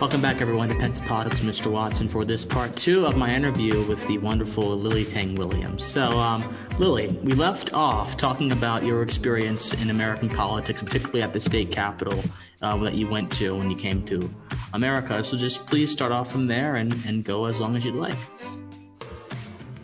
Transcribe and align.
Welcome 0.00 0.22
back, 0.22 0.40
everyone, 0.40 0.68
to 0.68 0.76
Pence 0.76 1.00
Politics, 1.00 1.40
Mr. 1.40 1.72
Watson, 1.72 2.08
for 2.08 2.24
this 2.24 2.44
part 2.44 2.76
two 2.76 3.04
of 3.04 3.16
my 3.16 3.34
interview 3.34 3.82
with 3.88 4.06
the 4.06 4.16
wonderful 4.18 4.76
Lily 4.76 5.04
Tang 5.04 5.34
Williams. 5.34 5.84
So, 5.84 6.10
um, 6.16 6.56
Lily, 6.78 7.08
we 7.24 7.32
left 7.32 7.74
off 7.74 8.16
talking 8.16 8.52
about 8.52 8.84
your 8.84 9.02
experience 9.02 9.72
in 9.72 9.90
American 9.90 10.28
politics, 10.28 10.84
particularly 10.84 11.22
at 11.22 11.32
the 11.32 11.40
state 11.40 11.72
capitol 11.72 12.22
uh, 12.62 12.76
that 12.76 12.94
you 12.94 13.08
went 13.08 13.32
to 13.32 13.58
when 13.58 13.72
you 13.72 13.76
came 13.76 14.06
to 14.06 14.32
America. 14.72 15.24
So, 15.24 15.36
just 15.36 15.66
please 15.66 15.90
start 15.90 16.12
off 16.12 16.30
from 16.30 16.46
there 16.46 16.76
and, 16.76 16.92
and 17.04 17.24
go 17.24 17.46
as 17.46 17.58
long 17.58 17.76
as 17.76 17.84
you'd 17.84 17.96
like. 17.96 18.18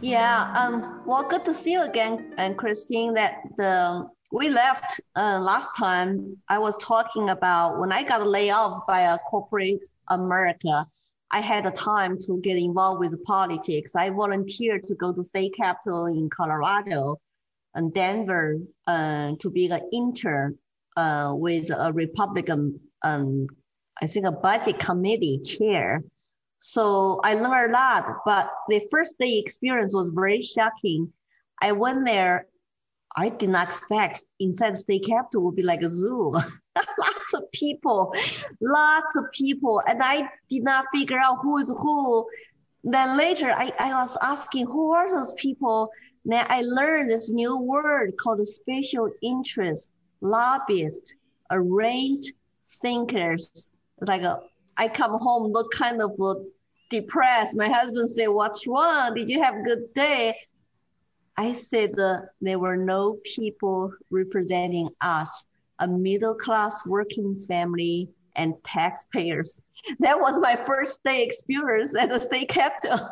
Yeah, 0.01 0.53
um, 0.57 1.03
well, 1.05 1.29
good 1.29 1.45
to 1.45 1.53
see 1.53 1.73
you 1.73 1.83
again, 1.83 2.35
and 2.37 2.57
Christine. 2.57 3.15
That 3.15 3.39
the 3.57 4.09
we 4.31 4.49
left 4.49 5.01
uh, 5.17 5.41
last 5.41 5.77
time. 5.77 6.37
I 6.49 6.59
was 6.59 6.77
talking 6.77 7.31
about 7.31 7.81
when 7.81 7.91
I 7.91 8.05
got 8.05 8.25
laid 8.25 8.51
off 8.51 8.87
by 8.87 9.13
a 9.13 9.19
corporate 9.19 9.81
America, 10.09 10.87
I 11.31 11.41
had 11.41 11.65
the 11.65 11.71
time 11.71 12.19
to 12.27 12.41
get 12.43 12.57
involved 12.57 13.01
with 13.01 13.23
politics. 13.25 13.97
I 13.97 14.11
volunteered 14.11 14.87
to 14.87 14.95
go 14.95 15.13
to 15.13 15.25
state 15.25 15.55
capitol 15.57 16.07
in 16.07 16.31
Colorado 16.31 17.21
and 17.75 17.93
Denver 17.93 18.59
uh, 18.87 19.33
to 19.41 19.51
be 19.51 19.67
an 19.67 19.81
intern 19.93 20.59
uh, 20.97 21.33
with 21.35 21.71
a 21.71 21.93
Republican, 21.93 22.79
um, 23.03 23.49
I 24.01 24.07
think 24.07 24.27
a 24.27 24.33
budget 24.33 24.79
committee 24.79 25.41
chair. 25.41 26.05
So 26.61 27.21
I 27.25 27.35
learned 27.35 27.75
a 27.75 27.79
lot, 27.79 28.07
but 28.25 28.51
the 28.69 28.87
first 28.91 29.19
day 29.19 29.39
experience 29.39 29.93
was 29.93 30.11
very 30.15 30.41
shocking. 30.41 31.13
I 31.61 31.73
went 31.73 32.07
there 32.07 32.47
I 33.17 33.29
did 33.29 33.51
not 33.51 33.69
expect 33.69 34.25
inside 34.41 34.73
the 34.73 34.79
state 34.79 35.07
capitol 35.07 35.43
would 35.45 35.57
be 35.57 35.63
like 35.63 35.83
a 35.83 35.89
zoo. 35.89 36.33
lots 36.99 37.35
of 37.35 37.51
people, 37.53 38.13
lots 38.61 39.17
of 39.17 39.25
people. 39.33 39.83
And 39.87 40.03
I 40.03 40.29
did 40.49 40.65
not 40.65 40.87
figure 40.95 41.19
out 41.19 41.39
who 41.43 41.59
is 41.59 41.69
who. 41.69 42.27
Then 42.83 43.17
later 43.17 43.51
I, 43.51 43.73
I 43.79 43.93
was 43.93 44.17
asking 44.21 44.67
who 44.67 44.93
are 44.93 45.11
those 45.11 45.33
people? 45.35 45.91
Then 46.25 46.45
I 46.49 46.63
learned 46.63 47.11
this 47.11 47.31
new 47.31 47.57
word 47.57 48.15
called 48.19 48.47
special 48.47 49.11
interest, 49.23 49.91
lobbyist, 50.21 51.15
arranged 51.51 52.33
thinkers. 52.83 53.71
Like 54.01 54.23
a, 54.23 54.41
I 54.77 54.89
come 54.89 55.19
home 55.21 55.53
look 55.53 55.71
kind 55.73 56.03
of 56.03 56.13
uh, 56.21 56.35
depressed. 56.91 57.57
My 57.57 57.69
husband 57.69 58.09
say, 58.11 58.27
"What's 58.27 58.67
wrong? 58.67 59.15
Did 59.15 59.29
you 59.29 59.43
have 59.43 59.55
a 59.55 59.63
good 59.63 59.95
day?" 59.95 60.35
I 61.37 61.53
said 61.53 61.95
there 62.41 62.59
were 62.59 62.77
no 62.77 63.19
people 63.25 63.93
representing 64.11 64.89
us, 65.01 65.45
a 65.79 65.89
middle 65.89 66.35
class 66.35 66.87
working 66.87 67.45
family 67.49 68.09
and 68.37 68.55
taxpayers. 68.65 69.61
That 70.01 70.19
was 70.19 70.41
my 70.41 70.57
first 70.57 71.05
day 71.05 71.23
experience 71.25 71.95
at 71.95 72.09
the 72.09 72.19
state 72.19 72.49
capitol. 72.49 73.07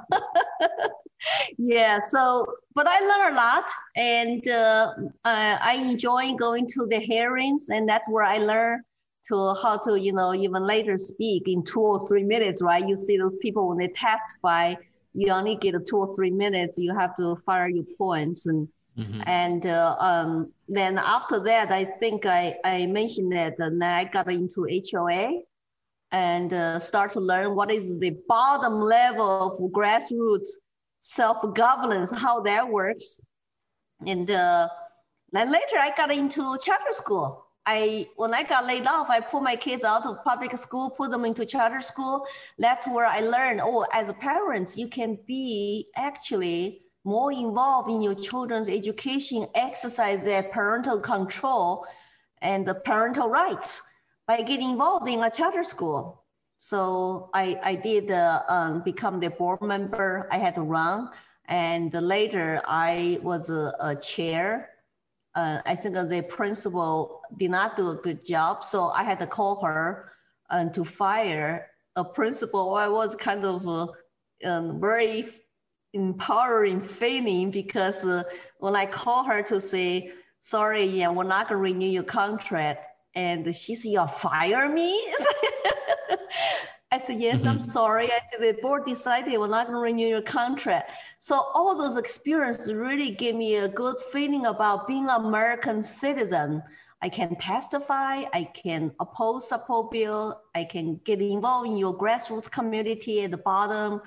yeah, 1.59 2.01
so, 2.01 2.47
but 2.75 2.87
I 2.87 2.98
learned 3.01 3.34
a 3.34 3.37
lot 3.37 3.64
and 3.95 4.48
uh, 4.48 4.95
I 5.25 5.84
enjoy 5.86 6.33
going 6.34 6.67
to 6.69 6.86
the 6.89 6.98
hearings 6.98 7.69
and 7.69 7.86
that's 7.86 8.09
where 8.09 8.25
I 8.25 8.39
learned 8.39 8.84
to 9.29 9.55
how 9.62 9.77
to, 9.84 10.01
you 10.01 10.12
know, 10.12 10.34
even 10.34 10.67
later 10.67 10.97
speak 10.97 11.45
in 11.47 11.62
two 11.64 11.81
or 11.81 12.09
three 12.09 12.25
minutes, 12.25 12.62
right? 12.62 12.86
You 12.86 12.97
see 12.97 13.19
those 13.19 13.36
people 13.36 13.69
when 13.69 13.79
they 13.79 13.89
testify, 13.89 14.75
you 15.14 15.32
only 15.32 15.56
get 15.56 15.74
two 15.86 15.98
or 15.98 16.14
three 16.14 16.30
minutes. 16.30 16.78
You 16.78 16.94
have 16.98 17.16
to 17.16 17.36
fire 17.44 17.68
your 17.68 17.84
points 17.98 18.46
and 18.46 18.68
mm-hmm. 18.98 19.20
and 19.27 19.66
uh, 19.66 19.96
um, 19.98 20.52
then 20.68 20.98
after 20.98 21.41
that, 21.41 21.70
I 21.70 21.84
think 21.84 22.27
I 22.27 22.56
I 22.64 22.86
mentioned 22.86 23.33
that 23.33 23.58
and 23.58 23.83
I 23.83 24.05
got 24.05 24.30
into 24.30 24.66
HOA 24.90 25.42
and 26.12 26.52
uh, 26.52 26.78
start 26.78 27.12
to 27.12 27.20
learn 27.20 27.55
what 27.55 27.70
is 27.70 27.98
the 27.98 28.16
bottom 28.28 28.80
level 28.80 29.52
of 29.52 29.72
grassroots 29.72 30.48
self 31.01 31.39
governance, 31.55 32.11
how 32.11 32.40
that 32.42 32.68
works, 32.68 33.20
and 34.06 34.30
uh, 34.30 34.68
then 35.33 35.51
later 35.51 35.77
I 35.78 35.92
got 35.96 36.12
into 36.12 36.56
charter 36.64 36.92
school. 36.92 37.42
I 37.67 38.08
when 38.17 38.34
I 38.34 38.42
got 38.42 38.67
laid 38.67 38.86
off, 38.86 39.08
I 39.08 39.20
put 39.20 39.42
my 39.42 39.56
kids 39.56 39.84
out 39.84 40.05
of 40.05 40.24
public 40.24 40.56
school, 40.56 40.90
put 40.90 41.11
them 41.11 41.24
into 41.24 41.46
charter 41.46 41.80
school. 41.80 42.27
That's 42.58 42.86
where 42.86 43.06
I 43.06 43.20
learned, 43.20 43.61
oh, 43.62 43.86
as 43.92 44.08
a 44.08 44.14
parent, 44.14 44.77
you 44.77 44.89
can 44.89 45.18
be 45.27 45.89
actually 45.96 46.83
more 47.05 47.33
involved 47.33 47.89
in 47.90 48.01
your 48.01 48.14
children's 48.14 48.68
education, 48.68 49.46
exercise 49.55 50.24
their 50.24 50.42
parental 50.42 51.01
control 51.01 51.86
and 52.40 52.67
the 52.67 52.74
parental 52.74 53.28
rights 53.28 53.83
by 54.27 54.42
getting 54.42 54.70
involved 54.70 55.08
in 55.08 55.22
a 55.22 55.30
charter 55.30 55.64
school. 55.64 56.24
So 56.61 57.30
I, 57.34 57.58
I 57.62 57.74
did 57.74 58.11
uh, 58.11 58.42
um, 58.48 58.83
become 58.83 59.18
the 59.18 59.30
board 59.30 59.62
member. 59.62 60.28
I 60.30 60.39
had 60.39 60.55
to 60.55 60.62
run. 60.62 61.11
And 61.46 61.92
later 61.92 62.62
I 62.67 63.18
was 63.22 63.51
a, 63.51 63.74
a 63.80 63.96
chair 63.96 64.70
uh, 65.35 65.61
I 65.65 65.75
think 65.75 65.95
the 65.95 66.27
principal 66.29 67.23
did 67.37 67.51
not 67.51 67.77
do 67.77 67.91
a 67.91 67.97
good 67.97 68.25
job. 68.25 68.65
So 68.65 68.89
I 68.89 69.03
had 69.03 69.19
to 69.20 69.27
call 69.27 69.65
her 69.65 70.13
and 70.51 70.70
uh, 70.70 70.73
to 70.75 70.85
fire 70.85 71.67
a 71.97 72.05
principal. 72.05 72.75
I 72.75 72.89
was 72.89 73.15
kind 73.15 73.45
of 73.45 73.67
uh, 73.67 73.87
um, 74.45 74.81
very 74.81 75.29
empowering 75.95 76.81
feeling 76.81 77.51
because 77.51 78.05
uh, 78.05 78.25
when 78.59 78.77
I 78.77 78.87
call 78.87 79.25
her 79.25 79.43
to 79.45 79.61
say, 79.61 80.13
sorry, 80.41 80.85
yeah, 80.85 81.11
we're 81.11 81.25
not 81.25 81.49
to 81.49 81.57
renew 81.57 81.89
your 81.89 82.03
contract. 82.03 82.87
And 83.14 83.55
she 83.55 83.75
said, 83.75 83.91
you 83.91 84.07
fire 84.07 84.69
me? 84.69 85.13
I 86.92 86.98
said, 86.98 87.23
yes, 87.23 87.41
mm-hmm. 87.41 87.48
I'm 87.48 87.61
sorry. 87.61 88.13
I 88.13 88.20
said, 88.30 88.41
the 88.42 88.61
board 88.61 88.85
decided 88.85 89.39
we're 89.39 89.48
not 89.48 89.67
going 89.67 89.79
to 89.79 89.83
renew 89.83 90.07
your 90.07 90.20
contract. 90.20 90.91
So 91.20 91.36
all 91.55 91.75
those 91.75 91.97
experiences 91.97 92.75
really 92.75 93.11
gave 93.11 93.35
me 93.35 93.57
a 93.57 93.67
good 93.67 93.97
feeling 94.13 94.45
about 94.45 94.86
being 94.86 95.08
an 95.08 95.25
American 95.25 95.83
citizen. 95.83 96.63
I 97.01 97.08
can 97.08 97.35
testify, 97.36 98.25
I 98.35 98.45
can 98.52 98.92
oppose 99.01 99.48
support 99.48 99.91
bill, 99.91 100.42
I 100.55 100.64
can 100.64 101.01
get 101.05 101.23
involved 101.23 101.67
in 101.67 101.79
your 101.79 101.97
grassroots 101.97 102.51
community 102.51 103.25
at 103.25 103.31
the 103.31 103.39
bottom. 103.39 104.02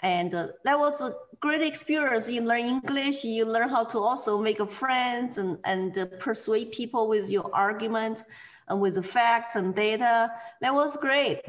And 0.00 0.34
uh, 0.34 0.48
that 0.64 0.78
was 0.78 1.02
a 1.02 1.14
great 1.38 1.62
experience. 1.62 2.30
You 2.30 2.40
learn 2.40 2.64
English, 2.64 3.24
you 3.24 3.44
learn 3.44 3.68
how 3.68 3.84
to 3.84 3.98
also 3.98 4.38
make 4.38 4.58
friends 4.70 5.36
and, 5.36 5.58
and 5.64 5.96
uh, 5.98 6.06
persuade 6.18 6.72
people 6.72 7.08
with 7.08 7.30
your 7.30 7.54
argument 7.54 8.24
and 8.68 8.80
with 8.80 8.94
the 8.94 9.02
facts 9.02 9.54
and 9.54 9.74
data. 9.74 10.32
That 10.62 10.74
was 10.74 10.96
great. 10.96 11.42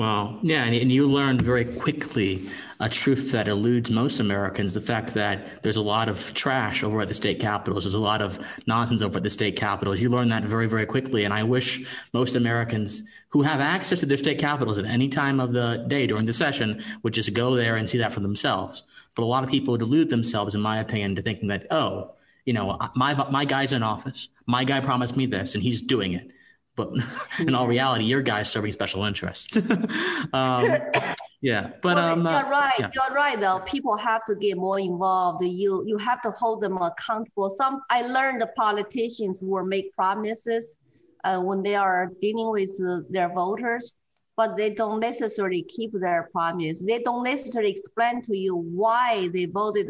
Wow. 0.00 0.38
Yeah. 0.42 0.64
And, 0.64 0.74
and, 0.74 0.90
you 0.90 1.06
learned 1.06 1.42
very 1.42 1.66
quickly 1.66 2.48
a 2.80 2.88
truth 2.88 3.32
that 3.32 3.48
eludes 3.48 3.90
most 3.90 4.18
Americans 4.18 4.72
the 4.72 4.80
fact 4.80 5.12
that 5.12 5.62
there's 5.62 5.76
a 5.76 5.82
lot 5.82 6.08
of 6.08 6.32
trash 6.32 6.82
over 6.82 7.02
at 7.02 7.10
the 7.10 7.14
state 7.14 7.38
capitals. 7.38 7.84
There's 7.84 7.92
a 7.92 7.98
lot 7.98 8.22
of 8.22 8.38
nonsense 8.66 9.02
over 9.02 9.18
at 9.18 9.22
the 9.22 9.28
state 9.28 9.56
capitals. 9.56 10.00
You 10.00 10.08
learned 10.08 10.32
that 10.32 10.44
very, 10.44 10.66
very 10.68 10.86
quickly. 10.86 11.26
And 11.26 11.34
I 11.34 11.42
wish 11.42 11.84
most 12.14 12.34
Americans 12.34 13.02
who 13.28 13.42
have 13.42 13.60
access 13.60 14.00
to 14.00 14.06
their 14.06 14.16
state 14.16 14.38
capitals 14.38 14.78
at 14.78 14.86
any 14.86 15.10
time 15.10 15.38
of 15.38 15.52
the 15.52 15.84
day 15.86 16.06
during 16.06 16.24
the 16.24 16.32
session 16.32 16.82
would 17.02 17.12
just 17.12 17.34
go 17.34 17.54
there 17.54 17.76
and 17.76 17.86
see 17.86 17.98
that 17.98 18.14
for 18.14 18.20
themselves. 18.20 18.84
But 19.14 19.24
a 19.24 19.26
lot 19.26 19.44
of 19.44 19.50
people 19.50 19.76
delude 19.76 20.08
themselves, 20.08 20.54
in 20.54 20.62
my 20.62 20.78
opinion, 20.78 21.14
to 21.16 21.20
thinking 21.20 21.48
that, 21.48 21.66
oh, 21.70 22.14
you 22.46 22.54
know, 22.54 22.78
my, 22.96 23.12
my 23.28 23.44
guy's 23.44 23.72
in 23.72 23.82
office. 23.82 24.28
My 24.46 24.64
guy 24.64 24.80
promised 24.80 25.18
me 25.18 25.26
this 25.26 25.54
and 25.54 25.62
he's 25.62 25.82
doing 25.82 26.14
it 26.14 26.30
but 26.76 26.90
in 27.38 27.54
all 27.54 27.66
reality, 27.66 28.04
your 28.04 28.22
guy's 28.22 28.50
serving 28.50 28.72
special 28.72 29.04
interests. 29.04 29.56
um, 30.32 30.76
yeah, 31.40 31.70
but 31.82 31.96
well, 31.96 32.12
um, 32.12 32.22
you're 32.24 32.34
uh, 32.34 32.50
right. 32.50 32.74
Yeah. 32.78 32.90
You're 32.94 33.14
right. 33.14 33.38
Though 33.40 33.60
people 33.60 33.96
have 33.96 34.24
to 34.26 34.34
get 34.34 34.56
more 34.56 34.78
involved. 34.78 35.44
You 35.44 35.84
you 35.86 35.98
have 35.98 36.20
to 36.22 36.30
hold 36.30 36.62
them 36.62 36.76
accountable. 36.76 37.50
Some 37.50 37.82
I 37.90 38.02
learned 38.02 38.40
the 38.40 38.48
politicians 38.56 39.40
will 39.42 39.64
make 39.64 39.94
promises 39.94 40.76
uh, 41.24 41.40
when 41.40 41.62
they 41.62 41.74
are 41.74 42.12
dealing 42.20 42.50
with 42.50 42.70
uh, 42.86 43.00
their 43.10 43.32
voters, 43.32 43.94
but 44.36 44.56
they 44.56 44.70
don't 44.70 45.00
necessarily 45.00 45.62
keep 45.62 45.92
their 45.92 46.28
promise. 46.32 46.82
They 46.82 47.00
don't 47.00 47.24
necessarily 47.24 47.72
explain 47.72 48.22
to 48.22 48.36
you 48.36 48.56
why 48.56 49.28
they 49.32 49.46
voted 49.46 49.88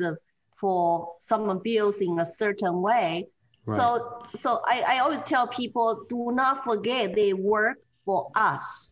for 0.60 1.14
some 1.20 1.60
bills 1.64 2.00
in 2.02 2.18
a 2.18 2.24
certain 2.24 2.82
way 2.82 3.26
Right. 3.70 3.76
So, 3.76 4.22
so 4.34 4.60
I, 4.66 4.82
I 4.86 4.98
always 4.98 5.22
tell 5.22 5.46
people, 5.46 6.04
do 6.08 6.30
not 6.32 6.64
forget 6.64 7.14
they 7.14 7.32
work 7.32 7.78
for 8.04 8.30
us. 8.34 8.90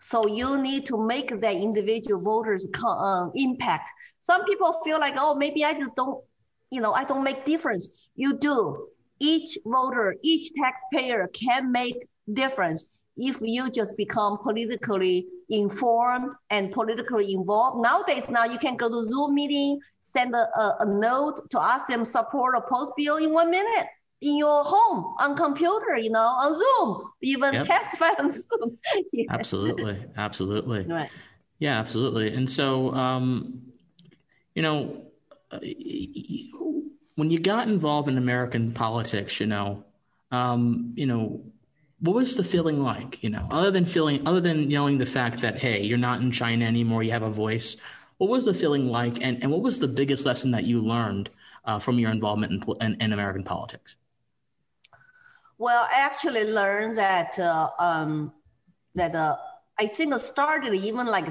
So 0.00 0.26
you 0.26 0.58
need 0.58 0.86
to 0.86 0.96
make 0.96 1.40
that 1.40 1.54
individual 1.56 2.20
voters 2.20 2.66
uh, 2.84 3.28
impact. 3.34 3.90
Some 4.20 4.44
people 4.44 4.80
feel 4.84 4.98
like, 5.00 5.14
oh, 5.16 5.34
maybe 5.34 5.64
I 5.64 5.74
just 5.74 5.94
don't, 5.96 6.22
you 6.70 6.80
know, 6.80 6.92
I 6.92 7.04
don't 7.04 7.24
make 7.24 7.44
difference. 7.44 7.88
You 8.14 8.38
do. 8.38 8.88
Each 9.18 9.56
voter, 9.64 10.16
each 10.22 10.50
taxpayer 10.60 11.28
can 11.32 11.70
make 11.70 12.06
difference 12.32 12.92
if 13.16 13.40
you 13.40 13.70
just 13.70 13.96
become 13.96 14.38
politically 14.38 15.26
informed 15.50 16.32
and 16.50 16.72
politically 16.72 17.32
involved. 17.34 17.82
Nowadays, 17.82 18.24
now 18.28 18.44
you 18.44 18.58
can 18.58 18.76
go 18.76 18.88
to 18.88 19.02
Zoom 19.08 19.34
meeting, 19.34 19.78
send 20.02 20.34
a, 20.34 20.48
a, 20.58 20.76
a 20.80 20.86
note 20.86 21.48
to 21.50 21.62
ask 21.62 21.86
them 21.86 22.04
support 22.04 22.56
a 22.56 22.60
post 22.68 22.92
bill 22.96 23.16
in 23.16 23.32
one 23.32 23.50
minute 23.50 23.86
in 24.22 24.36
your 24.36 24.62
home 24.64 25.14
on 25.18 25.36
computer, 25.36 25.98
you 25.98 26.10
know, 26.10 26.20
on 26.20 26.58
Zoom, 26.58 27.10
even 27.20 27.54
yep. 27.54 27.66
testify 27.66 28.10
on 28.18 28.32
Zoom. 28.32 28.78
yeah. 29.12 29.26
Absolutely, 29.30 30.04
absolutely. 30.16 30.86
Right. 30.92 31.10
Yeah, 31.58 31.78
absolutely. 31.78 32.34
And 32.34 32.50
so, 32.50 32.92
um, 32.92 33.62
you 34.54 34.62
know, 34.62 35.04
uh, 35.52 35.60
when 37.14 37.30
you 37.30 37.38
got 37.38 37.68
involved 37.68 38.08
in 38.08 38.18
American 38.18 38.72
politics, 38.72 39.38
you 39.38 39.46
know, 39.46 39.84
um, 40.32 40.92
you 40.96 41.06
know, 41.06 41.44
what 42.00 42.16
was 42.16 42.36
the 42.36 42.42
feeling 42.42 42.82
like? 42.82 43.22
You 43.22 43.30
know, 43.30 43.46
other 43.50 43.70
than 43.70 43.84
feeling, 43.84 44.26
other 44.26 44.40
than 44.40 44.68
knowing 44.68 44.98
the 44.98 45.06
fact 45.06 45.40
that 45.42 45.58
hey, 45.58 45.82
you're 45.82 45.98
not 45.98 46.20
in 46.20 46.32
China 46.32 46.64
anymore, 46.64 47.04
you 47.04 47.12
have 47.12 47.22
a 47.22 47.30
voice. 47.30 47.76
What 48.18 48.28
was 48.28 48.44
the 48.44 48.54
feeling 48.54 48.88
like, 48.88 49.18
and, 49.20 49.40
and 49.42 49.50
what 49.50 49.62
was 49.62 49.78
the 49.78 49.88
biggest 49.88 50.26
lesson 50.26 50.50
that 50.52 50.64
you 50.64 50.80
learned 50.80 51.30
uh, 51.64 51.78
from 51.78 51.98
your 51.98 52.10
involvement 52.10 52.52
in, 52.52 52.74
in, 52.80 53.00
in, 53.00 53.12
American 53.12 53.44
politics? 53.44 53.96
Well, 55.62 55.86
I 55.94 56.00
actually 56.00 56.42
learned 56.42 56.96
that 56.96 57.38
uh, 57.38 57.70
um, 57.78 58.32
that 58.96 59.14
uh, 59.14 59.36
I 59.78 59.86
think 59.86 60.12
it 60.12 60.20
started 60.20 60.74
even 60.74 61.06
like 61.06 61.28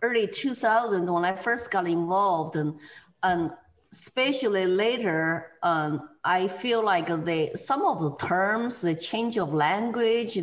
early 0.00 0.26
2000s 0.26 1.12
when 1.12 1.26
I 1.26 1.36
first 1.36 1.70
got 1.70 1.86
involved, 1.86 2.56
and 2.56 2.80
and 3.22 3.52
especially 3.92 4.64
later, 4.64 5.52
um, 5.62 6.08
I 6.24 6.48
feel 6.48 6.82
like 6.82 7.08
they 7.26 7.52
some 7.56 7.82
of 7.82 8.00
the 8.00 8.16
terms, 8.26 8.80
the 8.80 8.94
change 8.94 9.36
of 9.36 9.52
language, 9.52 10.38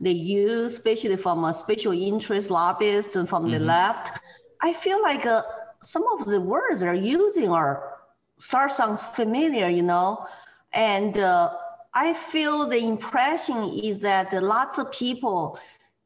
they 0.00 0.10
use, 0.10 0.72
especially 0.72 1.18
from 1.18 1.44
a 1.44 1.52
special 1.52 1.92
interest 1.92 2.50
lobbyist 2.50 3.16
and 3.16 3.28
from 3.28 3.42
mm-hmm. 3.42 3.52
the 3.52 3.66
left. 3.66 4.18
I 4.62 4.72
feel 4.72 5.02
like 5.02 5.26
uh, 5.26 5.42
some 5.82 6.06
of 6.18 6.24
the 6.24 6.40
words 6.40 6.80
they're 6.80 6.94
using 6.94 7.50
are 7.50 7.98
start 8.38 8.72
sounds 8.72 9.02
familiar, 9.02 9.68
you 9.68 9.82
know, 9.82 10.26
and 10.72 11.18
uh, 11.18 11.52
I 11.98 12.14
feel 12.14 12.68
the 12.68 12.78
impression 12.78 13.60
is 13.82 14.00
that 14.02 14.32
lots 14.32 14.78
of 14.78 14.92
people 14.92 15.58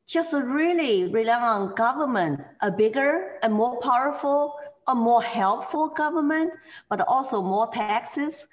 just 0.06 0.32
really 0.32 1.10
rely 1.12 1.40
on 1.40 1.74
government, 1.74 2.40
a 2.60 2.70
bigger 2.70 3.38
and 3.42 3.52
more 3.52 3.78
powerful 3.80 4.56
a 4.88 4.94
more 4.94 5.22
helpful 5.22 5.88
government, 5.88 6.52
but 6.88 7.00
also 7.02 7.42
more 7.42 7.68
taxes. 7.68 8.46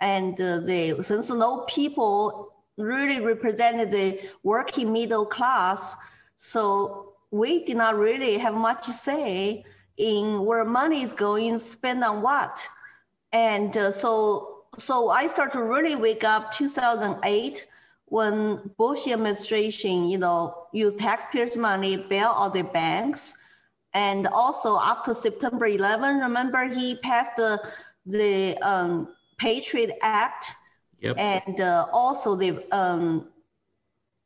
And 0.00 0.40
uh, 0.40 0.60
the, 0.60 1.02
since 1.02 1.30
no 1.30 1.64
people 1.68 2.54
really 2.78 3.20
represented 3.20 3.90
the 3.90 4.20
working 4.42 4.92
middle 4.92 5.26
class, 5.26 5.94
so 6.36 7.14
we 7.30 7.64
did 7.64 7.76
not 7.76 7.96
really 7.98 8.38
have 8.38 8.54
much 8.54 8.84
say 8.86 9.64
in 9.96 10.44
where 10.44 10.64
money 10.64 11.02
is 11.02 11.12
going, 11.12 11.58
spent 11.58 12.02
on 12.04 12.22
what. 12.22 12.66
And 13.32 13.76
uh, 13.76 13.92
so, 13.92 14.59
so 14.80 15.10
I 15.10 15.28
started 15.28 15.52
to 15.58 15.64
really 15.64 15.94
wake 15.94 16.24
up 16.24 16.52
2008 16.52 17.66
when 18.06 18.70
Bush 18.76 19.06
administration, 19.06 20.08
you 20.08 20.18
know, 20.18 20.66
used 20.72 20.98
taxpayers' 20.98 21.56
money, 21.56 21.96
bail 21.96 22.34
out 22.36 22.54
the 22.54 22.62
banks, 22.62 23.34
and 23.94 24.26
also 24.26 24.78
after 24.78 25.14
September 25.14 25.66
11, 25.66 26.18
remember 26.18 26.68
he 26.68 26.96
passed 26.96 27.36
the, 27.36 27.60
the 28.06 28.56
um, 28.58 29.08
Patriot 29.38 29.96
Act. 30.02 30.50
Yep. 31.00 31.16
And 31.18 31.60
uh, 31.60 31.86
also 31.92 32.36
the 32.36 32.62
um, 32.76 33.28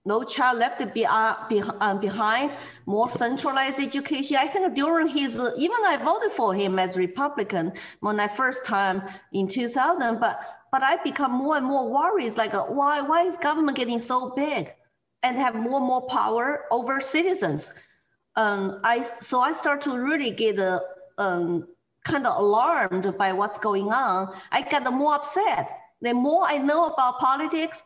no 0.05 0.23
child 0.23 0.59
left 0.59 0.81
uh, 0.83 1.35
uh, 1.81 1.95
behind, 1.95 2.53
more 2.87 3.09
centralized 3.09 3.81
education. 3.81 4.37
I 4.37 4.47
think 4.47 4.75
during 4.75 5.09
his, 5.09 5.41
even 5.57 5.77
I 5.87 5.97
voted 6.03 6.33
for 6.33 6.55
him 6.55 6.79
as 6.79 6.97
Republican 6.97 7.73
when 8.01 8.21
I 8.21 8.29
first 8.29 8.65
time 8.67 9.03
in 9.33 9.49
2000, 9.49 10.21
but 10.21 10.41
but 10.73 10.83
I 10.83 10.97
become 11.05 11.33
more 11.33 11.57
and 11.57 11.65
more 11.67 11.89
worried, 11.89 12.37
like 12.37 12.55
uh, 12.55 12.65
why 12.65 13.01
why 13.01 13.23
is 13.23 13.37
government 13.37 13.77
getting 13.77 13.99
so 13.99 14.31
big 14.31 14.73
and 15.23 15.39
have 15.39 15.55
more 15.55 15.79
and 15.79 15.87
more 15.87 16.07
power 16.09 16.65
over 16.71 17.01
citizens? 17.01 17.73
um, 18.37 18.81
I 18.85 19.03
so 19.03 19.41
I 19.41 19.53
start 19.53 19.81
to 19.83 19.97
really 19.97 20.31
get 20.31 20.59
uh, 20.59 20.81
um, 21.19 21.69
kind 22.05 22.27
of 22.27 22.37
alarmed 22.43 23.17
by 23.17 23.33
what's 23.33 23.59
going 23.59 23.93
on. 23.93 24.35
I 24.51 24.63
get 24.63 24.91
more 24.93 25.15
upset. 25.15 25.71
The 26.01 26.13
more 26.13 26.45
I 26.45 26.59
know 26.59 26.87
about 26.87 27.19
politics, 27.19 27.83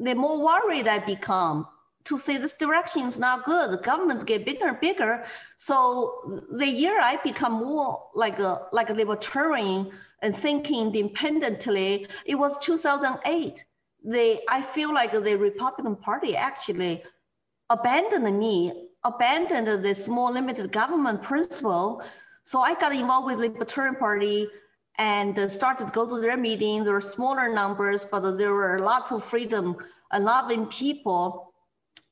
the 0.00 0.14
more 0.14 0.42
worried 0.42 0.88
I 0.88 0.98
become 0.98 1.66
to 2.04 2.18
say 2.18 2.38
this 2.38 2.52
direction 2.52 3.02
is 3.02 3.18
not 3.18 3.44
good. 3.44 3.70
The 3.70 3.76
governments 3.76 4.24
get 4.24 4.46
bigger 4.46 4.68
and 4.68 4.80
bigger. 4.80 5.24
So 5.58 6.42
the 6.50 6.66
year 6.66 6.98
I 6.98 7.16
become 7.22 7.52
more 7.52 8.08
like 8.14 8.38
a 8.38 8.68
like 8.72 8.90
a 8.90 8.94
libertarian 8.94 9.92
and 10.22 10.34
thinking 10.34 10.86
independently, 10.86 12.06
it 12.24 12.34
was 12.34 12.56
2008. 12.58 13.64
They 14.02 14.40
I 14.48 14.62
feel 14.62 14.92
like 14.94 15.12
the 15.12 15.36
Republican 15.36 15.96
Party 15.96 16.34
actually 16.36 17.02
abandoned 17.68 18.38
me 18.38 18.88
abandoned 19.04 19.84
the 19.84 19.94
small 19.94 20.32
limited 20.32 20.72
government 20.72 21.22
principle. 21.22 22.02
So 22.44 22.60
I 22.60 22.74
got 22.74 22.94
involved 22.94 23.26
with 23.26 23.38
Libertarian 23.38 23.96
Party 23.96 24.48
and 24.98 25.50
started 25.50 25.86
to 25.86 25.92
go 25.92 26.06
to 26.06 26.20
their 26.20 26.36
meetings. 26.36 26.88
or 26.88 27.00
smaller 27.00 27.52
numbers, 27.52 28.04
but 28.04 28.36
there 28.36 28.52
were 28.52 28.80
lots 28.80 29.12
of 29.12 29.24
freedom 29.24 29.76
loving 30.18 30.66
people. 30.66 31.54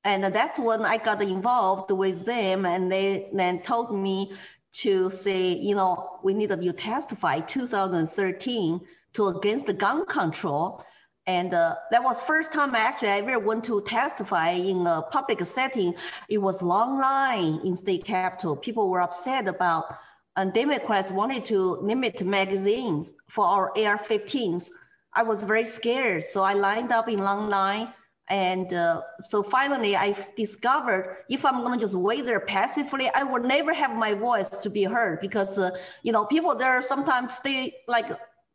And 0.04 0.24
that's 0.24 0.58
when 0.58 0.84
I 0.84 0.96
got 0.96 1.20
involved 1.20 1.90
with 1.90 2.24
them. 2.24 2.64
And 2.64 2.90
they 2.90 3.28
then 3.32 3.62
told 3.62 3.94
me 3.94 4.32
to 4.72 5.10
say, 5.10 5.54
you 5.54 5.74
know, 5.74 6.20
we 6.22 6.34
need 6.34 6.52
you 6.60 6.72
testify 6.72 7.40
2013 7.40 8.80
to 9.14 9.26
against 9.28 9.66
the 9.66 9.72
gun 9.72 10.06
control. 10.06 10.84
And 11.26 11.52
uh, 11.52 11.76
that 11.90 12.02
was 12.02 12.22
first 12.22 12.52
time 12.52 12.74
actually 12.74 13.10
I 13.10 13.18
ever 13.18 13.38
went 13.38 13.64
to 13.64 13.82
testify 13.82 14.50
in 14.52 14.86
a 14.86 15.02
public 15.02 15.44
setting. 15.44 15.94
It 16.28 16.38
was 16.38 16.62
long 16.62 16.98
line 16.98 17.60
in 17.64 17.76
state 17.76 18.04
capitol. 18.04 18.56
People 18.56 18.88
were 18.88 19.02
upset 19.02 19.46
about, 19.46 19.98
and 20.38 20.52
Democrats 20.52 21.10
wanted 21.10 21.44
to 21.46 21.58
limit 21.82 22.24
magazines 22.24 23.12
for 23.26 23.44
our 23.44 23.70
AR-15s. 23.76 24.70
I 25.12 25.24
was 25.24 25.42
very 25.42 25.64
scared, 25.64 26.26
so 26.26 26.44
I 26.44 26.52
lined 26.52 26.92
up 26.92 27.08
in 27.08 27.18
long 27.18 27.50
line. 27.50 27.92
And 28.30 28.72
uh, 28.72 29.02
so 29.20 29.42
finally, 29.42 29.96
I 29.96 30.14
discovered 30.36 31.24
if 31.28 31.44
I'm 31.44 31.64
gonna 31.64 31.80
just 31.80 31.94
wait 31.94 32.24
there 32.24 32.38
passively, 32.38 33.10
I 33.10 33.24
would 33.24 33.44
never 33.44 33.74
have 33.74 33.96
my 33.96 34.14
voice 34.14 34.48
to 34.48 34.70
be 34.70 34.84
heard 34.84 35.20
because 35.20 35.58
uh, 35.58 35.70
you 36.04 36.12
know 36.12 36.24
people 36.26 36.54
there 36.54 36.80
sometimes 36.82 37.34
stay 37.34 37.74
like 37.88 38.08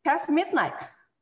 past 0.05 0.29
midnight. 0.29 0.75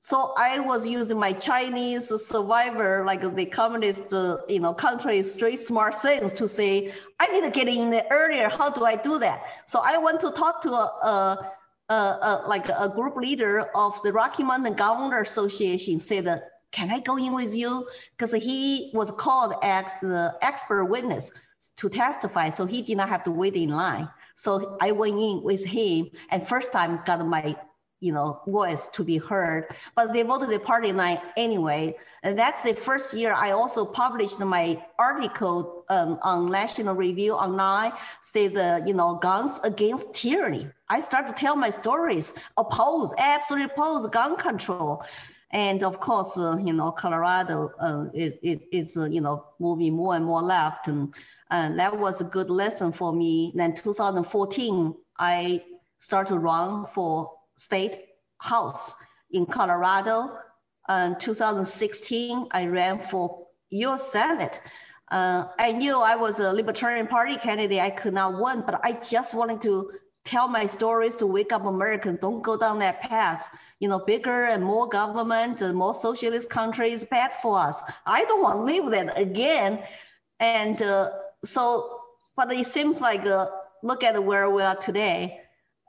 So 0.03 0.33
I 0.35 0.59
was 0.59 0.83
using 0.83 1.19
my 1.19 1.31
Chinese 1.31 2.09
survivor, 2.25 3.05
like 3.05 3.35
the 3.35 3.45
communist, 3.45 4.11
uh, 4.11 4.37
you 4.49 4.59
know, 4.59 4.73
country 4.73 5.21
street 5.21 5.59
smart 5.59 5.95
things 5.95 6.33
to 6.33 6.47
say, 6.47 6.91
I 7.19 7.27
need 7.27 7.43
to 7.43 7.51
get 7.51 7.67
in 7.67 7.91
there 7.91 8.07
earlier. 8.09 8.49
How 8.49 8.71
do 8.71 8.83
I 8.83 8.95
do 8.95 9.19
that? 9.19 9.43
So 9.65 9.79
I 9.83 9.99
went 9.99 10.19
to 10.21 10.31
talk 10.31 10.63
to 10.63 10.71
a, 10.71 10.85
a, 11.03 11.93
a, 11.93 11.93
a 11.93 12.43
like 12.47 12.67
a 12.67 12.89
group 12.89 13.15
leader 13.15 13.69
of 13.75 14.01
the 14.01 14.11
Rocky 14.11 14.41
Mountain 14.41 14.73
Gun 14.73 15.03
Owners 15.03 15.29
Association. 15.29 15.99
Said, 15.99 16.41
can 16.71 16.89
I 16.89 16.99
go 16.99 17.17
in 17.17 17.33
with 17.33 17.55
you? 17.55 17.87
Because 18.17 18.31
he 18.31 18.89
was 18.95 19.11
called 19.11 19.53
as 19.61 19.85
the 20.01 20.35
expert 20.41 20.85
witness 20.85 21.31
to 21.77 21.89
testify, 21.89 22.49
so 22.49 22.65
he 22.65 22.81
did 22.81 22.97
not 22.97 23.09
have 23.09 23.23
to 23.25 23.31
wait 23.31 23.55
in 23.55 23.69
line. 23.69 24.09
So 24.33 24.77
I 24.81 24.93
went 24.93 25.19
in 25.19 25.43
with 25.43 25.63
him, 25.63 26.09
and 26.31 26.47
first 26.47 26.71
time 26.71 27.01
got 27.05 27.23
my 27.27 27.55
you 28.01 28.11
know, 28.11 28.41
voice 28.47 28.89
to 28.89 29.03
be 29.03 29.17
heard. 29.17 29.67
But 29.95 30.11
they 30.11 30.23
voted 30.23 30.49
the 30.49 30.59
party 30.59 30.91
line 30.91 31.21
anyway. 31.37 31.95
And 32.23 32.37
that's 32.37 32.61
the 32.63 32.73
first 32.73 33.13
year 33.13 33.33
I 33.33 33.51
also 33.51 33.85
published 33.85 34.39
my 34.39 34.83
article 34.99 35.85
um, 35.89 36.19
on 36.23 36.51
National 36.51 36.95
Review 36.95 37.33
Online, 37.33 37.93
say 38.21 38.47
the, 38.47 38.83
you 38.85 38.93
know, 38.93 39.15
guns 39.15 39.59
against 39.63 40.13
tyranny. 40.13 40.67
I 40.89 40.99
start 41.01 41.27
to 41.27 41.33
tell 41.33 41.55
my 41.55 41.69
stories, 41.69 42.33
oppose, 42.57 43.13
absolutely 43.17 43.71
oppose 43.71 44.07
gun 44.07 44.35
control. 44.35 45.05
And 45.51 45.83
of 45.83 45.99
course, 45.99 46.37
uh, 46.37 46.57
you 46.57 46.73
know, 46.73 46.91
Colorado, 46.91 47.71
uh, 47.79 48.05
it, 48.13 48.39
it, 48.41 48.61
it's, 48.71 48.97
uh, 48.97 49.05
you 49.05 49.21
know, 49.21 49.45
moving 49.59 49.93
more 49.93 50.15
and 50.15 50.25
more 50.25 50.41
left. 50.41 50.87
And, 50.87 51.13
and 51.49 51.77
that 51.77 51.97
was 51.97 52.21
a 52.21 52.25
good 52.25 52.49
lesson 52.49 52.91
for 52.91 53.13
me. 53.13 53.51
Then 53.55 53.75
2014, 53.75 54.95
I 55.19 55.61
started 55.97 56.29
to 56.29 56.39
run 56.39 56.87
for 56.87 57.31
State 57.61 58.05
House 58.39 58.95
in 59.29 59.45
Colorado. 59.45 60.35
In 60.89 61.15
2016, 61.19 62.47
I 62.51 62.65
ran 62.65 62.99
for 62.99 63.47
U.S. 63.69 64.11
Senate. 64.11 64.59
Uh, 65.11 65.45
I 65.59 65.71
knew 65.71 65.99
I 65.99 66.15
was 66.15 66.39
a 66.39 66.51
Libertarian 66.51 67.05
Party 67.05 67.37
candidate. 67.37 67.79
I 67.79 67.91
could 67.91 68.15
not 68.15 68.41
win, 68.41 68.63
but 68.65 68.81
I 68.83 68.93
just 68.93 69.35
wanted 69.35 69.61
to 69.61 69.91
tell 70.25 70.47
my 70.47 70.65
stories 70.65 71.15
to 71.17 71.27
wake 71.27 71.51
up 71.51 71.65
Americans. 71.65 72.17
Don't 72.19 72.41
go 72.41 72.57
down 72.57 72.79
that 72.79 72.99
path. 73.01 73.47
You 73.79 73.89
know, 73.89 73.99
bigger 73.99 74.45
and 74.45 74.63
more 74.63 74.89
government 74.89 75.61
and 75.61 75.75
more 75.75 75.93
socialist 75.93 76.49
countries 76.49 77.05
bad 77.05 77.31
for 77.43 77.59
us. 77.59 77.79
I 78.07 78.25
don't 78.25 78.41
want 78.41 78.57
to 78.57 78.63
live 78.63 78.91
that 78.91 79.19
again. 79.19 79.83
And 80.39 80.81
uh, 80.81 81.09
so, 81.45 81.99
but 82.35 82.51
it 82.51 82.65
seems 82.65 83.01
like 83.01 83.23
uh, 83.27 83.49
look 83.83 84.03
at 84.03 84.23
where 84.23 84.49
we 84.49 84.63
are 84.63 84.75
today. 84.75 85.41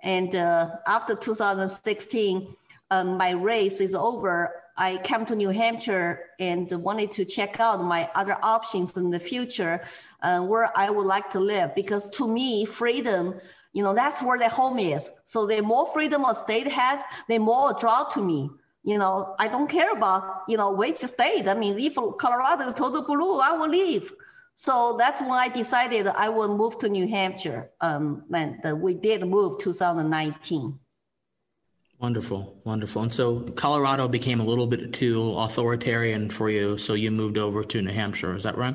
And 0.03 0.35
uh, 0.35 0.71
after 0.87 1.15
2016, 1.15 2.57
um, 2.91 3.17
my 3.17 3.31
race 3.31 3.81
is 3.81 3.95
over. 3.95 4.63
I 4.77 4.97
came 4.99 5.25
to 5.27 5.37
New 5.37 5.51
Hampshire 5.51 6.31
and 6.41 6.71
wanted 6.71 7.13
to 7.13 7.25
check 7.25 7.61
out 7.61 7.83
my 7.85 8.11
other 8.15 8.37
options 8.43 8.97
in 8.97 9.11
the 9.11 9.21
future, 9.21 9.83
uh, 10.23 10.41
where 10.41 10.77
I 10.77 10.91
would 10.91 11.07
like 11.07 11.31
to 11.31 11.41
live. 11.41 11.75
Because 11.75 12.11
to 12.11 12.27
me, 12.27 12.65
freedom, 12.65 13.41
you 13.73 13.83
know, 13.83 13.95
that's 13.95 14.23
where 14.23 14.39
the 14.39 14.49
home 14.49 14.79
is. 14.79 15.11
So 15.25 15.47
the 15.47 15.61
more 15.61 15.87
freedom 15.93 16.25
a 16.25 16.35
state 16.35 16.69
has, 16.69 17.01
the 17.29 17.39
more 17.39 17.75
draw 17.75 18.05
to 18.05 18.21
me. 18.21 18.51
You 18.83 18.99
know, 18.99 19.37
I 19.39 19.47
don't 19.47 19.69
care 19.69 19.93
about, 19.93 20.43
you 20.49 20.57
know, 20.57 20.73
which 20.73 20.99
state. 20.99 21.47
I 21.49 21.55
mean, 21.55 21.79
if 21.79 21.95
Colorado 22.19 22.67
is 22.67 22.75
total 22.75 23.03
blue, 23.03 23.39
I 23.39 23.53
will 23.53 23.69
leave. 23.69 24.13
So 24.55 24.97
that's 24.99 25.21
when 25.21 25.33
I 25.33 25.49
decided 25.49 26.07
I 26.07 26.29
will 26.29 26.57
move 26.57 26.79
to 26.79 26.89
New 26.89 27.09
Hampshire. 27.09 27.71
Um, 27.81 28.25
and 28.33 28.81
we 28.81 28.95
did 28.95 29.27
move 29.27 29.59
2019. 29.59 30.79
Wonderful, 31.99 32.61
wonderful. 32.65 33.03
And 33.03 33.13
so 33.13 33.43
Colorado 33.55 34.09
became 34.09 34.41
a 34.41 34.45
little 34.45 34.67
bit 34.67 34.93
too 34.93 35.35
authoritarian 35.39 36.31
for 36.31 36.51
you, 36.51 36.77
so 36.77 36.95
you 36.95 37.13
moved 37.13 37.39
over 37.39 37.63
to 37.63 37.81
New 37.81 37.93
Hampshire. 37.93 38.35
Is 38.35 38.43
that 38.43 38.59
right? 38.59 38.75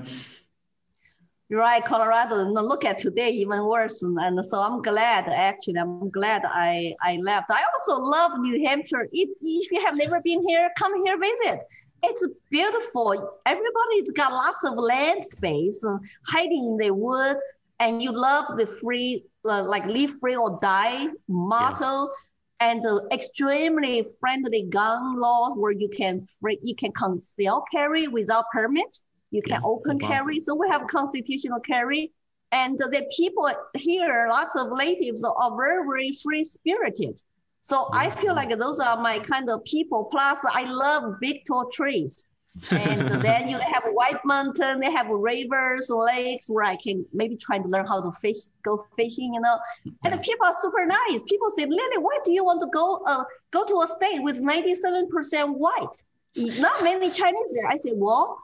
You're 1.50 1.60
right, 1.60 1.84
Colorado. 1.84 2.44
No, 2.52 2.62
look 2.62 2.84
at 2.84 3.00
today, 3.00 3.30
even 3.30 3.66
worse. 3.66 4.02
And 4.02 4.46
so 4.46 4.60
I'm 4.60 4.82
glad, 4.82 5.28
actually, 5.30 5.78
I'm 5.78 6.10
glad 6.10 6.44
I, 6.46 6.94
I 7.02 7.18
left. 7.18 7.50
I 7.50 7.64
also 7.74 8.02
love 8.02 8.32
New 8.40 8.66
Hampshire. 8.68 9.08
If, 9.12 9.30
if 9.42 9.72
you 9.72 9.82
have 9.86 9.98
never 9.98 10.22
been 10.22 10.48
here, 10.48 10.70
come 10.78 11.06
here 11.06 11.18
visit. 11.18 11.62
It's 12.04 12.26
beautiful. 12.50 13.40
Everybody's 13.46 14.12
got 14.12 14.32
lots 14.32 14.64
of 14.64 14.76
land 14.76 15.26
space, 15.26 15.84
uh, 15.84 15.98
hiding 16.26 16.66
in 16.66 16.78
the 16.78 16.92
woods, 16.92 17.42
and 17.80 18.02
you 18.02 18.12
love 18.12 18.58
the 18.58 18.68
free, 18.68 19.26
uh, 19.46 19.64
like 19.64 19.86
live 19.86 20.20
free 20.20 20.36
or 20.36 20.60
die 20.62 21.08
motto. 21.28 22.06
Yeah 22.06 22.14
and 22.60 22.86
uh, 22.86 23.02
extremely 23.12 24.06
friendly 24.20 24.64
gun 24.64 25.16
laws 25.16 25.54
where 25.58 25.72
you 25.72 25.90
can 25.90 26.26
free, 26.40 26.60
you 26.64 26.76
can 26.76 26.92
conceal 26.92 27.64
carry 27.72 28.08
without 28.08 28.46
permit. 28.52 29.00
You 29.32 29.42
can 29.42 29.62
yeah, 29.62 29.68
open 29.68 30.00
wow. 30.00 30.08
carry. 30.08 30.42
So 30.42 30.56
we 30.56 30.68
have 30.70 30.88
constitutional 30.88 31.60
carry. 31.60 32.14
And 32.52 32.80
the 32.80 33.06
people 33.16 33.50
here, 33.76 34.30
lots 34.32 34.56
of 34.56 34.70
natives 34.76 35.24
are 35.24 35.58
very, 35.58 35.86
very 35.86 36.18
free 36.24 36.46
spirited. 36.46 37.22
So 37.68 37.90
I 37.92 38.10
feel 38.22 38.34
like 38.34 38.58
those 38.58 38.80
are 38.80 38.96
my 39.02 39.20
kind 39.20 39.50
of 39.50 39.62
people. 39.66 40.06
Plus, 40.06 40.40
I 40.50 40.64
love 40.64 41.16
big 41.20 41.46
tall 41.46 41.70
trees 41.70 42.26
and 42.72 43.10
then 43.22 43.50
you 43.50 43.58
have 43.58 43.84
White 43.92 44.24
Mountain, 44.24 44.80
they 44.80 44.90
have 44.90 45.08
rivers, 45.10 45.90
lakes 45.90 46.50
where 46.50 46.64
I 46.64 46.78
can 46.78 47.06
maybe 47.12 47.36
try 47.36 47.60
to 47.60 47.68
learn 47.68 47.86
how 47.86 48.02
to 48.02 48.12
fish, 48.14 48.38
go 48.64 48.86
fishing, 48.96 49.34
you 49.34 49.42
know. 49.42 49.58
And 50.06 50.14
the 50.14 50.18
people 50.18 50.48
are 50.48 50.56
super 50.62 50.86
nice. 50.86 51.22
People 51.24 51.50
say, 51.50 51.66
Lily, 51.66 51.98
why 52.00 52.18
do 52.24 52.32
you 52.32 52.46
want 52.46 52.62
to 52.62 52.68
go 52.68 53.02
uh, 53.06 53.26
go 53.52 53.66
to 53.66 53.82
a 53.82 53.88
state 53.88 54.22
with 54.24 54.42
97% 54.42 55.58
white? 55.58 55.98
Not 56.38 56.84
many 56.86 57.10
Chinese 57.10 57.48
there. 57.54 57.68
I 57.68 57.78
say, 57.78 57.92
well, 57.94 58.40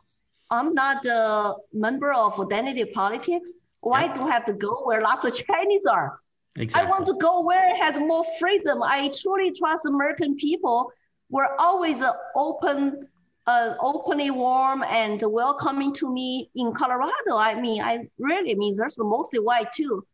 I'm 0.51 0.74
not 0.74 1.06
a 1.06 1.56
member 1.72 2.12
of 2.12 2.39
identity 2.42 2.84
politics. 2.86 3.53
Why 3.80 4.13
do 4.13 4.24
I 4.24 4.32
have 4.32 4.46
to 4.46 4.53
go 4.53 4.82
where 4.84 5.01
lots 5.01 5.24
of 5.24 5.34
Chinese 5.48 5.86
are? 5.86 6.20
Exactly. 6.56 6.88
I 6.88 6.90
want 6.90 7.08
to 7.08 7.14
go 7.14 7.42
where 7.42 7.70
it 7.72 7.78
has 7.78 7.98
more 7.98 8.24
freedom. 8.40 8.84
I 8.84 9.10
truly 9.20 9.52
trust 9.52 9.86
American 9.86 10.36
people. 10.36 10.92
We're 11.30 11.56
always 11.58 12.04
open 12.36 13.08
uh, 13.46 13.76
openly 13.80 14.32
warm 14.32 14.84
and 14.84 15.22
welcoming 15.22 15.94
to 15.94 16.14
me 16.14 16.50
in 16.56 16.74
Colorado. 16.74 17.36
I 17.36 17.60
mean, 17.60 17.82
I 17.82 18.08
really 18.18 18.56
mean 18.56 18.76
there's 18.78 18.98
mostly 19.00 19.40
white 19.40 19.72
too, 19.72 20.06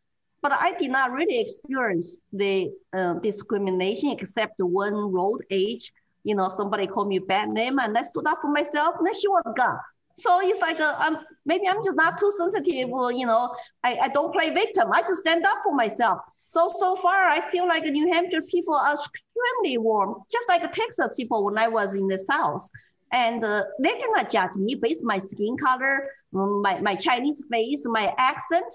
but 0.42 0.52
I 0.52 0.72
did 0.72 0.90
not 0.90 1.12
really 1.12 1.40
experience 1.40 2.18
the 2.32 2.72
uh, 2.92 3.14
discrimination 3.14 4.10
except 4.10 4.54
one 4.58 4.94
road 4.94 5.44
age. 5.50 5.92
You 6.24 6.34
know, 6.34 6.48
somebody 6.48 6.86
called 6.86 7.08
me 7.08 7.16
a 7.16 7.20
bad 7.22 7.48
name, 7.48 7.78
and 7.78 7.96
I 7.96 8.02
stood 8.02 8.26
up 8.26 8.38
for 8.42 8.50
myself. 8.50 8.96
And 8.98 9.06
then 9.06 9.14
she 9.14 9.28
was 9.28 9.42
gone. 9.56 9.78
So 10.16 10.40
it's 10.42 10.60
like 10.60 10.80
uh, 10.80 10.96
I'm 10.98 11.18
maybe 11.46 11.66
I'm 11.66 11.82
just 11.82 11.96
not 11.96 12.18
too 12.18 12.30
sensitive. 12.36 12.90
Or, 12.90 13.10
you 13.12 13.26
know, 13.26 13.54
I, 13.84 13.96
I 14.02 14.08
don't 14.08 14.32
play 14.32 14.50
victim. 14.50 14.92
I 14.92 15.00
just 15.02 15.20
stand 15.20 15.46
up 15.46 15.58
for 15.62 15.74
myself. 15.74 16.20
So 16.54 16.68
so 16.68 16.96
far, 16.96 17.28
I 17.28 17.40
feel 17.52 17.68
like 17.68 17.84
New 17.84 18.12
Hampshire 18.12 18.42
people 18.42 18.74
are 18.74 18.94
extremely 18.94 19.78
warm, 19.78 20.16
just 20.32 20.48
like 20.48 20.64
the 20.64 20.68
Texas 20.80 21.10
people 21.16 21.44
when 21.44 21.56
I 21.56 21.68
was 21.68 21.94
in 21.94 22.08
the 22.08 22.18
South 22.18 22.68
and 23.12 23.44
uh, 23.44 23.62
they 23.78 23.94
cannot 23.96 24.30
judge 24.30 24.54
me 24.56 24.74
based 24.74 25.04
my 25.04 25.18
skin 25.18 25.56
color, 25.56 26.08
my, 26.32 26.80
my 26.80 26.96
Chinese 26.96 27.42
face, 27.50 27.82
my 27.86 28.12
accent. 28.18 28.72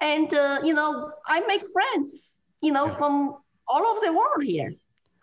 And, 0.00 0.32
uh, 0.34 0.60
you 0.64 0.74
know, 0.74 1.12
I 1.26 1.40
make 1.40 1.62
friends, 1.72 2.14
you 2.60 2.72
know, 2.72 2.92
from 2.96 3.36
all 3.68 3.86
over 3.86 4.00
the 4.04 4.12
world 4.12 4.42
here. 4.42 4.72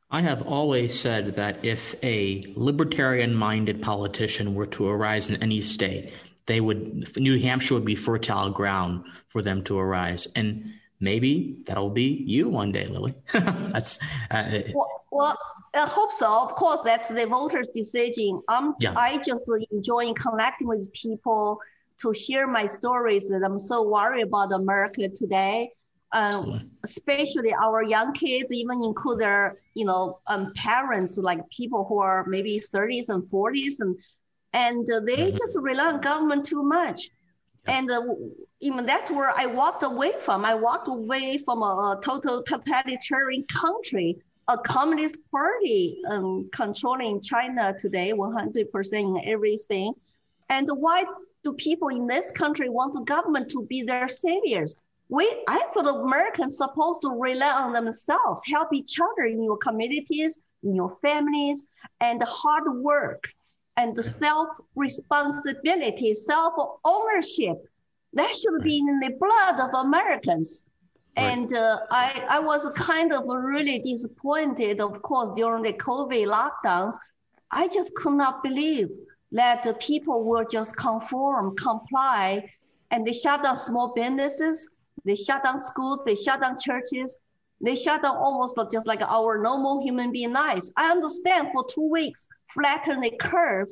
I 0.10 0.22
have 0.22 0.42
always 0.42 0.98
said 0.98 1.36
that 1.36 1.64
if 1.64 2.02
a 2.02 2.46
libertarian 2.56 3.36
minded 3.36 3.82
politician 3.82 4.56
were 4.56 4.68
to 4.68 4.88
arise 4.88 5.30
in 5.30 5.42
any 5.44 5.62
state, 5.62 6.14
they 6.46 6.62
would, 6.62 7.16
New 7.18 7.40
Hampshire 7.40 7.76
would 7.76 7.86
be 7.86 7.96
fertile 7.96 8.50
ground 8.50 9.06
for 9.28 9.42
them 9.42 9.64
to 9.66 9.78
arise. 9.78 10.28
And 10.36 10.74
maybe 11.00 11.58
that'll 11.66 11.90
be 11.90 12.24
you 12.26 12.50
one 12.50 12.72
day, 12.72 12.88
Lily. 12.88 13.14
That's, 13.34 14.00
uh, 14.32 14.62
well, 14.74 15.04
well 15.12 15.40
I 15.74 15.86
hope 15.86 16.12
so. 16.12 16.28
Of 16.28 16.56
course, 16.56 16.82
that's 16.84 17.10
the 17.10 17.28
voters' 17.28 17.68
decision. 17.74 18.42
Um, 18.48 18.76
yeah. 18.80 18.94
I 18.98 19.18
just 19.18 19.50
enjoy 19.72 20.14
connecting 20.14 20.68
with 20.68 20.92
people 20.94 21.60
to 22.02 22.14
share 22.14 22.48
my 22.48 22.66
stories. 22.66 23.30
I'm 23.30 23.60
so 23.60 23.84
worried 23.84 24.24
about 24.24 24.52
America 24.52 25.08
today, 25.10 25.72
um, 26.12 26.72
especially 26.84 27.54
our 27.54 27.84
young 27.84 28.14
kids, 28.14 28.52
even 28.52 28.84
include 28.84 29.20
their, 29.20 29.58
you 29.76 29.86
know, 29.86 30.20
um, 30.28 30.54
parents, 30.56 31.18
like 31.18 31.48
people 31.50 31.86
who 31.86 32.00
are 32.00 32.26
maybe 32.26 32.60
30s 32.60 33.10
and 33.10 33.24
40s, 33.24 33.80
and 33.80 33.96
and 34.54 34.90
uh, 34.90 35.00
they 35.02 35.18
mm-hmm. 35.18 35.38
just 35.38 35.56
rely 35.60 35.86
on 35.86 36.02
government 36.02 36.46
too 36.46 36.64
much. 36.64 37.10
Yeah. 37.68 37.78
And 37.78 37.92
uh, 37.92 38.02
even 38.62 38.86
that's 38.86 39.10
where 39.10 39.32
I 39.38 39.46
walked 39.46 39.84
away 39.84 40.14
from. 40.20 40.44
I 40.44 40.54
walked 40.54 40.88
away 40.88 41.38
from 41.38 41.62
a, 41.62 41.98
a 41.98 42.02
total 42.04 42.44
totalitarian 42.44 43.46
country 43.46 44.22
a 44.50 44.58
communist 44.58 45.20
party 45.30 46.02
um, 46.10 46.50
controlling 46.52 47.22
China 47.22 47.76
today, 47.80 48.12
100% 48.12 48.94
in 48.94 49.22
everything. 49.32 49.94
And 50.50 50.68
why 50.68 51.06
do 51.44 51.54
people 51.54 51.90
in 51.90 52.08
this 52.08 52.32
country 52.32 52.68
want 52.68 52.96
the 52.96 53.02
government 53.02 53.52
to 53.52 53.62
be 53.68 53.84
their 53.84 54.10
saviors? 54.10 54.76
We, 55.08 55.44
I 55.48 55.60
thought 55.72 56.04
Americans 56.04 56.58
supposed 56.58 57.04
to 57.04 57.10
rely 57.10 57.52
on 57.52 57.74
themselves, 57.74 58.42
help 58.48 58.74
each 58.74 58.98
other 59.00 59.28
in 59.28 59.44
your 59.44 59.58
communities, 59.58 60.40
in 60.64 60.74
your 60.74 60.98
families, 61.04 61.66
and 62.02 62.22
hard 62.24 62.82
work 62.82 63.24
and 63.78 63.96
self 64.04 64.50
responsibility, 64.76 66.16
self 66.16 66.54
ownership. 66.84 67.58
That 68.14 68.36
should 68.36 68.62
be 68.64 68.80
in 68.80 69.00
the 69.00 69.16
blood 69.20 69.60
of 69.60 69.86
Americans. 69.86 70.66
And 71.16 71.54
uh, 71.54 71.80
I, 71.92 72.24
I 72.30 72.40
was 72.40 72.70
kind 72.76 73.14
of 73.14 73.24
really 73.28 73.80
disappointed, 73.80 74.80
of 74.80 75.02
course, 75.02 75.32
during 75.36 75.64
the 75.64 75.74
COVID 75.74 76.28
lockdowns. 76.28 76.96
I 77.52 77.68
just 77.68 77.94
could 77.96 78.14
not 78.14 78.42
believe 78.44 78.90
that 79.32 79.64
the 79.64 79.74
people 79.76 80.24
will 80.24 80.46
just 80.46 80.76
conform, 80.78 81.56
comply, 81.56 82.50
and 82.92 83.06
they 83.06 83.14
shut 83.14 83.44
down 83.44 83.58
small 83.58 83.94
businesses, 83.94 84.68
they 85.06 85.16
shut 85.16 85.44
down 85.44 85.60
schools, 85.60 86.00
they 86.06 86.16
shut 86.16 86.42
down 86.42 86.58
churches, 86.60 87.18
they 87.62 87.76
shut 87.76 88.02
down 88.02 88.16
almost 88.16 88.58
just 88.72 88.88
like 88.88 89.02
our 89.02 89.42
normal 89.42 89.84
human 89.84 90.12
being 90.12 90.34
lives. 90.34 90.72
I 90.78 90.92
understand 90.92 91.50
for 91.54 91.66
two 91.70 91.90
weeks, 91.90 92.28
flatten 92.54 93.02
the 93.02 93.12
curve, 93.20 93.68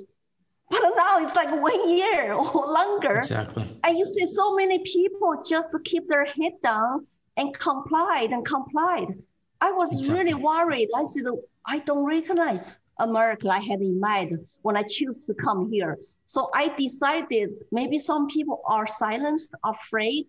but 0.69 0.81
now 0.95 1.19
it's 1.19 1.35
like 1.35 1.51
one 1.61 1.89
year 1.89 2.33
or 2.33 2.67
longer. 2.67 3.19
Exactly. 3.19 3.79
And 3.83 3.97
you 3.97 4.05
see 4.05 4.25
so 4.25 4.55
many 4.55 4.79
people 4.79 5.41
just 5.47 5.71
to 5.71 5.79
keep 5.79 6.07
their 6.07 6.25
head 6.25 6.53
down 6.63 7.07
and 7.37 7.57
complied 7.57 8.31
and 8.31 8.45
complied. 8.45 9.07
I 9.61 9.71
was 9.71 9.91
exactly. 9.97 10.13
really 10.13 10.33
worried. 10.33 10.89
I 10.95 11.03
said, 11.05 11.23
I 11.65 11.79
don't 11.79 12.05
recognize 12.05 12.79
America 12.99 13.49
I 13.49 13.59
had 13.59 13.81
in 13.81 13.99
mind 13.99 14.37
when 14.61 14.75
I 14.75 14.83
choose 14.83 15.19
to 15.27 15.33
come 15.33 15.71
here. 15.71 15.97
So 16.25 16.49
I 16.53 16.75
decided 16.77 17.49
maybe 17.71 17.99
some 17.99 18.27
people 18.27 18.61
are 18.65 18.87
silenced, 18.87 19.53
afraid. 19.63 20.27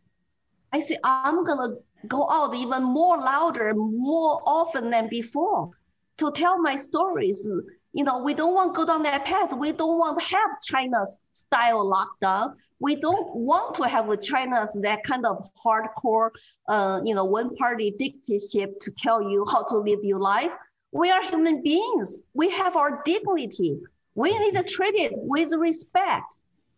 I 0.72 0.80
said, 0.80 0.98
I'm 1.02 1.44
going 1.44 1.70
to 1.70 2.06
go 2.06 2.30
out 2.30 2.54
even 2.54 2.84
more 2.84 3.16
louder, 3.16 3.74
more 3.74 4.40
often 4.46 4.90
than 4.90 5.08
before 5.08 5.70
to 6.18 6.30
tell 6.32 6.60
my 6.60 6.76
stories. 6.76 7.46
You 7.92 8.04
know, 8.04 8.18
we 8.18 8.34
don't 8.34 8.54
want 8.54 8.74
to 8.74 8.76
go 8.76 8.86
down 8.86 9.02
that 9.04 9.24
path. 9.24 9.52
We 9.52 9.72
don't 9.72 9.98
want 9.98 10.18
to 10.18 10.24
have 10.24 10.50
China's 10.62 11.16
style 11.32 11.84
lockdown 11.84 12.54
we 12.80 12.94
don't 12.94 13.34
want 13.34 13.74
to 13.76 13.88
have 13.88 14.08
China's 14.20 14.78
that 14.82 15.02
kind 15.04 15.26
of 15.26 15.48
hardcore, 15.64 16.30
uh, 16.68 17.00
you 17.04 17.14
know, 17.14 17.24
one 17.24 17.56
party 17.56 17.94
dictatorship 17.98 18.78
to 18.80 18.92
tell 19.02 19.22
you 19.22 19.44
how 19.50 19.64
to 19.64 19.78
live 19.78 20.04
your 20.04 20.20
life. 20.20 20.52
We 20.92 21.10
are 21.10 21.22
human 21.24 21.62
beings. 21.62 22.20
We 22.34 22.50
have 22.50 22.76
our 22.76 23.02
dignity. 23.04 23.78
We 24.14 24.38
need 24.38 24.54
to 24.54 24.62
treat 24.62 24.94
it 24.94 25.12
with 25.14 25.52
respect. 25.52 26.34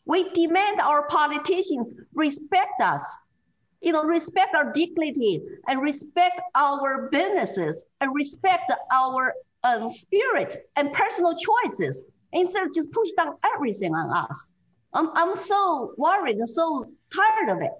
We 0.07 0.31
demand 0.31 0.81
our 0.81 1.07
politicians 1.07 1.95
respect 2.14 2.81
us, 2.83 3.05
you 3.81 3.93
know, 3.93 4.02
respect 4.02 4.55
our 4.57 4.73
dignity 4.73 5.43
and 5.69 5.81
respect 5.81 6.40
our 6.55 7.09
businesses 7.12 7.85
and 8.00 8.14
respect 8.14 8.73
our 8.90 9.35
um, 9.64 9.90
spirit 9.90 10.69
and 10.76 10.93
personal 10.93 11.37
choices 11.37 12.02
instead 12.33 12.67
of 12.67 12.75
just 12.75 12.90
push 12.93 13.11
down 13.12 13.37
everything 13.55 13.95
on 13.95 14.17
us. 14.17 14.47
I'm, 14.93 15.11
I'm 15.14 15.37
so 15.37 15.95
worried 15.97 16.37
and 16.37 16.49
so 16.49 16.87
tired 17.14 17.57
of 17.57 17.62
it. 17.62 17.73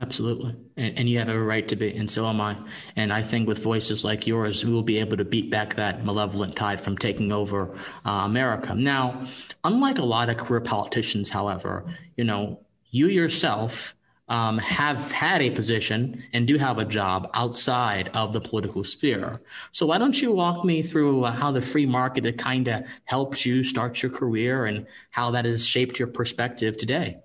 Absolutely. 0.00 0.54
And, 0.76 0.96
and, 0.96 1.08
you 1.08 1.18
have 1.18 1.28
every 1.28 1.42
right 1.42 1.66
to 1.66 1.74
be, 1.74 1.96
and 1.96 2.08
so 2.08 2.26
am 2.28 2.40
I. 2.40 2.56
And 2.94 3.12
I 3.12 3.20
think 3.20 3.48
with 3.48 3.58
voices 3.58 4.04
like 4.04 4.28
yours, 4.28 4.64
we 4.64 4.70
will 4.70 4.84
be 4.84 4.98
able 4.98 5.16
to 5.16 5.24
beat 5.24 5.50
back 5.50 5.74
that 5.74 6.04
malevolent 6.04 6.54
tide 6.54 6.80
from 6.80 6.96
taking 6.96 7.32
over 7.32 7.74
uh, 8.06 8.10
America. 8.10 8.76
Now, 8.76 9.24
unlike 9.64 9.98
a 9.98 10.04
lot 10.04 10.30
of 10.30 10.36
career 10.36 10.60
politicians, 10.60 11.30
however, 11.30 11.84
you 12.16 12.22
know, 12.22 12.60
you 12.90 13.08
yourself 13.08 13.96
um, 14.28 14.58
have 14.58 15.10
had 15.10 15.40
a 15.40 15.50
position 15.50 16.22
and 16.32 16.46
do 16.46 16.58
have 16.58 16.78
a 16.78 16.84
job 16.84 17.30
outside 17.34 18.10
of 18.14 18.32
the 18.32 18.40
political 18.40 18.84
sphere. 18.84 19.40
So 19.72 19.86
why 19.86 19.98
don't 19.98 20.20
you 20.20 20.32
walk 20.32 20.64
me 20.64 20.82
through 20.82 21.24
how 21.24 21.50
the 21.50 21.62
free 21.62 21.86
market 21.86 22.36
kind 22.38 22.68
of 22.68 22.84
helped 23.04 23.46
you 23.46 23.64
start 23.64 24.02
your 24.02 24.12
career 24.12 24.66
and 24.66 24.86
how 25.10 25.30
that 25.30 25.44
has 25.44 25.64
shaped 25.64 25.98
your 25.98 26.08
perspective 26.08 26.76
today? 26.76 27.16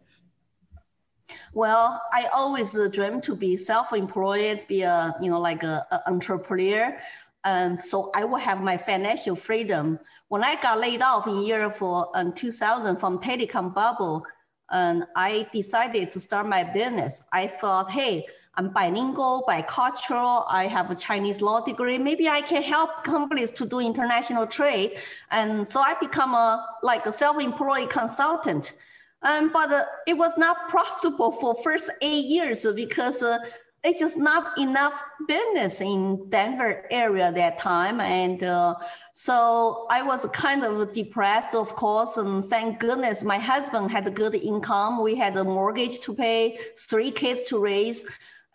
Well, 1.53 2.01
I 2.11 2.25
always 2.33 2.75
uh, 2.77 2.87
dreamed 2.87 3.23
to 3.23 3.35
be 3.35 3.55
self-employed, 3.55 4.65
be 4.67 4.81
a 4.81 5.15
you 5.21 5.29
know 5.29 5.39
like 5.39 5.63
a, 5.63 5.85
a 5.91 6.09
entrepreneur. 6.09 6.97
Um, 7.43 7.79
so 7.79 8.09
I 8.15 8.23
will 8.23 8.39
have 8.39 8.61
my 8.61 8.77
financial 8.77 9.35
freedom. 9.35 9.99
When 10.29 10.43
I 10.43 10.55
got 10.61 10.79
laid 10.79 11.01
off 11.01 11.27
in 11.27 11.41
year 11.41 11.69
for 11.69 12.09
um, 12.15 12.33
2000 12.33 12.97
from 12.97 13.19
telecom 13.19 13.73
bubble, 13.73 14.25
and 14.73 15.05
I 15.15 15.47
decided 15.53 16.11
to 16.11 16.19
start 16.19 16.47
my 16.47 16.63
business. 16.63 17.21
I 17.31 17.47
thought, 17.47 17.89
hey, 17.91 18.25
I'm 18.55 18.69
bilingual, 18.69 19.45
bicultural. 19.47 20.45
I 20.47 20.67
have 20.67 20.91
a 20.91 20.95
Chinese 20.95 21.41
law 21.41 21.61
degree. 21.61 21.97
Maybe 21.97 22.27
I 22.27 22.41
can 22.41 22.61
help 22.61 23.03
companies 23.03 23.51
to 23.51 23.65
do 23.65 23.79
international 23.79 24.45
trade. 24.47 24.97
And 25.31 25.67
so 25.67 25.79
I 25.79 25.93
become 25.99 26.33
a 26.33 26.65
like 26.83 27.05
a 27.05 27.11
self-employed 27.11 27.89
consultant. 27.89 28.73
Um, 29.21 29.51
but 29.53 29.71
uh, 29.71 29.85
it 30.05 30.15
was 30.15 30.37
not 30.37 30.69
profitable 30.69 31.31
for 31.31 31.55
first 31.63 31.89
eight 32.01 32.25
years 32.25 32.67
because 32.75 33.23
uh, 33.23 33.37
it's 33.83 33.99
just 33.99 34.17
not 34.17 34.57
enough 34.57 34.93
business 35.27 35.81
in 35.81 36.29
Denver 36.29 36.85
area 36.89 37.31
that 37.33 37.59
time. 37.59 37.99
And 37.99 38.41
uh, 38.41 38.75
so 39.11 39.87
I 39.89 40.01
was 40.01 40.25
kind 40.31 40.63
of 40.63 40.93
depressed, 40.93 41.53
of 41.53 41.75
course, 41.75 42.15
and 42.15 42.43
thank 42.43 42.79
goodness 42.79 43.23
my 43.23 43.37
husband 43.37 43.91
had 43.91 44.07
a 44.07 44.11
good 44.11 44.35
income. 44.35 45.03
We 45.03 45.15
had 45.15 45.35
a 45.35 45.43
mortgage 45.43 45.99
to 46.01 46.13
pay, 46.13 46.59
three 46.77 47.11
kids 47.11 47.43
to 47.43 47.59
raise. 47.59 48.05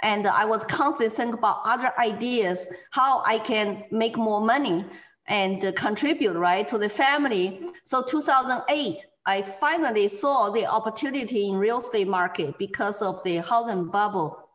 And 0.00 0.26
I 0.26 0.46
was 0.46 0.64
constantly 0.64 1.10
thinking 1.10 1.34
about 1.34 1.60
other 1.64 1.92
ideas, 1.98 2.66
how 2.90 3.22
I 3.26 3.38
can 3.38 3.84
make 3.90 4.16
more 4.16 4.40
money 4.40 4.84
and 5.26 5.74
contribute, 5.76 6.38
right, 6.38 6.66
to 6.68 6.78
the 6.78 6.88
family. 6.88 7.60
So 7.84 8.02
2008, 8.02 9.04
I 9.26 9.42
finally 9.42 10.08
saw 10.08 10.48
the 10.48 10.64
opportunity 10.64 11.48
in 11.48 11.56
real 11.56 11.78
estate 11.78 12.08
market 12.08 12.56
because 12.56 13.02
of 13.02 13.22
the 13.24 13.36
housing 13.38 13.88
bubble 13.90 14.47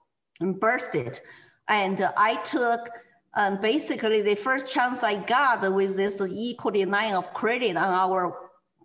bursted. 0.52 1.22
And 1.70 2.10
I 2.18 2.36
took 2.44 2.90
um, 3.36 3.62
basically 3.62 4.22
the 4.22 4.36
first 4.36 4.74
chance 4.74 5.04
I 5.04 5.16
got 5.16 5.74
with 5.74 5.96
this 5.96 6.22
equity 6.22 6.86
line 6.86 7.14
of 7.14 7.34
credit 7.34 7.78
on 7.78 7.94
our 7.94 8.36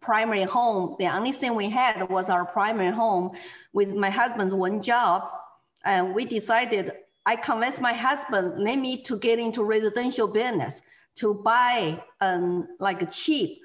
primary 0.00 0.44
home. 0.44 0.94
The 0.98 1.08
only 1.08 1.32
thing 1.32 1.54
we 1.54 1.68
had 1.68 2.08
was 2.08 2.30
our 2.30 2.46
primary 2.46 2.92
home 2.92 3.32
with 3.72 3.94
my 3.94 4.10
husband's 4.10 4.54
one 4.54 4.80
job. 4.80 5.28
And 5.84 6.14
we 6.14 6.24
decided, 6.24 6.92
I 7.26 7.36
convinced 7.36 7.80
my 7.80 7.92
husband, 7.92 8.58
let 8.58 8.78
me 8.78 9.02
to 9.02 9.18
get 9.18 9.38
into 9.38 9.64
residential 9.64 10.28
business 10.28 10.80
to 11.16 11.34
buy 11.34 12.00
um, 12.20 12.68
like 12.78 13.10
cheap 13.10 13.58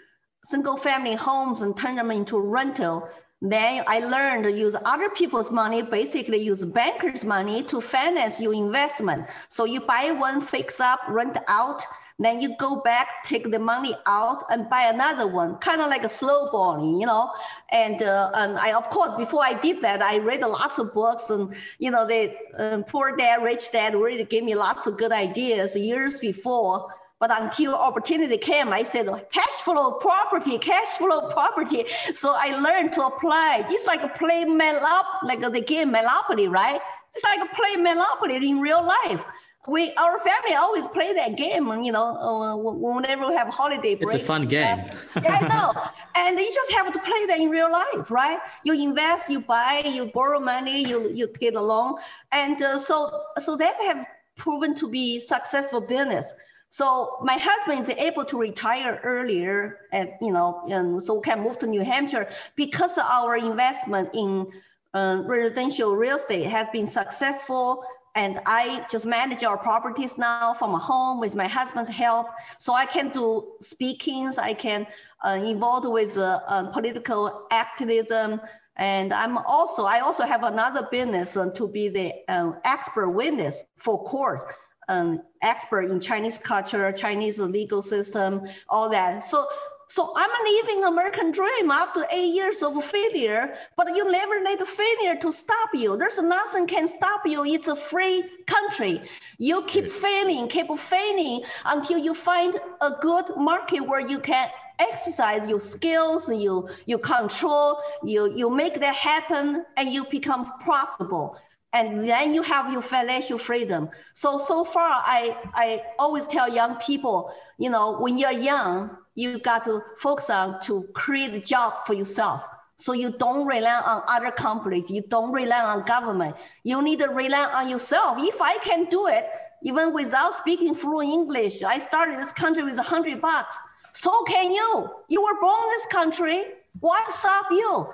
single 0.43 0.75
family 0.75 1.15
homes 1.15 1.61
and 1.61 1.75
turn 1.75 1.95
them 1.95 2.11
into 2.11 2.39
rental. 2.39 3.07
Then 3.43 3.83
I 3.87 3.99
learned 3.99 4.45
to 4.45 4.51
use 4.51 4.73
other 4.85 5.09
people's 5.09 5.51
money, 5.51 5.81
basically 5.81 6.37
use 6.37 6.63
bankers' 6.63 7.25
money 7.25 7.61
to 7.63 7.81
finance 7.81 8.39
your 8.39 8.53
investment. 8.53 9.27
So 9.49 9.65
you 9.65 9.81
buy 9.81 10.11
one, 10.11 10.39
fix 10.39 10.79
up, 10.79 11.01
rent 11.09 11.37
out, 11.49 11.83
then 12.19 12.39
you 12.39 12.55
go 12.57 12.81
back, 12.81 13.25
take 13.25 13.51
the 13.51 13.59
money 13.59 13.97
out, 14.05 14.45
and 14.49 14.69
buy 14.69 14.83
another 14.83 15.27
one, 15.27 15.57
kind 15.57 15.81
of 15.81 15.89
like 15.89 16.05
a 16.05 16.09
slow 16.09 16.49
balling, 16.51 17.01
you 17.01 17.05
know. 17.05 17.31
And 17.69 18.01
uh, 18.01 18.31
and 18.33 18.57
I, 18.57 18.71
of 18.71 18.89
course, 18.89 19.13
before 19.15 19.43
I 19.43 19.55
did 19.55 19.81
that, 19.81 20.01
I 20.01 20.19
read 20.19 20.39
lots 20.39 20.77
of 20.77 20.93
books, 20.93 21.29
and 21.29 21.53
you 21.79 21.91
know, 21.91 22.07
the 22.07 22.33
um, 22.57 22.83
Poor 22.85 23.13
Dad, 23.17 23.43
Rich 23.43 23.73
Dad 23.73 23.93
really 23.93 24.23
gave 24.23 24.43
me 24.45 24.55
lots 24.55 24.87
of 24.87 24.97
good 24.97 25.11
ideas 25.11 25.75
years 25.75 26.21
before. 26.21 26.93
But 27.23 27.41
until 27.41 27.73
opportunity 27.73 28.37
came, 28.37 28.73
I 28.73 28.83
said, 28.83 29.07
cash 29.31 29.57
flow 29.63 29.93
property, 29.93 30.57
cash 30.57 30.97
flow 30.97 31.29
property. 31.29 31.85
So 32.13 32.33
I 32.33 32.47
learned 32.59 32.91
to 32.97 33.05
apply. 33.05 33.65
It's 33.69 33.87
like 33.87 34.03
a 34.03 34.09
play 34.09 34.43
Monopoly, 34.43 35.23
like 35.23 35.39
the 35.39 35.61
game 35.61 35.91
Monopoly, 35.91 36.49
right? 36.49 36.81
It's 37.13 37.23
like 37.23 37.39
a 37.39 37.55
play 37.55 37.77
Monopoly 37.77 38.35
in 38.35 38.59
real 38.59 38.83
life. 38.85 39.23
We, 39.69 39.93
our 39.93 40.19
family 40.19 40.55
always 40.55 40.85
play 40.89 41.13
that 41.13 41.37
game, 41.37 41.65
you 41.81 41.93
know, 41.93 42.07
uh, 42.17 42.57
whenever 42.57 43.29
we 43.29 43.35
have 43.35 43.47
holiday 43.47 43.95
breaks. 43.95 44.15
It's 44.15 44.23
a 44.25 44.27
fun 44.27 44.43
game. 44.43 44.79
yeah, 45.23 45.39
I 45.39 45.47
know. 45.47 45.81
And 46.15 46.37
you 46.37 46.53
just 46.53 46.71
have 46.73 46.91
to 46.91 46.99
play 46.99 47.25
that 47.27 47.39
in 47.39 47.49
real 47.49 47.71
life, 47.71 48.11
right? 48.11 48.39
You 48.65 48.73
invest, 48.73 49.29
you 49.29 49.39
buy, 49.39 49.83
you 49.85 50.07
borrow 50.07 50.41
money, 50.41 50.85
you, 50.85 51.09
you 51.09 51.27
get 51.39 51.55
a 51.55 51.61
loan. 51.61 51.95
And 52.33 52.61
uh, 52.61 52.77
so, 52.77 53.23
so 53.39 53.55
that 53.55 53.79
have 53.83 54.05
proven 54.35 54.75
to 54.75 54.89
be 54.89 55.21
successful 55.21 55.79
business. 55.79 56.33
So 56.73 57.19
my 57.21 57.37
husband 57.37 57.87
is 57.87 57.89
able 57.99 58.25
to 58.25 58.35
retire 58.35 58.99
earlier, 59.03 59.81
and 59.91 60.09
you 60.19 60.33
know, 60.33 60.63
and 60.71 61.03
so 61.03 61.19
can 61.19 61.43
move 61.43 61.59
to 61.59 61.67
New 61.67 61.83
Hampshire 61.83 62.27
because 62.55 62.97
our 62.97 63.37
investment 63.37 64.09
in 64.15 64.47
uh, 64.95 65.21
residential 65.23 65.95
real 65.95 66.15
estate 66.15 66.47
has 66.47 66.67
been 66.69 66.87
successful. 66.87 67.85
And 68.15 68.41
I 68.47 68.87
just 68.89 69.05
manage 69.05 69.43
our 69.43 69.55
properties 69.55 70.17
now 70.17 70.55
from 70.55 70.73
a 70.73 70.79
home 70.79 71.19
with 71.19 71.35
my 71.35 71.47
husband's 71.47 71.91
help. 71.91 72.25
So 72.57 72.73
I 72.73 72.87
can 72.87 73.09
do 73.09 73.53
speakings, 73.61 74.39
I 74.39 74.55
can 74.55 74.87
uh, 75.23 75.37
involved 75.45 75.87
with 75.87 76.17
uh, 76.17 76.39
uh, 76.47 76.71
political 76.71 77.45
activism, 77.51 78.41
and 78.77 79.13
I'm 79.13 79.37
also 79.37 79.85
I 79.85 79.99
also 79.99 80.23
have 80.23 80.41
another 80.41 80.87
business 80.89 81.37
uh, 81.37 81.51
to 81.51 81.67
be 81.67 81.89
the 81.89 82.13
uh, 82.27 82.53
expert 82.65 83.11
witness 83.11 83.63
for 83.77 84.03
court 84.05 84.41
um, 84.89 85.21
expert 85.41 85.89
in 85.89 85.99
Chinese 85.99 86.37
culture, 86.37 86.91
Chinese 86.91 87.39
legal 87.39 87.81
system, 87.81 88.47
all 88.69 88.89
that. 88.89 89.23
So, 89.23 89.47
so 89.87 90.13
I'm 90.15 90.29
living 90.43 90.85
American 90.85 91.31
dream 91.31 91.69
after 91.69 92.05
eight 92.11 92.33
years 92.33 92.63
of 92.63 92.83
failure, 92.83 93.55
but 93.77 93.95
you 93.95 94.09
never 94.11 94.41
let 94.43 94.59
the 94.59 94.65
failure 94.65 95.15
to 95.21 95.31
stop 95.31 95.69
you. 95.73 95.97
There's 95.97 96.17
nothing 96.17 96.67
can 96.67 96.87
stop 96.87 97.21
you. 97.25 97.45
It's 97.45 97.67
a 97.67 97.75
free 97.75 98.23
country. 98.47 99.01
You 99.37 99.63
keep 99.63 99.89
failing, 99.91 100.47
keep 100.47 100.75
failing 100.77 101.43
until 101.65 101.99
you 101.99 102.13
find 102.13 102.59
a 102.81 102.91
good 103.01 103.37
market 103.37 103.81
where 103.81 103.99
you 103.99 104.19
can 104.19 104.49
exercise 104.79 105.47
your 105.47 105.59
skills, 105.59 106.27
you 106.27 106.67
you 106.85 106.97
control, 106.97 107.79
you 108.03 108.33
you 108.33 108.49
make 108.49 108.79
that 108.79 108.95
happen, 108.95 109.65
and 109.77 109.93
you 109.93 110.05
become 110.05 110.51
profitable 110.61 111.37
and 111.73 112.07
then 112.07 112.33
you 112.33 112.43
have 112.43 112.71
your 112.71 112.81
financial 112.81 113.37
freedom. 113.37 113.89
So 114.13 114.37
so 114.37 114.63
far, 114.63 115.01
I 115.05 115.35
I 115.53 115.83
always 115.99 116.25
tell 116.27 116.47
young 116.47 116.75
people, 116.75 117.33
you 117.57 117.69
know, 117.69 117.97
when 117.99 118.17
you're 118.17 118.31
young, 118.31 118.97
you 119.15 119.39
got 119.39 119.63
to 119.65 119.81
focus 119.97 120.29
on 120.29 120.59
to 120.61 120.83
create 120.93 121.33
a 121.33 121.39
job 121.39 121.85
for 121.85 121.93
yourself. 121.93 122.43
So 122.77 122.93
you 122.93 123.11
don't 123.11 123.45
rely 123.45 123.81
on 123.85 124.03
other 124.07 124.31
companies. 124.31 124.89
You 124.89 125.03
don't 125.07 125.31
rely 125.31 125.61
on 125.61 125.85
government. 125.85 126.35
You 126.63 126.81
need 126.81 126.99
to 126.99 127.09
rely 127.09 127.45
on 127.53 127.69
yourself. 127.69 128.17
If 128.19 128.41
I 128.41 128.57
can 128.57 128.85
do 128.85 129.07
it, 129.07 129.27
even 129.63 129.93
without 129.93 130.35
speaking 130.35 130.75
fluent 130.75 131.09
English, 131.09 131.63
I 131.63 131.79
started 131.79 132.17
this 132.17 132.33
country 132.33 132.63
with 132.63 132.77
a 132.77 132.83
hundred 132.83 133.21
bucks. 133.21 133.57
So 133.93 134.23
can 134.23 134.51
you. 134.51 134.89
You 135.07 135.21
were 135.21 135.39
born 135.39 135.63
in 135.63 135.69
this 135.69 135.85
country. 135.87 136.43
What 136.79 137.07
stop 137.09 137.45
you? 137.51 137.87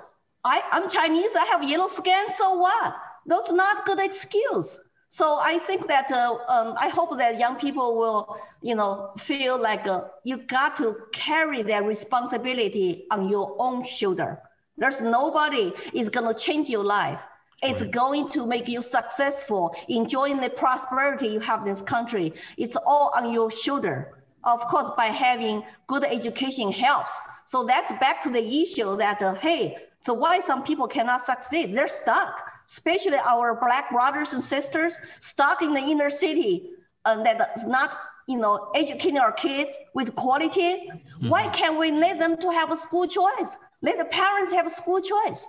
I, 0.44 0.62
I'm 0.72 0.88
Chinese. 0.88 1.36
I 1.36 1.44
have 1.44 1.62
yellow 1.62 1.88
skin. 1.88 2.28
So 2.30 2.54
what? 2.54 2.94
Those 3.26 3.52
not 3.52 3.84
good 3.86 4.00
excuse. 4.00 4.80
So 5.12 5.38
I 5.42 5.58
think 5.58 5.88
that 5.88 6.12
uh, 6.12 6.38
um, 6.48 6.74
I 6.78 6.88
hope 6.88 7.18
that 7.18 7.38
young 7.38 7.56
people 7.56 7.96
will, 7.96 8.36
you 8.62 8.76
know, 8.76 9.10
feel 9.18 9.60
like 9.60 9.88
uh, 9.88 10.04
you 10.22 10.36
got 10.36 10.76
to 10.76 10.96
carry 11.12 11.62
that 11.62 11.84
responsibility 11.84 13.06
on 13.10 13.28
your 13.28 13.56
own 13.58 13.84
shoulder. 13.84 14.40
There's 14.78 15.00
nobody 15.00 15.72
is 15.92 16.08
gonna 16.08 16.32
change 16.32 16.68
your 16.68 16.84
life. 16.84 17.18
It's 17.60 17.82
right. 17.82 17.90
going 17.90 18.28
to 18.30 18.46
make 18.46 18.68
you 18.68 18.80
successful, 18.80 19.74
enjoying 19.88 20.40
the 20.40 20.48
prosperity 20.48 21.26
you 21.26 21.40
have 21.40 21.60
in 21.62 21.66
this 21.66 21.82
country. 21.82 22.32
It's 22.56 22.76
all 22.76 23.10
on 23.16 23.32
your 23.32 23.50
shoulder. 23.50 24.22
Of 24.44 24.60
course, 24.68 24.90
by 24.96 25.06
having 25.06 25.64
good 25.88 26.04
education 26.04 26.70
helps. 26.70 27.18
So 27.46 27.64
that's 27.64 27.90
back 27.98 28.22
to 28.22 28.30
the 28.30 28.62
issue 28.62 28.96
that, 28.96 29.20
uh, 29.20 29.34
hey, 29.34 29.76
so 30.06 30.14
why 30.14 30.40
some 30.40 30.62
people 30.62 30.86
cannot 30.86 31.26
succeed? 31.26 31.76
They're 31.76 31.88
stuck 31.88 32.49
especially 32.70 33.18
our 33.18 33.54
black 33.54 33.90
brothers 33.90 34.32
and 34.32 34.42
sisters 34.42 34.94
stuck 35.18 35.62
in 35.62 35.74
the 35.74 35.80
inner 35.80 36.10
city 36.10 36.70
and 37.04 37.26
uh, 37.26 37.34
that's 37.38 37.64
not 37.64 37.90
you 38.30 38.38
know, 38.38 38.70
educating 38.76 39.18
our 39.18 39.32
kids 39.32 39.76
with 39.92 40.14
quality? 40.14 40.88
Mm-hmm. 40.88 41.28
Why 41.28 41.48
can't 41.48 41.76
we 41.78 41.90
let 41.90 42.20
them 42.20 42.36
to 42.38 42.50
have 42.52 42.70
a 42.70 42.76
school 42.76 43.06
choice? 43.08 43.56
Let 43.82 43.98
the 43.98 44.04
parents 44.04 44.52
have 44.52 44.66
a 44.66 44.70
school 44.70 45.00
choice. 45.00 45.48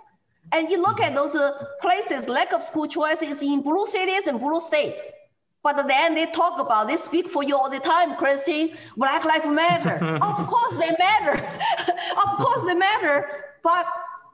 And 0.50 0.68
you 0.68 0.82
look 0.82 1.00
at 1.00 1.14
those 1.14 1.36
uh, 1.36 1.64
places, 1.80 2.28
lack 2.28 2.52
of 2.52 2.64
school 2.64 2.88
choice 2.88 3.22
is 3.22 3.40
in 3.40 3.62
blue 3.62 3.86
cities 3.86 4.26
and 4.26 4.40
blue 4.40 4.60
states. 4.60 5.00
But 5.62 5.86
then 5.86 6.16
they 6.16 6.26
talk 6.26 6.58
about, 6.58 6.88
they 6.88 6.96
speak 6.96 7.28
for 7.28 7.44
you 7.44 7.56
all 7.56 7.70
the 7.70 7.78
time, 7.78 8.16
Christine. 8.16 8.76
Black 8.96 9.24
Lives 9.24 9.46
Matter. 9.46 10.04
of 10.22 10.46
course 10.48 10.76
they 10.76 10.90
matter. 10.98 11.34
of 12.24 12.38
course 12.38 12.64
they 12.64 12.74
matter. 12.74 13.28
But 13.62 13.86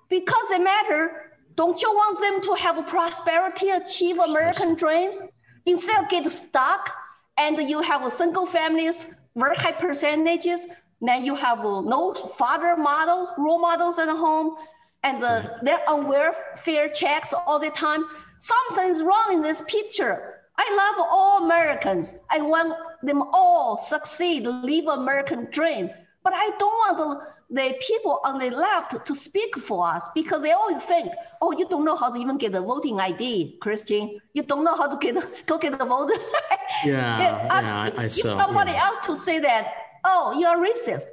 because 0.08 0.48
they 0.48 0.58
matter, 0.58 1.27
don't 1.58 1.82
you 1.82 1.90
want 1.92 2.20
them 2.20 2.40
to 2.40 2.54
have 2.62 2.86
prosperity, 2.86 3.70
achieve 3.70 4.16
American 4.20 4.76
dreams? 4.76 5.20
Instead 5.66 6.04
of 6.04 6.08
get 6.08 6.24
stuck 6.30 6.94
and 7.36 7.58
you 7.68 7.82
have 7.82 8.12
single 8.12 8.46
families, 8.46 9.04
very 9.34 9.56
high 9.56 9.72
percentages, 9.72 10.68
then 11.00 11.24
you 11.24 11.34
have 11.34 11.58
no 11.64 12.14
father 12.14 12.76
models, 12.76 13.32
role 13.36 13.58
models 13.58 13.98
at 13.98 14.08
home, 14.08 14.54
and 15.02 15.24
uh, 15.24 15.42
they're 15.62 15.82
on 15.90 16.06
welfare 16.06 16.88
checks 16.90 17.34
all 17.46 17.58
the 17.58 17.70
time. 17.70 18.04
Something 18.38 18.90
is 18.94 19.02
wrong 19.02 19.32
in 19.32 19.42
this 19.42 19.60
picture. 19.62 20.34
I 20.56 20.66
love 20.82 21.08
all 21.10 21.44
Americans. 21.44 22.14
I 22.30 22.40
want 22.40 22.72
them 23.02 23.22
all 23.32 23.76
succeed, 23.76 24.44
live 24.44 24.86
American 24.86 25.48
dream. 25.50 25.90
But 26.22 26.34
I 26.36 26.50
don't 26.60 26.78
want 26.82 26.98
the, 26.98 27.08
the 27.50 27.74
people 27.80 28.20
on 28.24 28.38
the 28.38 28.50
left 28.50 29.06
to 29.06 29.14
speak 29.14 29.56
for 29.56 29.86
us 29.86 30.04
because 30.14 30.42
they 30.42 30.52
always 30.52 30.82
think, 30.84 31.12
oh, 31.40 31.52
you 31.52 31.66
don't 31.68 31.84
know 31.84 31.96
how 31.96 32.10
to 32.10 32.18
even 32.18 32.36
get 32.36 32.54
a 32.54 32.60
voting 32.60 33.00
ID, 33.00 33.58
Christian. 33.60 34.20
You 34.34 34.42
don't 34.42 34.64
know 34.64 34.76
how 34.76 34.86
to 34.86 34.96
get 34.98 35.46
go 35.46 35.58
get 35.58 35.80
a 35.80 35.84
vote. 35.84 36.10
yeah, 36.84 37.18
yeah, 37.20 37.48
I, 37.50 38.04
I 38.04 38.08
saw. 38.08 38.36
Somebody 38.36 38.72
yeah. 38.72 38.86
else 38.86 39.06
to 39.06 39.16
say 39.16 39.38
that, 39.40 39.72
oh, 40.04 40.38
you're 40.38 40.58
racist. 40.58 41.06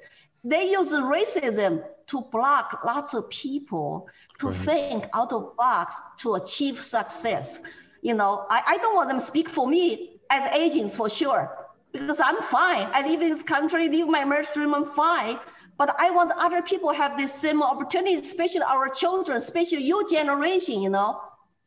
They 0.43 0.71
use 0.71 0.91
racism 0.91 1.83
to 2.07 2.21
block 2.21 2.81
lots 2.85 3.13
of 3.13 3.29
people 3.29 4.07
to 4.39 4.47
right. 4.47 4.55
think 4.55 5.07
out 5.13 5.31
of 5.31 5.55
box 5.57 5.95
to 6.17 6.35
achieve 6.35 6.79
success 6.79 7.59
you 8.05 8.13
know, 8.13 8.45
I, 8.51 8.61
I 8.67 8.77
don't 8.77 8.93
want 8.93 9.09
them 9.09 9.19
to 9.19 9.25
speak 9.25 9.49
for 9.49 9.67
me 9.67 10.19
as 10.29 10.53
Asians 10.53 10.95
for 10.95 11.09
sure, 11.09 11.57
because 11.91 12.19
I'm 12.19 12.39
fine. 12.39 12.87
I 12.93 13.01
live 13.01 13.19
in 13.19 13.31
this 13.31 13.41
country, 13.41 13.89
live 13.89 14.07
my 14.07 14.23
marriage 14.23 14.53
dream, 14.53 14.75
I'm 14.75 14.85
fine. 14.85 15.39
But 15.77 15.99
I 15.99 16.11
want 16.11 16.31
other 16.37 16.61
people 16.61 16.93
have 16.93 17.17
the 17.17 17.27
same 17.27 17.61
opportunity, 17.61 18.15
especially 18.15 18.61
our 18.61 18.89
children, 18.89 19.37
especially 19.37 19.83
your 19.83 20.07
generation, 20.07 20.81
you 20.81 20.89
know. 20.89 21.21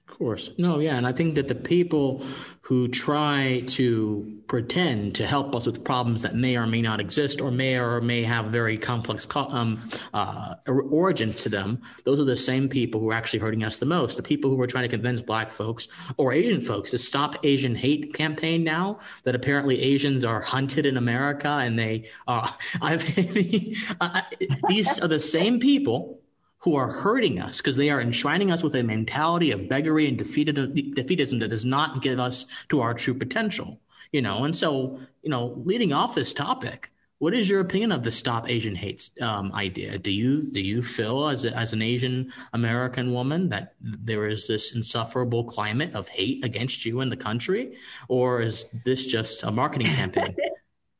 Of 0.08 0.16
course. 0.16 0.50
No, 0.56 0.78
yeah. 0.78 0.96
And 0.96 1.06
I 1.06 1.12
think 1.12 1.34
that 1.34 1.48
the 1.48 1.54
people 1.54 2.24
who 2.62 2.88
try 2.88 3.62
to 3.66 4.40
pretend 4.46 5.14
to 5.14 5.26
help 5.26 5.54
us 5.54 5.64
with 5.64 5.84
problems 5.84 6.22
that 6.22 6.34
may 6.34 6.56
or 6.56 6.66
may 6.66 6.82
not 6.82 7.00
exist 7.00 7.40
or 7.40 7.50
may 7.50 7.78
or 7.78 8.00
may 8.00 8.22
have 8.22 8.46
very 8.46 8.76
complex 8.76 9.26
um, 9.36 9.78
uh, 10.14 10.54
origins 10.66 11.42
to 11.42 11.48
them, 11.48 11.80
those 12.04 12.18
are 12.18 12.24
the 12.24 12.36
same 12.36 12.68
people 12.68 13.00
who 13.00 13.10
are 13.10 13.14
actually 13.14 13.38
hurting 13.38 13.62
us 13.62 13.78
the 13.78 13.86
most. 13.86 14.16
The 14.16 14.22
people 14.22 14.50
who 14.50 14.60
are 14.60 14.66
trying 14.66 14.84
to 14.84 14.88
convince 14.88 15.22
black 15.22 15.52
folks 15.52 15.88
or 16.16 16.32
Asian 16.32 16.60
folks 16.60 16.90
to 16.92 16.98
stop 16.98 17.36
Asian 17.44 17.74
hate 17.74 18.12
campaign 18.14 18.64
now 18.64 18.98
that 19.24 19.34
apparently 19.34 19.80
Asians 19.80 20.24
are 20.24 20.40
hunted 20.40 20.84
in 20.84 20.96
America 20.96 21.48
and 21.48 21.78
they 21.78 22.08
are. 22.26 22.54
Uh, 22.80 22.96
I, 24.00 24.22
these 24.68 25.00
are 25.00 25.08
the 25.08 25.20
same 25.20 25.58
people 25.58 26.17
who 26.58 26.74
are 26.74 26.90
hurting 26.90 27.40
us 27.40 27.58
because 27.58 27.76
they 27.76 27.90
are 27.90 28.00
enshrining 28.00 28.50
us 28.50 28.62
with 28.62 28.74
a 28.74 28.82
mentality 28.82 29.50
of 29.52 29.68
beggary 29.68 30.08
and 30.08 30.18
defeatism 30.18 31.40
that 31.40 31.48
does 31.48 31.64
not 31.64 32.02
give 32.02 32.18
us 32.18 32.46
to 32.68 32.80
our 32.80 32.94
true 32.94 33.14
potential. 33.14 33.80
You 34.12 34.22
know, 34.22 34.44
and 34.44 34.56
so 34.56 35.00
you 35.22 35.30
know, 35.30 35.60
leading 35.64 35.92
off 35.92 36.14
this 36.14 36.32
topic, 36.32 36.90
what 37.18 37.34
is 37.34 37.50
your 37.50 37.60
opinion 37.60 37.92
of 37.92 38.04
the 38.04 38.12
Stop 38.12 38.48
Asian 38.48 38.74
Hate 38.74 39.10
um, 39.20 39.52
idea? 39.52 39.98
Do 39.98 40.10
you 40.10 40.42
do 40.42 40.60
you 40.60 40.82
feel 40.82 41.28
as 41.28 41.44
a, 41.44 41.54
as 41.54 41.72
an 41.72 41.82
Asian 41.82 42.32
American 42.52 43.12
woman 43.12 43.48
that 43.48 43.74
there 43.80 44.28
is 44.28 44.46
this 44.46 44.74
insufferable 44.74 45.44
climate 45.44 45.94
of 45.94 46.08
hate 46.08 46.44
against 46.44 46.84
you 46.84 47.00
in 47.00 47.08
the 47.08 47.16
country, 47.16 47.76
or 48.08 48.40
is 48.40 48.66
this 48.84 49.06
just 49.06 49.42
a 49.42 49.50
marketing 49.50 49.88
campaign? 49.88 50.34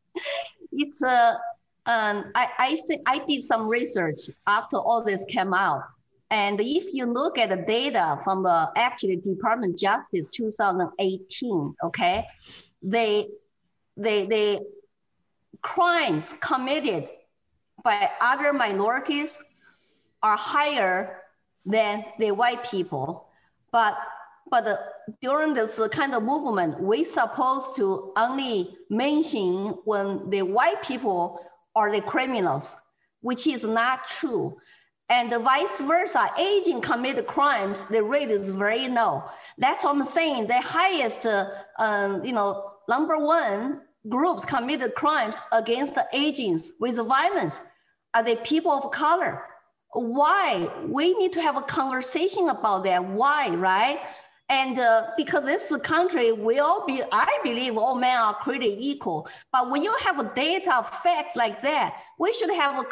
it's 0.72 1.02
a 1.02 1.38
um, 1.88 2.30
I, 2.34 2.48
I 2.58 3.00
I 3.06 3.18
did 3.26 3.44
some 3.44 3.66
research 3.66 4.20
after 4.46 4.76
all 4.76 5.02
this 5.02 5.24
came 5.24 5.54
out. 5.54 5.82
And 6.30 6.60
if 6.60 6.92
you 6.92 7.06
look 7.06 7.38
at 7.38 7.48
the 7.48 7.56
data 7.56 8.20
from 8.22 8.42
the 8.42 8.70
actually 8.76 9.16
Department 9.16 9.78
Justice 9.78 10.26
2018, 10.30 11.74
okay, 11.84 12.26
they, 12.82 13.28
they, 13.96 14.26
they 14.26 14.60
crimes 15.62 16.34
committed 16.40 17.08
by 17.82 18.10
other 18.20 18.52
minorities 18.52 19.40
are 20.22 20.36
higher 20.36 21.22
than 21.64 22.04
the 22.18 22.32
white 22.32 22.70
people. 22.70 23.28
But 23.72 23.96
but 24.50 24.66
uh, 24.66 24.76
during 25.20 25.52
this 25.52 25.78
kind 25.92 26.14
of 26.14 26.22
movement, 26.22 26.80
we 26.80 27.04
supposed 27.04 27.76
to 27.76 28.12
only 28.16 28.78
mention 28.88 29.76
when 29.84 30.30
the 30.30 30.40
white 30.40 30.82
people 30.82 31.42
are 31.78 31.92
the 31.92 32.00
criminals, 32.00 32.76
which 33.20 33.46
is 33.46 33.62
not 33.64 34.06
true. 34.08 34.56
And 35.08 35.32
vice 35.32 35.80
versa, 35.80 36.30
Asian 36.36 36.82
commit 36.82 37.26
crimes, 37.26 37.84
the 37.90 38.02
rate 38.02 38.30
is 38.30 38.50
very 38.50 38.88
low. 38.88 39.24
That's 39.56 39.84
what 39.84 39.94
I'm 39.94 40.04
saying. 40.04 40.48
The 40.48 40.60
highest, 40.60 41.24
uh, 41.24 41.46
uh, 41.78 42.20
you 42.22 42.32
know, 42.32 42.72
number 42.88 43.16
one 43.16 43.80
groups 44.08 44.44
committed 44.44 44.94
crimes 44.94 45.36
against 45.52 45.94
the 45.94 46.06
Asians 46.12 46.72
with 46.80 46.96
violence 46.96 47.60
are 48.12 48.22
the 48.22 48.36
people 48.36 48.72
of 48.72 48.90
color. 48.90 49.44
Why? 49.92 50.68
We 50.86 51.14
need 51.14 51.32
to 51.34 51.42
have 51.42 51.56
a 51.56 51.62
conversation 51.62 52.48
about 52.50 52.84
that. 52.84 53.02
Why, 53.02 53.48
right? 53.48 54.00
And 54.48 54.78
uh, 54.78 55.08
because 55.16 55.44
this 55.44 55.72
country 55.82 56.32
will 56.32 56.86
be, 56.86 57.02
I 57.12 57.38
believe 57.42 57.76
all 57.76 57.94
men 57.94 58.16
are 58.16 58.34
created 58.34 58.78
equal. 58.78 59.28
But 59.52 59.70
when 59.70 59.82
you 59.82 59.94
have 60.04 60.18
a 60.18 60.32
data, 60.34 60.86
facts 61.02 61.36
like 61.36 61.60
that, 61.62 61.96
we 62.18 62.32
should 62.32 62.54
have 62.54 62.82
a 62.82 62.86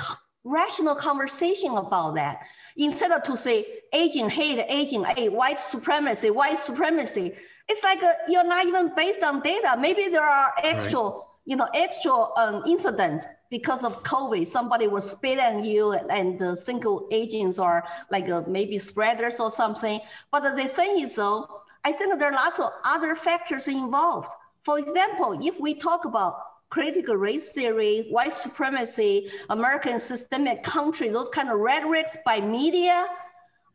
rational 0.44 0.94
conversation 0.94 1.76
about 1.76 2.14
that. 2.14 2.46
Instead 2.76 3.10
of 3.10 3.22
to 3.24 3.36
say 3.36 3.66
Asian 3.92 4.28
hate, 4.28 4.64
Asian 4.68 5.04
hate, 5.04 5.32
white 5.32 5.58
supremacy, 5.58 6.30
white 6.30 6.58
supremacy. 6.58 7.32
It's 7.68 7.82
like 7.82 8.02
a, 8.02 8.08
uh, 8.08 8.12
you're 8.28 8.46
not 8.46 8.66
even 8.66 8.92
based 8.94 9.22
on 9.22 9.42
data. 9.42 9.76
Maybe 9.78 10.08
there 10.08 10.22
are 10.22 10.52
actual, 10.62 11.10
right. 11.10 11.22
you 11.46 11.56
know, 11.56 11.68
actual 11.74 12.32
um, 12.36 12.62
incidents 12.66 13.26
because 13.50 13.84
of 13.84 14.02
COVID, 14.02 14.46
somebody 14.46 14.88
will 14.88 15.00
spit 15.00 15.38
on 15.38 15.64
you 15.64 15.92
and 15.92 16.58
single 16.58 17.08
Asians 17.10 17.58
or 17.58 17.84
like 18.10 18.28
uh, 18.28 18.42
maybe 18.46 18.78
spreaders 18.78 19.40
or 19.40 19.50
something. 19.50 20.00
But 20.30 20.56
the 20.56 20.68
thing 20.68 21.00
is 21.00 21.16
though, 21.16 21.62
I 21.84 21.92
think 21.92 22.18
there 22.18 22.30
are 22.30 22.34
lots 22.34 22.58
of 22.58 22.72
other 22.84 23.14
factors 23.14 23.68
involved. 23.68 24.30
For 24.64 24.78
example, 24.78 25.38
if 25.40 25.60
we 25.60 25.74
talk 25.74 26.04
about 26.04 26.40
critical 26.70 27.14
race 27.16 27.52
theory, 27.52 28.08
white 28.10 28.32
supremacy, 28.32 29.30
American 29.50 29.98
systemic 30.00 30.64
country, 30.64 31.08
those 31.08 31.28
kind 31.28 31.48
of 31.48 31.58
rhetorics 31.60 32.16
by 32.24 32.40
media, 32.40 33.06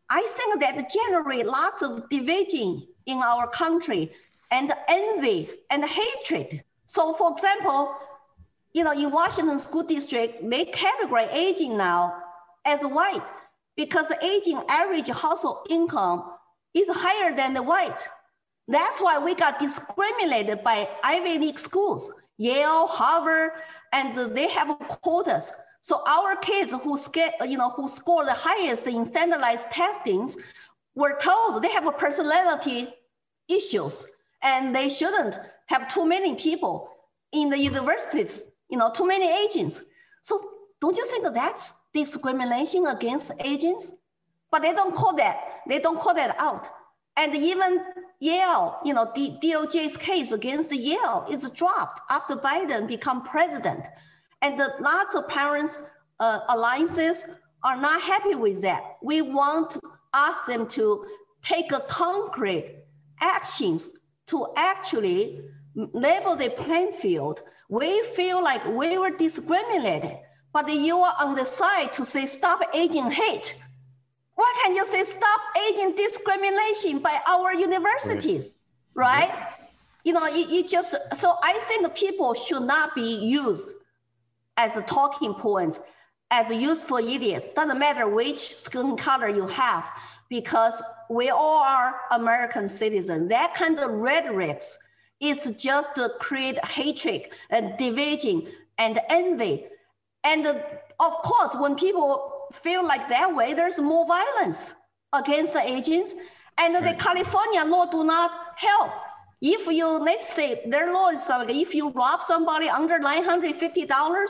I 0.10 0.28
think 0.30 0.60
that 0.60 0.92
generate 0.92 1.46
lots 1.46 1.82
of 1.82 2.10
division 2.10 2.86
in 3.06 3.18
our 3.20 3.48
country 3.48 4.12
and 4.52 4.74
envy 4.90 5.50
and 5.70 5.86
hatred. 5.86 6.64
So 6.88 7.14
for 7.14 7.32
example, 7.32 7.96
you 8.74 8.84
know, 8.84 8.94
in 8.94 9.12
Washington 9.12 9.60
School 9.60 9.84
District, 9.84 10.50
they 10.50 10.66
categorize 10.66 11.34
Asian 11.34 11.78
now 11.78 12.16
as 12.66 12.82
white 12.82 13.26
because 13.76 14.12
Asian 14.22 14.62
average 14.70 15.10
household 15.10 15.68
income 15.70 16.24
is 16.74 16.88
higher 16.90 17.36
than 17.36 17.54
the 17.54 17.64
white. 17.64 18.08
That's 18.68 19.02
why 19.02 19.20
we 19.20 19.36
got 19.36 19.60
discriminated 19.60 20.64
by 20.64 20.88
Ivy 21.04 21.40
League 21.40 21.60
schools, 21.60 22.12
Yale, 22.38 22.88
Harvard, 22.88 23.52
and 23.92 24.36
they 24.36 24.48
have 24.50 24.78
quotas. 25.02 25.52
So 25.82 26.04
our 26.08 26.36
kids 26.38 26.72
who 26.72 26.98
you 27.48 27.58
know, 27.58 27.72
who 27.72 27.88
score 27.88 28.24
the 28.24 28.34
highest 28.34 28.88
in 28.88 29.04
standardized 29.04 29.70
testings 29.72 30.38
were 30.96 31.18
told 31.18 31.62
they 31.62 31.72
have 31.72 31.88
a 31.88 31.92
personality 31.92 32.94
issues 33.50 34.06
and 34.44 34.76
they 34.76 34.90
shouldn't 34.90 35.38
have 35.68 35.94
too 35.94 36.06
many 36.06 36.36
people 36.36 36.90
in 37.32 37.50
the 37.50 37.58
universities 37.58 38.46
you 38.72 38.78
know, 38.78 38.90
too 38.90 39.06
many 39.06 39.30
Asians. 39.46 39.84
So 40.24 40.42
don't 40.80 40.98
you 40.98 41.06
think 41.06 41.32
that's 41.34 41.74
discrimination 41.94 42.88
against 42.88 43.32
Asians? 43.40 43.92
But 44.50 44.64
they 44.64 44.74
don't 44.74 44.96
call 44.96 45.16
that, 45.18 45.38
they 45.68 45.80
don't 45.80 46.00
call 46.00 46.16
that 46.16 46.36
out. 46.40 46.68
And 47.18 47.36
even 47.36 47.82
Yale, 48.20 48.78
you 48.86 48.94
know, 48.94 49.12
the 49.14 49.38
DOJ's 49.44 49.98
case 49.98 50.32
against 50.32 50.72
Yale 50.72 51.28
is 51.30 51.48
dropped 51.52 52.00
after 52.10 52.36
Biden 52.36 52.88
become 52.88 53.24
president. 53.24 53.86
And 54.42 54.60
the, 54.60 54.74
lots 54.80 55.14
of 55.16 55.28
parents 55.28 55.78
uh, 56.20 56.40
alliances 56.50 57.26
are 57.64 57.76
not 57.80 58.02
happy 58.02 58.36
with 58.36 58.62
that. 58.62 58.82
We 59.04 59.22
want 59.22 59.72
to 59.72 59.82
ask 60.14 60.46
them 60.46 60.68
to 60.70 61.06
take 61.44 61.72
a 61.72 61.82
concrete 61.82 62.76
actions 63.20 63.90
to 64.28 64.48
actually 64.56 65.42
level 65.76 66.36
the 66.36 66.50
playing 66.50 66.94
field 66.94 67.42
we 67.72 68.04
feel 68.18 68.44
like 68.44 68.68
we 68.68 68.98
were 68.98 69.12
discriminated, 69.12 70.20
but 70.52 70.70
you 70.70 70.98
are 70.98 71.16
on 71.20 71.36
the 71.36 71.46
side 71.46 71.94
to 71.94 72.04
say 72.04 72.26
stop 72.28 72.60
Asian 72.74 73.10
hate. 73.10 73.58
Why 74.36 74.54
can't 74.62 74.76
you 74.76 74.86
say 74.86 75.06
stop 75.06 75.42
Asian 75.70 75.96
discrimination 75.96 77.00
by 77.00 77.22
our 77.26 77.56
universities, 77.56 78.56
right? 78.94 79.30
right? 79.30 79.54
You 80.04 80.12
know, 80.12 80.26
it, 80.26 80.52
it 80.52 80.68
just, 80.68 80.94
so 81.16 81.38
I 81.42 81.54
think 81.62 81.96
people 81.96 82.34
should 82.34 82.64
not 82.64 82.94
be 82.94 83.16
used 83.20 83.70
as 84.58 84.76
a 84.76 84.82
talking 84.82 85.34
points, 85.34 85.80
as 86.30 86.52
a 86.52 86.56
useful 86.56 86.98
idiots. 86.98 87.48
Doesn't 87.56 87.80
matter 87.80 88.06
which 88.06 88.58
skin 88.58 88.98
color 88.98 89.30
you 89.30 89.48
have, 89.48 89.90
because 90.28 90.84
we 91.10 91.30
all 91.30 91.64
are 91.64 91.96
American 92.12 92.68
citizens. 92.68 93.30
That 93.30 93.56
kind 93.56 93.80
of 93.80 93.92
rhetorics 93.92 94.78
is 95.22 95.52
just 95.58 95.96
to 95.96 96.10
create 96.20 96.64
hatred 96.66 97.30
and 97.50 97.78
division 97.78 98.48
and 98.78 99.00
envy. 99.10 99.66
And 100.24 100.48
of 100.48 101.14
course, 101.24 101.56
when 101.56 101.76
people 101.76 102.48
feel 102.52 102.84
like 102.84 103.08
that 103.10 103.34
way, 103.34 103.54
there's 103.54 103.78
more 103.80 104.08
violence 104.08 104.74
against 105.14 105.54
the 105.54 105.62
Asians. 105.62 106.14
And 106.58 106.74
right. 106.74 106.98
the 106.98 107.04
California 107.04 107.64
law 107.64 107.86
do 107.86 108.04
not 108.04 108.32
help. 108.58 108.92
If 109.42 109.66
you, 109.68 109.88
let's 109.88 110.32
say 110.32 110.62
their 110.68 110.94
law 110.94 111.10
is 111.10 111.28
like, 111.28 111.50
if 111.50 111.74
you 111.74 111.90
rob 111.90 112.22
somebody 112.22 112.70
under 112.70 113.00
$950, 113.00 114.30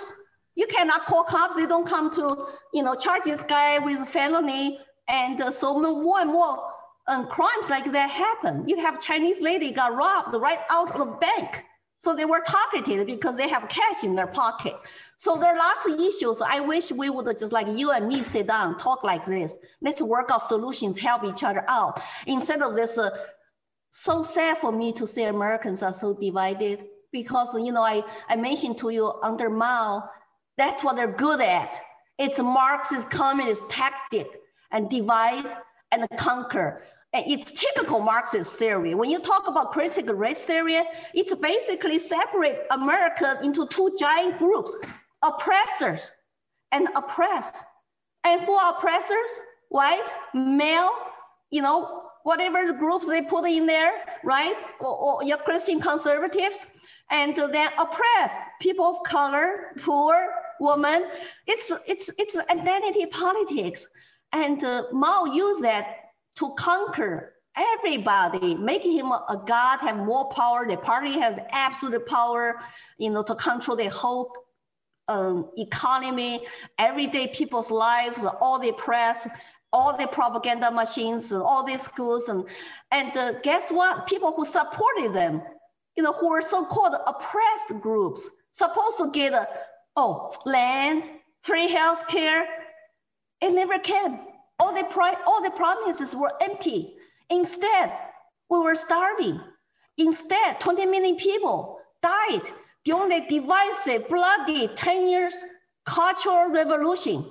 you 0.56 0.67
cannot 0.67 1.06
call 1.06 1.23
cops. 1.23 1.56
They 1.56 1.65
don't 1.65 1.88
come 1.88 2.12
to, 2.12 2.47
you 2.73 2.84
know, 2.84 2.95
charge 2.95 3.23
this 3.23 3.43
guy 3.43 3.80
with 3.80 4.08
felony. 4.08 4.80
And 5.10 5.41
uh, 5.41 5.51
so 5.51 5.77
more 5.80 6.19
and 6.19 6.32
more 6.32 6.70
um, 7.08 7.28
crimes 7.28 7.70
like 7.70 7.92
that 7.92 8.10
happen. 8.10 8.68
You 8.68 8.78
have 8.78 9.02
Chinese 9.02 9.42
lady 9.42 9.72
got 9.72 9.96
robbed 9.96 10.36
right 10.36 10.60
out 10.70 10.92
of 10.92 11.00
the 11.00 11.06
bank. 11.06 11.66
So 12.00 12.16
they 12.16 12.26
were 12.26 12.42
targeted 12.42 13.06
because 13.06 13.38
they 13.38 13.48
have 13.48 13.70
cash 13.70 14.04
in 14.04 14.16
their 14.16 14.28
pocket. 14.28 14.74
So 15.18 15.38
there 15.38 15.54
are 15.54 15.58
lots 15.58 15.86
of 15.86 16.00
issues. 16.00 16.42
I 16.42 16.60
wish 16.60 16.92
we 16.92 17.12
would 17.12 17.38
just 17.38 17.54
like 17.54 17.68
you 17.68 17.92
and 17.92 18.08
me 18.08 18.24
sit 18.24 18.48
down, 18.48 18.78
talk 18.78 19.04
like 19.04 19.24
this. 19.24 19.56
Let's 19.82 20.02
work 20.02 20.32
out 20.32 20.48
solutions, 20.48 20.98
help 20.98 21.24
each 21.24 21.44
other 21.44 21.64
out. 21.68 22.02
Instead 22.26 22.64
of 22.64 22.76
this, 22.76 22.98
uh, 22.98 23.12
so 23.92 24.24
sad 24.24 24.58
for 24.58 24.72
me 24.72 24.94
to 24.94 25.06
say 25.06 25.26
Americans 25.26 25.84
are 25.84 25.94
so 25.94 26.16
divided 26.16 26.86
because, 27.12 27.54
you 27.54 27.72
know, 27.72 27.84
I, 27.84 28.04
I 28.30 28.36
mentioned 28.36 28.80
to 28.80 28.90
you 28.90 29.14
under 29.22 29.50
Mao, 29.50 30.10
that's 30.58 30.84
what 30.84 30.96
they're 30.96 31.12
good 31.12 31.42
at. 31.42 31.80
It's 32.18 32.40
Marxist 32.40 33.12
communist 33.12 33.70
tactic 33.70 34.28
and 34.72 34.90
divide 34.90 35.46
and 35.91 36.08
conquer. 36.17 36.82
And 37.13 37.25
it's 37.27 37.51
typical 37.51 37.99
Marxist 37.99 38.56
theory. 38.56 38.95
When 38.95 39.10
you 39.10 39.19
talk 39.19 39.47
about 39.47 39.73
critical 39.73 40.15
race 40.15 40.43
theory, 40.43 40.82
it's 41.13 41.36
basically 41.36 41.99
separate 41.99 42.65
America 42.71 43.39
into 43.43 43.67
two 43.67 43.93
giant 43.99 44.38
groups, 44.38 44.75
oppressors 45.21 46.12
and 46.71 46.88
oppressed. 46.95 47.63
And 48.23 48.41
who 48.41 48.54
are 48.54 48.75
oppressors? 48.77 49.30
White, 49.69 50.08
male, 50.34 50.91
you 51.49 51.62
know, 51.62 52.04
whatever 52.23 52.71
groups 52.73 53.08
they 53.08 53.21
put 53.21 53.45
in 53.45 53.65
there, 53.65 53.91
right? 54.23 54.56
Or, 54.80 54.95
or 54.95 55.23
your 55.23 55.38
Christian 55.38 55.80
conservatives, 55.82 56.65
and 57.10 57.36
then 57.36 57.69
oppressed 57.77 58.39
people 58.62 58.86
of 58.86 59.04
color, 59.04 59.73
poor, 59.82 60.30
woman. 60.60 61.10
It's 61.47 61.71
it's 61.88 62.10
it's 62.17 62.38
identity 62.49 63.06
politics. 63.08 63.88
And 64.34 64.63
uh, 64.63 64.84
Mao 64.91 65.26
used 65.26 65.63
that 65.63 65.98
to 66.38 66.54
conquer 66.58 67.34
everybody, 67.56 68.56
making 68.56 68.94
him 68.94 69.12
a 69.12 69.41
god, 69.46 69.80
have 69.80 69.98
more 69.98 70.30
power. 70.30 70.65
The 70.67 70.78
party 70.78 71.20
has 71.20 71.38
absolute 71.52 72.06
power, 72.06 72.62
you 72.98 73.10
know, 73.10 73.24
to 73.24 73.36
control 73.36 73.76
the 73.76 73.89
whole 73.89 74.34
um, 75.08 75.50
economy, 75.58 76.46
everyday 76.78 77.28
people's 77.28 77.70
lives, 77.70 78.24
all 78.39 78.60
the 78.60 78.72
press, 78.72 79.28
all 79.74 79.96
the 79.98 80.08
propaganda 80.08 80.72
machines, 80.72 81.32
all 81.32 81.63
the 81.63 81.78
schools, 81.78 82.30
and 82.30 82.46
and 82.91 83.15
uh, 83.17 83.34
guess 83.41 83.72
what? 83.72 84.08
People 84.08 84.32
who 84.34 84.46
supported 84.46 85.13
them, 85.13 85.41
you 85.96 86.04
know, 86.04 86.13
who 86.13 86.30
were 86.30 86.41
so-called 86.41 86.96
oppressed 87.08 87.82
groups, 87.82 88.30
supposed 88.52 88.98
to 88.98 89.12
get 89.12 89.34
a, 89.34 89.48
oh 89.96 90.34
land, 90.46 91.10
free 91.44 91.70
health 91.70 92.08
care, 92.08 92.48
it 93.41 93.54
never 93.54 93.80
came. 93.80 94.19
All 94.60 94.73
the, 94.73 94.84
pri- 94.84 95.17
all 95.25 95.41
the 95.41 95.51
promises 95.51 96.15
were 96.15 96.34
empty. 96.41 96.93
Instead, 97.30 97.91
we 98.49 98.60
were 98.60 98.75
starving. 98.75 99.39
Instead, 99.97 100.60
20 100.60 100.86
million 100.86 101.15
people 101.15 101.80
died 102.01 102.41
during 102.84 103.10
the 103.10 103.25
divisive, 103.27 104.08
bloody 104.10 104.67
10 104.67 105.08
years 105.08 105.43
cultural 105.86 106.49
revolution. 106.49 107.25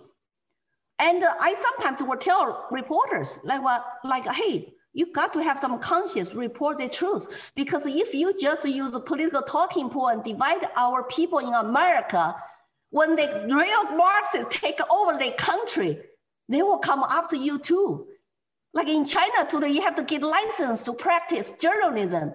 And 0.98 1.24
I 1.24 1.54
sometimes 1.54 2.02
would 2.02 2.20
tell 2.20 2.66
reporters, 2.70 3.38
like, 3.42 3.62
what, 3.62 3.84
like, 4.04 4.26
hey, 4.28 4.74
you 4.92 5.12
got 5.12 5.32
to 5.34 5.42
have 5.42 5.58
some 5.58 5.78
conscience, 5.78 6.34
report 6.34 6.78
the 6.78 6.88
truth. 6.88 7.26
Because 7.54 7.86
if 7.86 8.12
you 8.12 8.36
just 8.38 8.64
use 8.64 8.96
political 9.06 9.42
talking 9.42 9.88
point 9.88 10.16
and 10.16 10.24
divide 10.24 10.68
our 10.76 11.04
people 11.04 11.38
in 11.38 11.54
America, 11.54 12.34
when 12.90 13.16
the 13.16 13.46
real 13.48 13.96
Marxists 13.96 14.56
take 14.56 14.80
over 14.90 15.16
the 15.16 15.32
country, 15.32 15.98
they 16.48 16.62
will 16.62 16.78
come 16.78 17.04
after 17.08 17.36
you 17.36 17.58
too. 17.58 18.06
Like 18.74 18.88
in 18.88 19.04
China 19.04 19.48
today, 19.48 19.68
you 19.68 19.82
have 19.82 19.96
to 19.96 20.02
get 20.02 20.22
license 20.22 20.82
to 20.82 20.92
practice 20.92 21.52
journalism. 21.52 22.34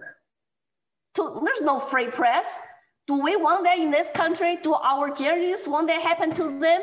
To, 1.16 1.42
there's 1.46 1.62
no 1.62 1.80
free 1.80 2.08
press. 2.08 2.46
Do 3.08 3.22
we 3.22 3.36
want 3.36 3.64
that 3.66 3.78
in 3.80 3.92
this 3.92 4.10
country? 4.14 4.58
Do 4.62 4.74
our 4.74 5.14
journalists 5.14 5.68
want 5.68 5.88
that 5.88 6.02
happen 6.02 6.34
to 6.34 6.60
them? 6.60 6.82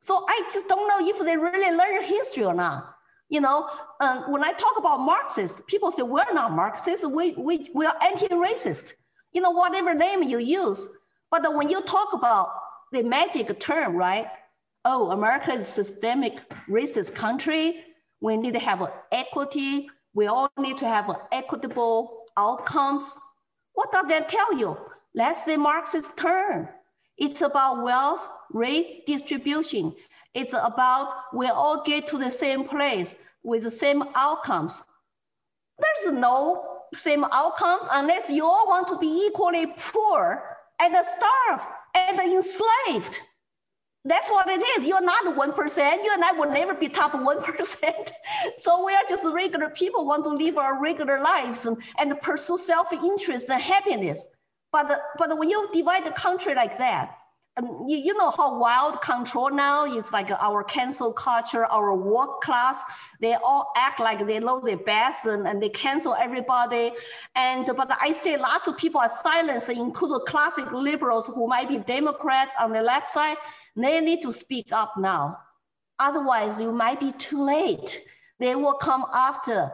So 0.00 0.24
I 0.28 0.48
just 0.52 0.66
don't 0.68 0.88
know 0.88 1.06
if 1.08 1.18
they 1.24 1.36
really 1.36 1.76
learn 1.76 2.02
history 2.02 2.44
or 2.44 2.54
not. 2.54 2.94
You 3.28 3.40
know, 3.40 3.68
um, 4.00 4.32
when 4.32 4.42
I 4.42 4.52
talk 4.52 4.74
about 4.78 5.00
Marxists, 5.00 5.60
people 5.68 5.92
say 5.92 6.02
we're 6.02 6.32
not 6.32 6.52
Marxists. 6.52 7.06
We, 7.06 7.32
we, 7.32 7.70
we 7.74 7.86
are 7.86 7.94
anti-racist. 8.02 8.94
You 9.32 9.40
know, 9.40 9.50
whatever 9.50 9.94
name 9.94 10.22
you 10.24 10.38
use. 10.38 10.88
But 11.30 11.54
when 11.54 11.68
you 11.68 11.80
talk 11.82 12.12
about 12.12 12.50
the 12.92 13.02
magic 13.02 13.58
term, 13.58 13.96
right? 13.96 14.26
oh, 14.84 15.10
America 15.10 15.52
is 15.52 15.68
a 15.68 15.84
systemic 15.84 16.40
racist 16.68 17.14
country. 17.14 17.84
We 18.20 18.36
need 18.36 18.54
to 18.54 18.58
have 18.58 18.90
equity. 19.12 19.88
We 20.14 20.26
all 20.26 20.50
need 20.58 20.78
to 20.78 20.88
have 20.88 21.14
equitable 21.32 22.24
outcomes. 22.36 23.14
What 23.74 23.92
does 23.92 24.06
that 24.08 24.28
tell 24.28 24.54
you? 24.54 24.76
That's 25.14 25.44
the 25.44 25.56
Marxist 25.56 26.16
term. 26.16 26.68
It's 27.18 27.42
about 27.42 27.82
wealth 27.82 28.28
redistribution. 28.52 29.94
It's 30.34 30.54
about 30.54 31.12
we 31.34 31.48
all 31.48 31.82
get 31.82 32.06
to 32.08 32.18
the 32.18 32.30
same 32.30 32.68
place 32.68 33.14
with 33.42 33.64
the 33.64 33.70
same 33.70 34.02
outcomes. 34.14 34.82
There's 35.78 36.14
no 36.14 36.82
same 36.94 37.24
outcomes 37.24 37.86
unless 37.90 38.30
you 38.30 38.44
all 38.44 38.66
want 38.66 38.88
to 38.88 38.98
be 38.98 39.26
equally 39.26 39.66
poor 39.76 40.56
and 40.80 40.94
starved 40.94 41.64
and 41.94 42.20
enslaved. 42.20 43.20
That's 44.04 44.30
what 44.30 44.48
it 44.48 44.62
is. 44.78 44.86
You're 44.86 45.02
not 45.02 45.24
1%. 45.24 46.04
You 46.04 46.10
and 46.12 46.24
I 46.24 46.32
will 46.32 46.50
never 46.50 46.74
be 46.74 46.88
top 46.88 47.12
1%. 47.12 48.10
so 48.56 48.84
we 48.84 48.94
are 48.94 49.02
just 49.08 49.24
regular 49.24 49.68
people 49.70 50.06
want 50.06 50.24
to 50.24 50.30
live 50.30 50.56
our 50.56 50.80
regular 50.80 51.20
lives 51.20 51.66
and, 51.66 51.76
and 51.98 52.18
pursue 52.20 52.56
self-interest 52.56 53.48
and 53.50 53.60
happiness. 53.60 54.24
But, 54.72 55.02
but 55.18 55.36
when 55.36 55.50
you 55.50 55.68
divide 55.72 56.06
the 56.06 56.12
country 56.12 56.54
like 56.54 56.78
that, 56.78 57.19
um, 57.56 57.84
you, 57.88 57.98
you 57.98 58.16
know 58.16 58.30
how 58.30 58.58
wild 58.58 59.00
control 59.00 59.50
now 59.50 59.84
is 59.84 60.12
like 60.12 60.30
our 60.30 60.62
cancel 60.62 61.12
culture, 61.12 61.64
our 61.66 61.94
woke 61.94 62.42
class, 62.42 62.80
they 63.20 63.34
all 63.34 63.72
act 63.76 63.98
like 63.98 64.26
they 64.26 64.38
know 64.38 64.60
the 64.60 64.76
best 64.76 65.26
and, 65.26 65.46
and 65.46 65.62
they 65.62 65.68
cancel 65.68 66.14
everybody. 66.14 66.92
And 67.34 67.66
but 67.66 67.90
I 68.00 68.12
say 68.12 68.36
lots 68.36 68.68
of 68.68 68.76
people 68.76 69.00
are 69.00 69.10
silenced, 69.22 69.68
including 69.68 70.26
classic 70.26 70.70
liberals 70.72 71.26
who 71.26 71.46
might 71.48 71.68
be 71.68 71.78
Democrats 71.78 72.54
on 72.58 72.72
the 72.72 72.82
left 72.82 73.10
side. 73.10 73.36
They 73.76 74.00
need 74.00 74.22
to 74.22 74.32
speak 74.32 74.68
up 74.72 74.94
now. 74.96 75.38
Otherwise, 75.98 76.60
you 76.60 76.72
might 76.72 77.00
be 77.00 77.12
too 77.12 77.42
late. 77.42 78.02
They 78.38 78.54
will 78.54 78.74
come 78.74 79.04
after 79.12 79.70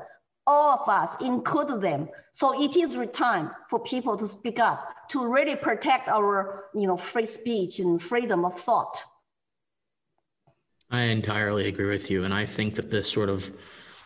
all 0.46 0.78
of 0.78 0.88
us, 0.88 1.20
include 1.20 1.80
them. 1.80 2.08
So 2.32 2.62
it 2.62 2.76
is 2.76 2.96
time 3.12 3.50
for 3.68 3.78
people 3.80 4.16
to 4.16 4.28
speak 4.28 4.58
up, 4.60 5.08
to 5.10 5.26
really 5.26 5.56
protect 5.56 6.08
our 6.08 6.66
you 6.74 6.86
know, 6.86 6.96
free 6.96 7.26
speech 7.26 7.78
and 7.80 8.00
freedom 8.00 8.44
of 8.44 8.58
thought. 8.58 9.02
I 10.90 11.02
entirely 11.02 11.66
agree 11.66 11.88
with 11.88 12.10
you. 12.10 12.24
And 12.24 12.32
I 12.32 12.46
think 12.46 12.76
that 12.76 12.90
this 12.90 13.10
sort 13.10 13.28
of 13.28 13.50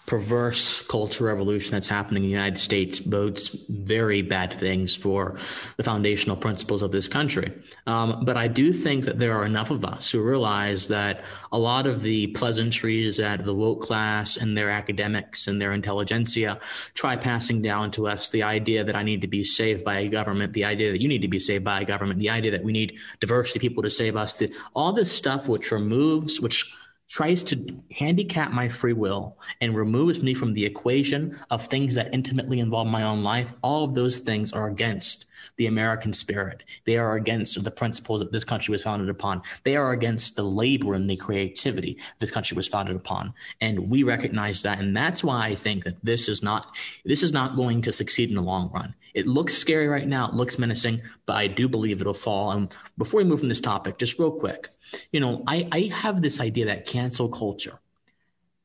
perverse 0.06 0.82
culture 0.88 1.24
revolution 1.24 1.70
that's 1.70 1.86
happening 1.86 2.24
in 2.24 2.28
the 2.28 2.32
United 2.32 2.58
States 2.58 2.98
bodes 2.98 3.48
very 3.68 4.22
bad 4.22 4.52
things 4.52 4.96
for 4.96 5.36
the 5.76 5.84
foundational 5.84 6.36
principles 6.36 6.82
of 6.82 6.90
this 6.90 7.06
country. 7.06 7.52
Um, 7.86 8.24
but 8.24 8.36
I 8.36 8.48
do 8.48 8.72
think 8.72 9.04
that 9.04 9.20
there 9.20 9.36
are 9.38 9.46
enough 9.46 9.70
of 9.70 9.84
us 9.84 10.10
who 10.10 10.20
realize 10.20 10.88
that 10.88 11.22
a 11.52 11.58
lot 11.58 11.86
of 11.86 12.02
the 12.02 12.26
pleasantries 12.28 13.18
that 13.18 13.44
the 13.44 13.54
woke 13.54 13.82
class 13.82 14.36
and 14.36 14.58
their 14.58 14.70
academics 14.70 15.46
and 15.46 15.62
their 15.62 15.70
intelligentsia 15.70 16.58
try 16.94 17.14
passing 17.16 17.62
down 17.62 17.92
to 17.92 18.08
us 18.08 18.30
the 18.30 18.42
idea 18.42 18.82
that 18.82 18.96
I 18.96 19.04
need 19.04 19.20
to 19.20 19.28
be 19.28 19.44
saved 19.44 19.84
by 19.84 20.00
a 20.00 20.08
government, 20.08 20.54
the 20.54 20.64
idea 20.64 20.90
that 20.90 21.00
you 21.00 21.08
need 21.08 21.22
to 21.22 21.28
be 21.28 21.38
saved 21.38 21.62
by 21.62 21.82
a 21.82 21.84
government, 21.84 22.18
the 22.18 22.30
idea 22.30 22.50
that 22.50 22.64
we 22.64 22.72
need 22.72 22.98
diversity 23.20 23.60
people 23.60 23.84
to 23.84 23.90
save 23.90 24.16
us, 24.16 24.36
the, 24.36 24.52
all 24.74 24.92
this 24.92 25.12
stuff 25.12 25.46
which 25.46 25.70
removes, 25.70 26.40
which 26.40 26.74
tries 27.10 27.42
to 27.42 27.82
handicap 27.90 28.52
my 28.52 28.68
free 28.68 28.92
will 28.92 29.36
and 29.60 29.76
removes 29.76 30.22
me 30.22 30.32
from 30.32 30.54
the 30.54 30.64
equation 30.64 31.36
of 31.50 31.66
things 31.66 31.94
that 31.96 32.14
intimately 32.14 32.60
involve 32.60 32.86
my 32.86 33.02
own 33.02 33.24
life, 33.24 33.52
all 33.62 33.84
of 33.84 33.94
those 33.94 34.20
things 34.20 34.52
are 34.52 34.68
against 34.68 35.24
the 35.56 35.66
American 35.66 36.12
spirit. 36.12 36.62
They 36.86 36.98
are 36.98 37.16
against 37.16 37.62
the 37.62 37.70
principles 37.70 38.20
that 38.20 38.30
this 38.30 38.44
country 38.44 38.70
was 38.70 38.82
founded 38.82 39.08
upon. 39.08 39.42
They 39.64 39.76
are 39.76 39.90
against 39.90 40.36
the 40.36 40.44
labor 40.44 40.94
and 40.94 41.10
the 41.10 41.16
creativity 41.16 41.98
this 42.20 42.30
country 42.30 42.56
was 42.56 42.68
founded 42.68 42.94
upon. 42.94 43.34
And 43.60 43.90
we 43.90 44.04
recognize 44.04 44.62
that. 44.62 44.78
And 44.78 44.96
that's 44.96 45.24
why 45.24 45.46
I 45.46 45.56
think 45.56 45.84
that 45.84 45.96
this 46.04 46.28
is 46.28 46.44
not, 46.44 46.76
this 47.04 47.24
is 47.24 47.32
not 47.32 47.56
going 47.56 47.82
to 47.82 47.92
succeed 47.92 48.28
in 48.28 48.36
the 48.36 48.42
long 48.42 48.70
run. 48.72 48.94
It 49.14 49.26
looks 49.26 49.54
scary 49.54 49.88
right 49.88 50.06
now. 50.06 50.28
It 50.28 50.34
looks 50.34 50.58
menacing, 50.58 51.02
but 51.26 51.36
I 51.36 51.46
do 51.46 51.68
believe 51.68 52.00
it'll 52.00 52.14
fall. 52.14 52.52
And 52.52 52.74
before 52.96 53.18
we 53.18 53.24
move 53.24 53.40
from 53.40 53.48
this 53.48 53.60
topic, 53.60 53.98
just 53.98 54.18
real 54.18 54.30
quick, 54.30 54.68
you 55.12 55.20
know, 55.20 55.42
I, 55.46 55.68
I 55.72 55.80
have 55.94 56.22
this 56.22 56.40
idea 56.40 56.66
that 56.66 56.86
cancel 56.86 57.28
culture 57.28 57.78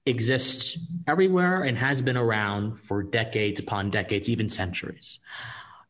exists 0.06 0.78
everywhere 1.08 1.64
and 1.64 1.78
has 1.78 2.02
been 2.02 2.18
around 2.18 2.78
for 2.80 3.02
decades 3.04 3.60
upon 3.60 3.90
decades, 3.90 4.30
even 4.30 4.50
centuries. 4.50 5.20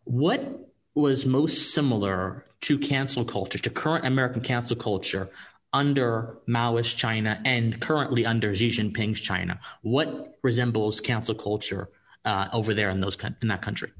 What 0.06 0.72
was 0.94 1.26
most 1.26 1.74
similar 1.74 2.46
to 2.62 2.80
cancel 2.80 3.26
culture, 3.26 3.60
to 3.60 3.70
current 3.70 4.06
American 4.06 4.42
cancel 4.42 4.78
culture 4.78 5.30
under 5.74 6.38
Maoist 6.48 6.96
China 6.96 7.42
and 7.44 7.82
currently 7.82 8.26
under 8.26 8.56
Xi 8.56 8.70
Jinping's 8.70 9.20
China? 9.20 9.60
What 9.82 10.38
resembles 10.42 11.02
cancel 11.02 11.36
culture 11.36 11.90
uh, 12.24 12.48
over 12.54 12.74
there 12.74 12.90
in 12.90 13.02
those 13.02 13.18
in 13.42 13.50
that 13.50 13.62
country? 13.62 13.92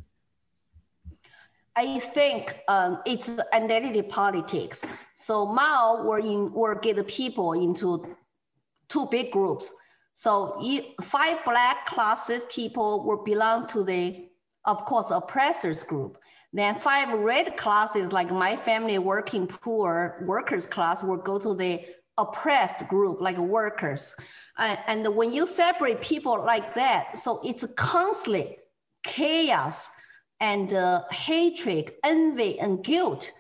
I 1.76 2.00
think 2.00 2.58
um, 2.68 3.02
it's 3.06 3.30
identity 3.54 4.02
politics. 4.02 4.84
So 5.16 5.46
Mao 5.46 6.04
were 6.04 6.20
in 6.20 6.52
were 6.54 6.76
get 6.76 7.06
people 7.08 7.54
into 7.54 8.16
two 8.88 9.08
big 9.08 9.32
groups. 9.32 9.74
So 10.14 10.62
five 11.02 11.44
black 11.44 11.86
classes 11.88 12.46
people 12.50 13.04
will 13.04 13.24
belong 13.24 13.68
to 13.68 13.84
the, 13.84 14.30
of 14.64 14.86
course, 14.86 15.12
oppressors 15.12 15.84
group. 15.84 16.18
Then 16.54 16.80
five 16.80 17.20
red 17.20 17.58
classes, 17.58 18.14
like 18.14 18.32
my 18.32 18.56
family, 18.56 18.98
working 18.98 19.46
poor 19.46 20.24
workers 20.26 20.66
class, 20.66 21.04
will 21.04 21.18
go 21.18 21.38
to 21.38 21.54
the 21.54 21.82
oppressed 22.18 22.88
group, 22.88 23.20
like 23.20 23.38
workers. 23.38 24.16
And, 24.58 24.80
and 24.88 25.16
when 25.16 25.34
you 25.34 25.46
separate 25.46 26.00
people 26.00 26.42
like 26.46 26.74
that, 26.76 27.18
so 27.18 27.42
it's 27.44 27.66
constantly 27.76 28.58
chaos 29.04 29.90
and 30.40 30.74
uh, 30.74 31.04
hatred, 31.12 31.94
envy, 32.04 32.60
and 32.60 32.84
guilt. 32.84 33.32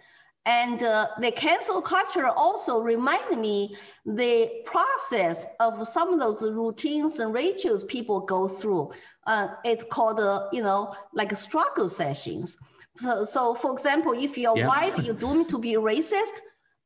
And 0.45 0.83
uh, 0.83 1.07
the 1.19 1.31
cancel 1.31 1.81
culture 1.81 2.27
also 2.27 2.79
reminded 2.79 3.39
me 3.39 3.75
the 4.05 4.61
process 4.63 5.45
of 5.59 5.87
some 5.87 6.13
of 6.13 6.19
those 6.19 6.43
routines 6.43 7.19
and 7.19 7.33
rituals 7.33 7.83
people 7.85 8.19
go 8.21 8.47
through. 8.47 8.91
Uh, 9.25 9.47
it's 9.63 9.83
called, 9.91 10.19
uh, 10.19 10.47
you 10.51 10.61
know, 10.61 10.93
like 11.13 11.35
struggle 11.35 11.89
sessions. 11.89 12.57
So, 12.97 13.23
so 13.23 13.55
for 13.55 13.73
example, 13.73 14.13
if 14.13 14.37
you're 14.37 14.57
yeah. 14.57 14.67
white, 14.67 15.03
you're 15.03 15.15
doomed 15.15 15.49
to 15.49 15.57
be 15.57 15.73
racist, 15.73 16.35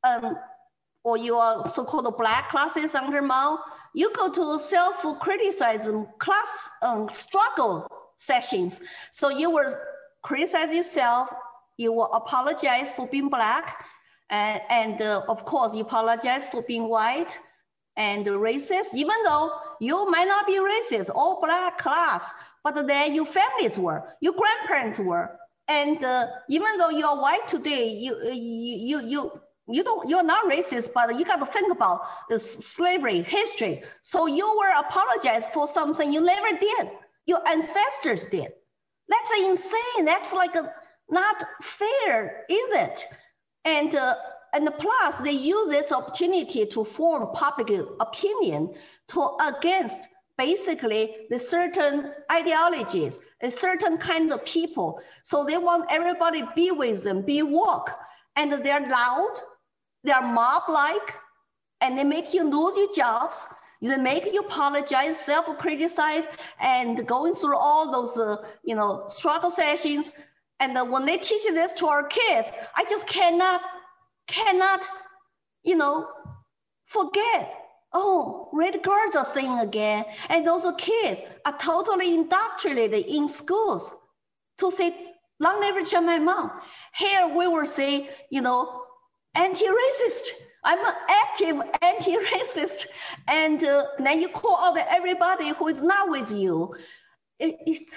um, 0.06 0.38
or 1.04 1.18
you 1.18 1.36
are 1.36 1.68
so-called 1.68 2.18
black 2.18 2.50
classes 2.50 2.96
under 2.96 3.22
Mao, 3.22 3.60
you 3.94 4.14
go 4.16 4.32
to 4.32 4.60
self-criticism 4.60 6.08
class 6.20 6.70
um, 6.82 7.10
struggle 7.10 7.88
sessions. 8.16 8.80
So 9.12 9.30
you 9.30 9.50
will 9.50 9.76
criticize 10.22 10.74
yourself, 10.74 11.30
you 11.78 11.92
will 11.94 12.12
apologize 12.14 12.92
for 12.92 13.08
being 13.08 13.30
black, 13.30 13.86
and, 14.30 14.62
and 14.70 15.02
uh, 15.02 15.24
of 15.28 15.46
course 15.46 15.74
you 15.74 15.82
apologize 15.82 16.48
for 16.48 16.62
being 16.62 16.88
white 16.88 17.38
and 17.96 18.26
racist, 18.26 18.94
even 18.94 19.16
though 19.24 19.52
you 19.80 20.10
might 20.10 20.28
not 20.28 20.46
be 20.48 20.60
racist 20.60 21.14
or 21.16 21.40
black 21.42 21.78
class, 21.78 22.30
but 22.64 22.88
then 22.88 23.16
your 23.16 23.26
families 23.26 23.78
were, 23.78 24.04
your 24.22 24.34
grandparents 24.34 25.00
were, 25.00 25.40
and 25.68 26.04
uh, 26.04 26.28
even 26.50 26.78
though 26.78 26.90
you 26.90 27.06
are 27.06 27.22
white 27.22 27.48
today, 27.48 27.90
you 27.90 28.18
you 28.32 28.76
you 28.90 29.08
you 29.08 29.42
you 29.68 29.84
don't 29.84 30.10
you're 30.10 30.24
not 30.24 30.46
racist, 30.46 30.94
but 30.94 31.18
you 31.18 31.24
got 31.24 31.38
to 31.38 31.46
think 31.46 31.72
about 31.72 32.02
the 32.28 32.40
slavery 32.40 33.22
history. 33.22 33.84
So 34.02 34.26
you 34.26 34.48
were 34.58 34.74
apologize 34.80 35.48
for 35.54 35.68
something 35.68 36.12
you 36.12 36.22
never 36.22 36.58
did. 36.60 36.90
Your 37.26 37.48
ancestors 37.48 38.26
did. 38.26 38.52
That's 39.10 39.32
insane. 39.42 40.06
That's 40.06 40.34
like 40.34 40.56
a, 40.56 40.74
not 41.10 41.44
fair, 41.62 42.46
is 42.50 42.74
it? 42.76 43.06
And 43.66 43.96
uh, 43.96 44.16
and 44.54 44.70
plus, 44.80 45.18
they 45.18 45.32
use 45.32 45.70
this 45.70 45.92
opportunity 45.92 46.66
to 46.66 46.84
form 46.84 47.28
public 47.34 47.72
opinion 48.00 48.74
to 49.10 49.38
against 49.42 50.08
basically 50.38 51.28
the 51.30 51.38
certain 51.38 52.12
ideologies, 52.32 53.20
a 53.42 53.52
certain 53.52 53.98
kinds 53.98 54.34
of 54.34 54.46
people. 54.46 55.02
So 55.24 55.44
they 55.44 55.58
want 55.58 55.92
everybody 55.92 56.44
be 56.56 56.72
with 56.72 57.04
them, 57.04 57.22
be 57.22 57.44
woke, 57.44 57.92
and 58.36 58.52
they're 58.52 58.88
loud, 58.88 59.36
they're 60.04 60.22
mob-like, 60.22 61.14
and 61.82 61.98
they 61.98 62.04
make 62.04 62.34
you 62.34 62.44
lose 62.44 62.78
your 62.78 62.92
jobs. 62.94 63.46
They 63.82 63.96
make 63.98 64.26
you 64.26 64.42
apologize, 64.42 65.18
self-criticize, 65.20 66.28
and 66.60 67.08
going 67.08 67.34
through 67.34 67.58
all 67.58 67.92
those, 67.92 68.18
uh, 68.18 68.36
you 68.64 68.76
know, 68.76 69.06
struggle 69.08 69.52
sessions. 69.52 70.12
And 70.60 70.78
uh, 70.78 70.84
when 70.84 71.06
they 71.06 71.18
teach 71.18 71.44
this 71.44 71.72
to 71.74 71.88
our 71.88 72.04
kids, 72.04 72.52
I 72.76 72.84
just 72.90 73.08
cannot, 73.08 73.62
cannot, 74.28 74.86
you 75.64 75.76
know, 75.78 76.08
forget. 76.86 77.56
Oh, 77.94 78.50
red 78.54 78.84
guards 78.84 79.16
are 79.16 79.26
saying 79.26 79.60
again. 79.60 80.06
And 80.28 80.46
those 80.46 80.72
kids 80.78 81.22
are 81.46 81.58
totally 81.58 82.14
indoctrinated 82.14 83.06
in 83.06 83.30
schools 83.30 83.94
to 84.58 84.70
say, 84.72 84.94
long 85.40 85.62
live 85.62 85.90
Chairman 85.90 86.26
Mao. 86.26 86.52
Here 86.96 87.28
we 87.28 87.48
will 87.48 87.66
say, 87.66 88.10
you 88.30 88.42
know, 88.42 88.84
anti-racist. 89.46 90.26
I'm 90.64 90.86
an 90.86 90.94
active 91.24 91.62
anti-racist, 91.82 92.88
and 93.28 93.64
uh, 93.64 93.86
then 93.98 94.22
you 94.22 94.28
call 94.28 94.58
out 94.58 94.78
everybody 94.90 95.50
who 95.58 95.68
is 95.68 95.82
not 95.82 96.10
with 96.10 96.32
you. 96.34 96.76
It, 97.40 97.56
it's 97.66 97.94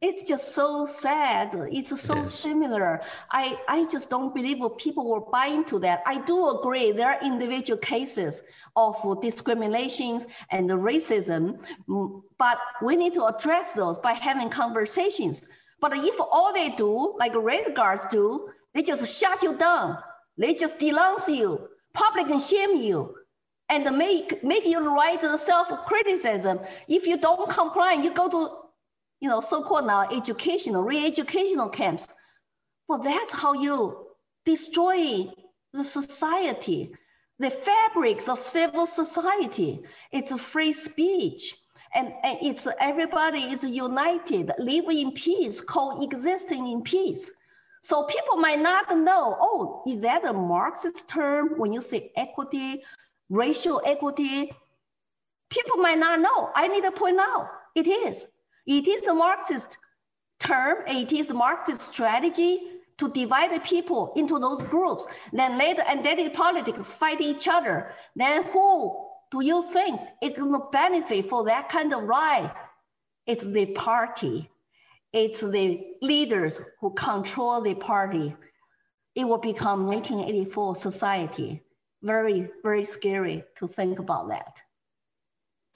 it's 0.00 0.22
just 0.26 0.54
so 0.54 0.86
sad. 0.86 1.50
It's 1.70 2.00
so 2.00 2.22
it 2.22 2.28
similar. 2.28 3.02
I, 3.30 3.58
I 3.68 3.84
just 3.84 4.08
don't 4.08 4.34
believe 4.34 4.58
people 4.78 5.04
will 5.10 5.28
buy 5.30 5.46
into 5.46 5.78
that. 5.80 6.02
I 6.06 6.22
do 6.22 6.58
agree 6.58 6.90
there 6.90 7.10
are 7.10 7.22
individual 7.22 7.78
cases 7.78 8.42
of 8.76 8.96
discriminations 9.20 10.24
and 10.50 10.70
racism, 10.70 11.62
mm, 11.86 12.22
but 12.38 12.58
we 12.80 12.96
need 12.96 13.12
to 13.14 13.26
address 13.26 13.72
those 13.72 13.98
by 13.98 14.12
having 14.12 14.48
conversations. 14.48 15.44
But 15.82 15.92
if 15.94 16.18
all 16.18 16.54
they 16.54 16.70
do, 16.70 17.14
like 17.18 17.34
red 17.34 17.74
guards 17.74 18.04
do, 18.10 18.48
they 18.72 18.82
just 18.82 19.20
shut 19.20 19.42
you 19.42 19.54
down. 19.58 19.98
They 20.38 20.54
just 20.54 20.78
denounce 20.78 21.28
you 21.28 21.68
public 21.92 22.30
and 22.30 22.40
shame 22.40 22.76
you 22.76 23.14
and 23.68 23.96
make, 23.96 24.42
make 24.42 24.64
you 24.64 24.80
write 24.80 25.20
the 25.20 25.36
self-criticism. 25.36 26.60
If 26.88 27.06
you 27.06 27.16
don't 27.18 27.48
comply, 27.50 27.94
you 27.94 28.12
go 28.12 28.28
to, 28.28 28.56
you 29.20 29.28
know, 29.28 29.40
so-called 29.40 29.86
now 29.86 30.08
educational, 30.10 30.82
re-educational 30.82 31.68
camps. 31.68 32.08
Well, 32.88 32.98
that's 32.98 33.32
how 33.32 33.52
you 33.52 34.06
destroy 34.44 35.30
the 35.72 35.84
society, 35.84 36.92
the 37.38 37.50
fabrics 37.50 38.28
of 38.28 38.46
civil 38.48 38.86
society. 38.86 39.82
It's 40.10 40.32
a 40.32 40.38
free 40.38 40.72
speech. 40.72 41.56
And, 41.92 42.12
and 42.22 42.38
it's 42.40 42.68
everybody 42.78 43.40
is 43.40 43.64
united, 43.64 44.52
live 44.58 44.88
in 44.88 45.10
peace, 45.12 45.60
coexisting 45.60 46.68
in 46.68 46.82
peace. 46.82 47.32
So 47.82 48.04
people 48.04 48.36
might 48.36 48.60
not 48.60 48.96
know, 48.96 49.36
oh, 49.40 49.82
is 49.86 50.02
that 50.02 50.24
a 50.24 50.32
Marxist 50.32 51.08
term 51.08 51.58
when 51.58 51.72
you 51.72 51.80
say 51.80 52.12
equity, 52.16 52.82
racial 53.30 53.80
equity? 53.84 54.52
People 55.48 55.78
might 55.78 55.98
not 55.98 56.20
know. 56.20 56.50
I 56.54 56.68
need 56.68 56.84
to 56.84 56.92
point 56.92 57.18
out 57.18 57.48
it 57.74 57.86
is. 57.86 58.26
It 58.66 58.86
is 58.86 59.06
a 59.06 59.14
Marxist 59.14 59.78
term. 60.38 60.86
It 60.86 61.12
is 61.12 61.30
a 61.30 61.34
Marxist 61.34 61.80
strategy 61.82 62.60
to 62.98 63.08
divide 63.08 63.52
the 63.52 63.60
people 63.60 64.12
into 64.14 64.38
those 64.38 64.62
groups. 64.62 65.06
Then 65.32 65.58
later 65.58 65.82
identity 65.82 66.28
politics 66.28 66.90
fight 66.90 67.20
each 67.22 67.48
other. 67.48 67.92
Then 68.14 68.44
who 68.44 69.06
do 69.30 69.40
you 69.40 69.62
think 69.72 69.98
is 70.22 70.36
going 70.36 70.52
to 70.52 70.66
benefit 70.70 71.28
for 71.28 71.44
that 71.44 71.70
kind 71.70 71.94
of 71.94 72.02
right? 72.02 72.52
It's 73.26 73.44
the 73.44 73.66
party. 73.66 74.49
It's 75.12 75.40
the 75.40 75.96
leaders 76.00 76.60
who 76.80 76.92
control 76.94 77.60
the 77.60 77.74
party. 77.74 78.36
It 79.14 79.24
will 79.24 79.38
become 79.38 79.86
1984 79.86 80.76
society. 80.76 81.62
Very, 82.02 82.48
very 82.62 82.84
scary 82.84 83.44
to 83.58 83.66
think 83.66 83.98
about 83.98 84.28
that. 84.28 84.56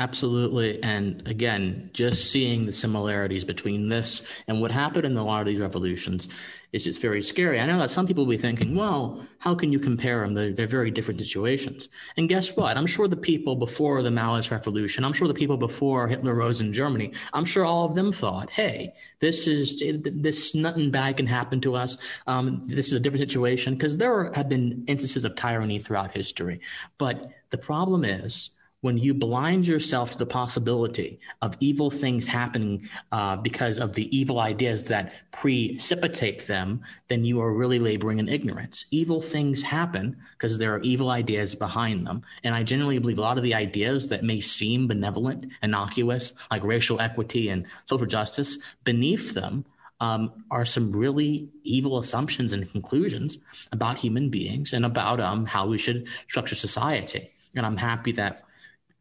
Absolutely. 0.01 0.83
And 0.83 1.23
again, 1.29 1.89
just 1.93 2.33
seeing 2.33 2.67
the 2.67 2.73
similarities 2.73 3.45
between 3.45 3.89
this 3.89 4.27
and 4.49 4.61
what 4.61 4.73
happened 4.73 5.05
in 5.05 5.17
a 5.17 5.25
lot 5.25 5.43
of 5.43 5.47
these 5.47 5.61
revolutions 5.61 6.27
is 6.73 6.83
just 6.83 7.01
very 7.01 7.23
scary. 7.23 7.61
I 7.61 7.67
know 7.67 7.79
that 7.79 7.93
some 7.93 8.05
people 8.05 8.25
will 8.25 8.33
be 8.33 8.37
thinking, 8.37 8.75
well, 8.75 9.25
how 9.39 9.55
can 9.55 9.71
you 9.71 9.79
compare 9.79 10.23
them? 10.23 10.35
They're, 10.35 10.53
they're 10.53 10.67
very 10.67 10.91
different 10.91 11.21
situations. 11.21 11.89
And 12.17 12.29
guess 12.29 12.57
what? 12.57 12.77
I'm 12.77 12.89
sure 12.89 13.07
the 13.07 13.17
people 13.17 13.55
before 13.55 14.03
the 14.03 14.11
Maoist 14.11 14.51
revolution, 14.51 15.05
I'm 15.05 15.13
sure 15.13 15.29
the 15.29 15.33
people 15.33 15.57
before 15.57 16.09
Hitler 16.09 16.35
rose 16.35 16.61
in 16.61 16.73
Germany, 16.73 17.13
I'm 17.33 17.45
sure 17.45 17.65
all 17.65 17.85
of 17.85 17.95
them 17.95 18.11
thought, 18.11 18.51
hey, 18.51 18.91
this 19.21 19.47
is, 19.47 19.81
this 20.03 20.57
nothing 20.57 20.91
bad 20.91 21.19
can 21.19 21.27
happen 21.29 21.61
to 21.61 21.77
us. 21.77 21.99
Um, 22.27 22.65
this 22.67 22.89
is 22.89 22.95
a 22.95 23.01
different 23.01 23.21
situation 23.31 23.75
because 23.75 23.97
there 23.97 24.33
have 24.33 24.49
been 24.49 24.83
instances 24.89 25.23
of 25.23 25.37
tyranny 25.37 25.79
throughout 25.79 26.11
history. 26.11 26.61
But 26.99 27.31
the 27.51 27.59
problem 27.59 28.05
is, 28.05 28.51
when 28.85 28.99
you 28.99 29.15
blind 29.15 29.67
yourself 29.67 30.11
to 30.11 30.19
the 30.19 30.27
possibility 30.27 31.19
of 31.41 31.57
evil 31.59 31.91
things 31.91 32.27
happening 32.27 32.87
uh, 33.13 33.35
because 33.35 33.79
of 33.79 33.95
the 33.95 34.15
evil 34.15 34.41
ideas 34.41 34.89
that 34.89 35.15
precipitate 35.31 36.47
them, 36.47 36.83
then 37.09 37.25
you 37.25 37.41
are 37.41 37.55
really 37.55 37.79
laboring 37.79 38.19
in 38.19 38.29
ignorance. 38.29 38.85
Evil 38.91 39.23
things 39.23 39.63
happen 39.63 40.15
because 40.33 40.59
there 40.59 40.75
are 40.75 40.83
evil 40.83 41.09
ideas 41.09 41.55
behind 41.55 42.07
them. 42.07 42.21
And 42.45 42.55
I 42.55 42.63
genuinely 42.63 42.99
believe 42.99 43.17
a 43.17 43.23
lot 43.23 43.39
of 43.39 43.43
the 43.43 43.55
ideas 43.55 44.09
that 44.09 44.23
may 44.23 44.43
seem 44.43 44.87
benevolent, 44.87 45.51
innocuous, 45.63 46.35
like 46.51 46.63
racial 46.63 47.01
equity 47.01 47.49
and 47.49 47.65
social 47.87 48.07
justice, 48.07 48.59
beneath 48.85 49.33
them 49.33 49.65
um, 50.01 50.45
are 50.51 50.67
some 50.67 50.93
really 50.93 51.49
evil 51.63 51.97
assumptions 51.97 52.53
and 52.53 52.71
conclusions 52.71 53.39
about 53.73 53.99
human 53.99 54.29
beings 54.29 54.75
and 54.75 54.85
about 54.85 55.21
um, 55.21 55.47
how 55.47 55.67
we 55.67 55.79
should 55.79 56.07
structure 56.29 56.55
society. 56.55 57.31
And 57.57 57.65
I'm 57.65 57.79
happy 57.79 58.13
that 58.13 58.43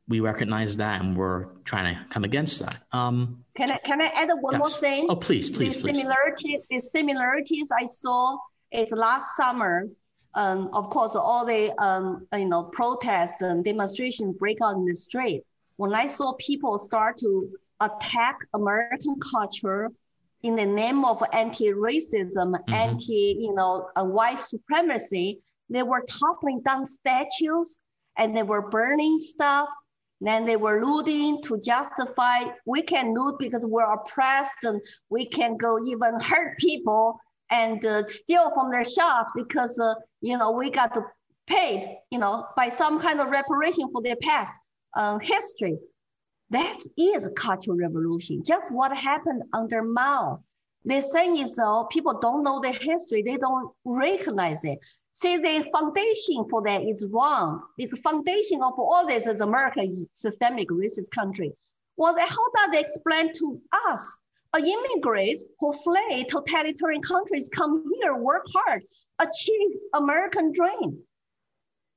we 0.08 0.20
recognize 0.20 0.78
that 0.78 1.01
and 1.01 1.16
we're 1.16 1.45
trying 1.64 1.95
to 1.95 2.06
come 2.10 2.24
against 2.24 2.60
that. 2.60 2.80
Um, 2.91 3.43
can 3.56 3.72
I 3.72 3.78
can 3.78 4.01
I 4.01 4.08
add 4.08 4.30
one 4.41 4.54
yes. 4.54 4.60
more 4.60 4.70
thing? 4.70 5.08
Oh, 5.10 5.16
please, 5.16 5.49
please, 5.49 5.82
the. 5.82 5.93
Similarities, 5.93 6.62
the 6.70 6.80
similarities 6.80 7.70
I 7.72 7.86
saw 7.86 8.38
is 8.72 8.91
last 8.91 9.36
summer. 9.36 9.88
Um, 10.36 10.70
of 10.74 10.89
course, 10.89 11.16
all 11.16 11.45
the 11.45 11.74
um, 11.82 12.28
you 12.36 12.45
know 12.45 12.64
protests 12.64 13.41
and 13.41 13.64
demonstrations 13.64 14.36
break 14.38 14.58
out 14.62 14.76
in 14.76 14.86
the 14.86 14.95
street. 14.95 15.43
When 15.78 15.93
I 15.93 16.08
saw 16.08 16.34
people 16.34 16.78
start 16.78 17.18
to 17.20 17.49
attack 17.80 18.39
American 18.54 19.20
culture 19.20 19.89
in 20.41 20.56
the 20.56 20.66
name 20.66 21.06
of 21.06 21.24
anti-racism, 21.32 22.34
mm-hmm. 22.36 22.74
anti 22.74 23.38
you 23.39 23.54
know 23.54 23.89
uh, 23.95 24.04
white 24.04 24.39
supremacy, 24.39 25.39
they 25.70 25.84
were 25.84 26.04
toppling 26.10 26.62
down 26.62 26.86
statues 26.86 27.78
and 28.18 28.36
they 28.36 28.43
were 28.43 28.70
burning 28.70 29.18
stuff 29.18 29.70
then 30.28 30.46
they 30.46 30.56
were 30.56 30.84
looting 30.86 31.42
to 31.44 31.60
justify 31.60 32.44
we 32.66 32.82
can 32.82 33.14
loot 33.14 33.36
because 33.40 33.66
we're 33.66 33.92
oppressed 33.94 34.64
and 34.64 34.82
we 35.10 35.26
can 35.26 35.58
go 35.58 35.84
even 35.86 36.20
hurt 36.20 36.58
people 36.60 37.20
and 37.50 37.86
uh, 37.86 38.08
steal 38.08 38.52
from 38.54 38.72
their 38.72 38.86
shops 38.86 39.32
because 39.36 39.80
uh, 39.80 39.94
you 40.22 40.38
know 40.38 40.52
we 40.52 40.70
got 40.70 40.98
paid 41.48 41.98
you 42.12 42.20
know 42.20 42.46
by 42.56 42.70
some 42.70 43.00
kind 43.00 43.20
of 43.20 43.28
reparation 43.30 43.88
for 43.92 44.02
their 44.02 44.16
past 44.18 44.52
uh, 44.96 45.18
history. 45.20 45.78
That 46.50 46.80
is 46.98 47.26
a 47.26 47.32
cultural 47.32 47.78
revolution. 47.78 48.44
Just 48.46 48.72
what 48.72 48.96
happened 48.96 49.44
under 49.54 49.82
Mao. 49.82 50.44
The 50.86 51.02
thing 51.02 51.38
is, 51.38 51.56
though, 51.56 51.88
people 51.92 52.20
don't 52.20 52.44
know 52.44 52.60
the 52.60 52.72
history. 52.72 53.24
They 53.24 53.38
don't 53.38 53.72
recognize 53.86 54.64
it. 54.64 54.80
See, 55.14 55.38
the 55.38 55.70
foundation 55.72 56.46
for 56.50 56.62
that 56.64 56.84
is 56.84 57.06
wrong. 57.12 57.62
The 57.78 57.88
foundation 57.88 58.62
of 58.62 58.74
all 58.78 59.06
this 59.06 59.28
is 59.28 59.42
America 59.42 59.82
is 59.82 60.06
systemic 60.12 60.70
racist 60.70 61.12
country. 61.12 61.54
Well, 61.96 62.18
how 62.18 62.50
does 62.56 62.72
they 62.72 62.80
explain 62.80 63.32
to 63.34 63.62
us? 63.88 64.18
Immigrants 64.56 65.44
who 65.60 65.74
flee 65.74 66.26
totalitarian 66.30 67.02
countries 67.02 67.50
come 67.52 67.84
here, 68.02 68.16
work 68.16 68.46
hard, 68.54 68.84
achieve 69.20 69.72
American 69.94 70.52
dream. 70.52 71.00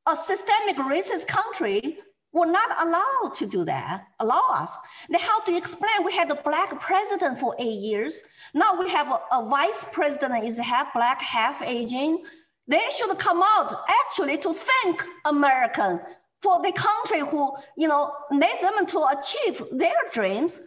A 0.07 0.17
systemic 0.17 0.77
racist 0.77 1.27
country 1.27 1.99
will 2.37 2.53
not 2.61 2.71
allow 2.85 3.31
to 3.35 3.47
do 3.47 3.65
that, 3.65 4.07
allow 4.21 4.45
us. 4.63 4.73
Then 5.09 5.21
how 5.21 5.41
do 5.45 5.53
you 5.53 5.59
explain 5.59 6.05
we 6.05 6.15
had 6.15 6.31
a 6.31 6.43
black 6.49 6.71
president 6.81 7.39
for 7.39 7.57
eight 7.59 7.81
years? 7.91 8.23
Now 8.53 8.79
we 8.79 8.89
have 8.91 9.09
a, 9.09 9.19
a 9.39 9.49
vice 9.49 9.87
president 9.91 10.45
is 10.45 10.59
half 10.59 10.93
black, 10.93 11.21
half 11.21 11.63
Asian 11.63 12.23
they 12.69 12.83
should 12.97 13.17
come 13.19 13.43
out 13.43 13.85
actually 13.89 14.39
to 14.39 14.53
thank 14.53 15.05
American 15.25 16.01
for 16.43 16.63
the 16.63 16.73
country 16.73 17.21
who, 17.21 17.53
you 17.77 17.89
know, 17.89 18.13
led 18.31 18.61
them 18.61 18.87
to 18.87 19.07
achieve 19.07 19.63
their 19.73 19.97
dreams. 20.13 20.61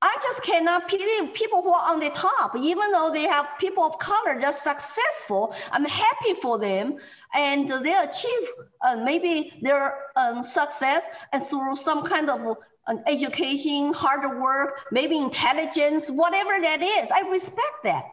I 0.00 0.16
just 0.22 0.42
cannot 0.42 0.88
believe 0.88 1.34
people 1.34 1.60
who 1.62 1.70
are 1.70 1.92
on 1.92 1.98
the 1.98 2.10
top, 2.10 2.54
even 2.56 2.92
though 2.92 3.10
they 3.12 3.24
have 3.24 3.46
people 3.58 3.82
of 3.82 3.98
color 3.98 4.38
just 4.40 4.62
successful. 4.62 5.54
I'm 5.72 5.84
happy 5.84 6.34
for 6.40 6.56
them, 6.58 6.98
and 7.34 7.68
they 7.68 7.94
achieve 7.94 8.48
uh, 8.80 8.96
maybe 8.96 9.52
their 9.60 9.98
um, 10.14 10.42
success 10.44 11.04
and 11.32 11.42
through 11.42 11.74
some 11.76 12.04
kind 12.04 12.30
of 12.30 12.58
education, 13.06 13.92
hard 13.92 14.40
work, 14.40 14.82
maybe 14.92 15.18
intelligence, 15.18 16.08
whatever 16.08 16.60
that 16.60 16.80
is. 16.80 17.10
I 17.10 17.28
respect 17.28 17.82
that. 17.84 18.04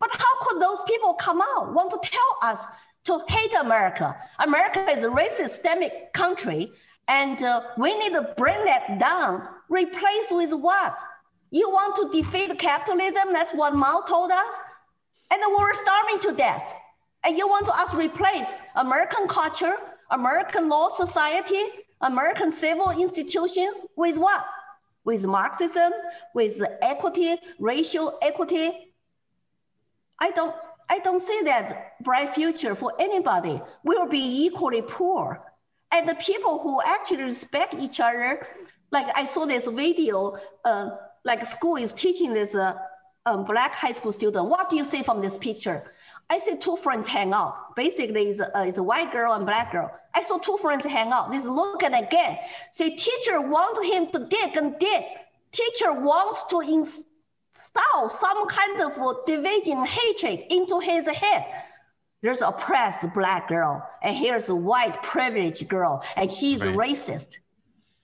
But 0.00 0.10
how 0.10 0.44
could 0.44 0.60
those 0.60 0.82
people 0.82 1.14
come 1.14 1.40
out, 1.40 1.72
want 1.72 1.90
to 1.90 2.00
tell 2.02 2.50
us 2.50 2.66
to 3.04 3.22
hate 3.28 3.54
America? 3.54 4.16
America 4.40 4.90
is 4.90 5.04
a 5.04 5.08
racist 5.08 5.50
systemic 5.50 6.12
country, 6.12 6.72
and 7.06 7.40
uh, 7.42 7.62
we 7.78 7.96
need 7.98 8.14
to 8.14 8.34
bring 8.36 8.64
that 8.64 8.98
down. 8.98 9.46
Replace 9.68 10.32
with 10.32 10.52
what? 10.52 10.98
You 11.50 11.68
want 11.70 11.96
to 11.96 12.22
defeat 12.22 12.58
capitalism? 12.58 13.32
That's 13.32 13.52
what 13.52 13.74
Mao 13.74 14.02
told 14.06 14.30
us. 14.30 14.54
And 15.30 15.40
we're 15.56 15.74
starving 15.74 16.20
to 16.20 16.32
death. 16.32 16.72
And 17.24 17.36
you 17.36 17.48
want 17.48 17.66
to 17.66 17.72
us 17.72 17.92
replace 17.94 18.54
American 18.76 19.28
culture, 19.28 19.76
American 20.10 20.68
law 20.68 20.88
society, 20.96 21.62
American 22.00 22.50
civil 22.50 22.90
institutions 22.90 23.80
with 23.96 24.16
what? 24.16 24.44
With 25.04 25.24
Marxism, 25.24 25.92
with 26.34 26.62
equity, 26.82 27.36
racial 27.58 28.18
equity, 28.22 28.92
I 30.18 30.30
don't, 30.30 30.54
I 30.88 30.98
don't 30.98 31.20
see 31.20 31.42
that 31.44 32.02
bright 32.02 32.34
future 32.34 32.74
for 32.74 32.92
anybody. 32.98 33.60
We 33.84 33.96
will 33.96 34.08
be 34.08 34.46
equally 34.46 34.82
poor. 34.82 35.42
And 35.92 36.08
the 36.08 36.14
people 36.14 36.58
who 36.58 36.80
actually 36.82 37.24
respect 37.24 37.74
each 37.74 38.00
other, 38.00 38.46
like 38.90 39.06
I 39.16 39.24
saw 39.24 39.46
this 39.46 39.66
video, 39.66 40.38
uh, 40.64 40.90
like 41.24 41.44
school 41.46 41.76
is 41.76 41.92
teaching 41.92 42.32
this 42.32 42.54
uh, 42.54 42.74
um, 43.26 43.44
black 43.44 43.72
high 43.72 43.92
school 43.92 44.12
student. 44.12 44.46
What 44.46 44.70
do 44.70 44.76
you 44.76 44.84
see 44.84 45.02
from 45.02 45.20
this 45.20 45.36
picture? 45.36 45.84
I 46.28 46.38
see 46.38 46.56
two 46.56 46.76
friends 46.76 47.06
hang 47.08 47.34
out. 47.34 47.74
Basically, 47.76 48.28
it's 48.28 48.40
a, 48.40 48.56
uh, 48.56 48.64
it's 48.64 48.78
a 48.78 48.82
white 48.82 49.12
girl 49.12 49.32
and 49.32 49.44
black 49.44 49.72
girl. 49.72 49.90
I 50.14 50.22
saw 50.22 50.38
two 50.38 50.56
friends 50.58 50.84
hang 50.84 51.12
out. 51.12 51.30
This 51.30 51.44
look 51.44 51.82
and 51.82 51.94
again. 51.94 52.38
See, 52.72 52.96
teacher 52.96 53.40
wants 53.40 53.82
him 53.82 54.10
to 54.12 54.26
dig 54.26 54.56
and 54.56 54.78
dig. 54.78 55.04
Teacher 55.52 55.92
wants 55.92 56.44
to 56.50 56.62
ins- 56.62 57.02
Style 57.52 58.08
some 58.08 58.46
kind 58.48 58.80
of 58.80 59.26
division 59.26 59.84
hatred 59.84 60.44
into 60.50 60.78
his 60.78 61.06
head. 61.06 61.44
There's 62.22 62.42
oppressed 62.42 63.12
black 63.12 63.48
girl, 63.48 63.86
and 64.02 64.16
here's 64.16 64.48
a 64.50 64.54
white 64.54 65.02
privileged 65.02 65.68
girl, 65.68 66.04
and 66.16 66.30
she's 66.30 66.60
right. 66.60 66.76
racist. 66.76 67.38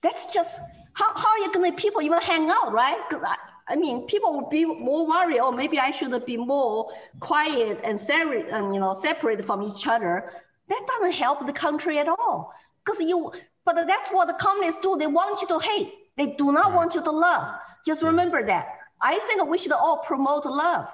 That's 0.03 0.33
just 0.33 0.61
how, 0.97 1.13
how 1.15 1.29
are 1.29 1.39
you 1.41 1.53
gonna 1.53 1.73
people 1.73 2.01
even 2.01 2.19
hang 2.23 2.49
out, 2.51 2.73
right? 2.73 2.99
I, 3.11 3.37
I 3.69 3.77
mean, 3.77 4.07
people 4.07 4.35
would 4.37 4.49
be 4.49 4.65
more 4.65 5.07
worried, 5.07 5.41
or 5.41 5.53
maybe 5.53 5.79
I 5.79 5.91
should 5.91 6.25
be 6.25 6.39
more 6.39 6.91
quiet 7.21 7.81
and 7.85 8.01
separate, 8.01 8.49
and 8.49 8.73
you 8.73 8.81
know, 8.81 8.95
separate 8.95 9.45
from 9.45 9.63
each 9.63 9.87
other. 9.87 10.33
That 10.69 10.83
doesn't 10.89 11.13
help 11.13 11.45
the 11.45 11.53
country 11.53 11.99
at 11.99 12.09
all. 12.09 12.55
Because 12.83 13.01
you, 13.01 13.31
but 13.67 13.87
that's 13.87 14.11
what 14.11 14.27
the 14.27 14.35
communists 14.35 14.81
do. 14.81 14.97
They 14.97 15.07
want 15.07 15.43
you 15.43 15.49
to 15.49 15.59
hate. 15.59 15.93
They 16.17 16.35
do 16.35 16.51
not 16.51 16.73
want 16.73 16.95
you 16.95 17.03
to 17.03 17.11
love. 17.11 17.59
Just 17.85 18.03
remember 18.03 18.47
that. 18.47 18.67
I 19.03 19.19
think 19.19 19.45
we 19.47 19.59
should 19.59 19.73
all 19.73 19.99
promote 19.99 20.47
love. 20.47 20.89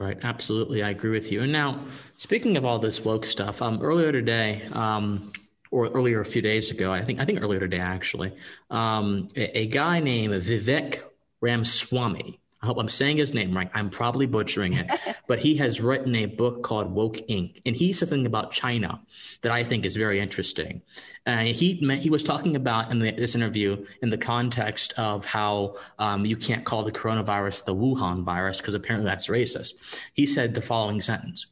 Right, 0.00 0.18
absolutely, 0.22 0.82
I 0.82 0.90
agree 0.90 1.10
with 1.10 1.30
you. 1.30 1.42
And 1.42 1.52
now, 1.52 1.84
speaking 2.16 2.56
of 2.56 2.64
all 2.64 2.80
this 2.80 3.04
woke 3.04 3.24
stuff, 3.24 3.62
um, 3.62 3.78
earlier 3.82 4.10
today, 4.10 4.68
um, 4.72 5.32
or 5.70 5.88
earlier 5.88 6.20
a 6.20 6.24
few 6.24 6.42
days 6.42 6.70
ago, 6.70 6.92
I 6.92 7.02
think 7.02 7.20
I 7.20 7.24
think 7.24 7.42
earlier 7.42 7.60
today 7.60 7.80
actually, 7.80 8.34
um, 8.70 9.28
a, 9.36 9.60
a, 9.60 9.66
guy 9.66 10.00
named 10.00 10.34
Vivek 10.42 11.02
Ramaswamy 11.40 12.40
I 12.60 12.66
hope 12.66 12.78
I'm 12.78 12.88
saying 12.88 13.18
his 13.18 13.32
name 13.32 13.56
right. 13.56 13.70
I'm 13.72 13.88
probably 13.88 14.26
butchering 14.26 14.72
it, 14.72 14.90
but 15.28 15.38
he 15.38 15.56
has 15.56 15.80
written 15.80 16.14
a 16.16 16.26
book 16.26 16.62
called 16.64 16.92
Woke 16.92 17.16
Inc. 17.28 17.60
And 17.64 17.76
he 17.76 17.92
said 17.92 18.08
something 18.08 18.26
about 18.26 18.50
China 18.50 19.00
that 19.42 19.52
I 19.52 19.62
think 19.62 19.84
is 19.84 19.94
very 19.94 20.18
interesting. 20.18 20.82
Uh, 21.24 21.38
he 21.38 21.74
he 22.00 22.10
was 22.10 22.24
talking 22.24 22.56
about 22.56 22.90
in 22.90 22.98
the, 22.98 23.12
this 23.12 23.36
interview 23.36 23.84
in 24.02 24.10
the 24.10 24.18
context 24.18 24.92
of 24.98 25.24
how 25.24 25.76
um, 25.98 26.26
you 26.26 26.36
can't 26.36 26.64
call 26.64 26.82
the 26.82 26.92
coronavirus 26.92 27.64
the 27.64 27.74
Wuhan 27.74 28.24
virus 28.24 28.58
because 28.58 28.74
apparently 28.74 29.08
that's 29.08 29.28
racist. 29.28 29.74
He 30.14 30.26
said 30.26 30.54
the 30.54 30.62
following 30.62 31.00
sentence. 31.00 31.46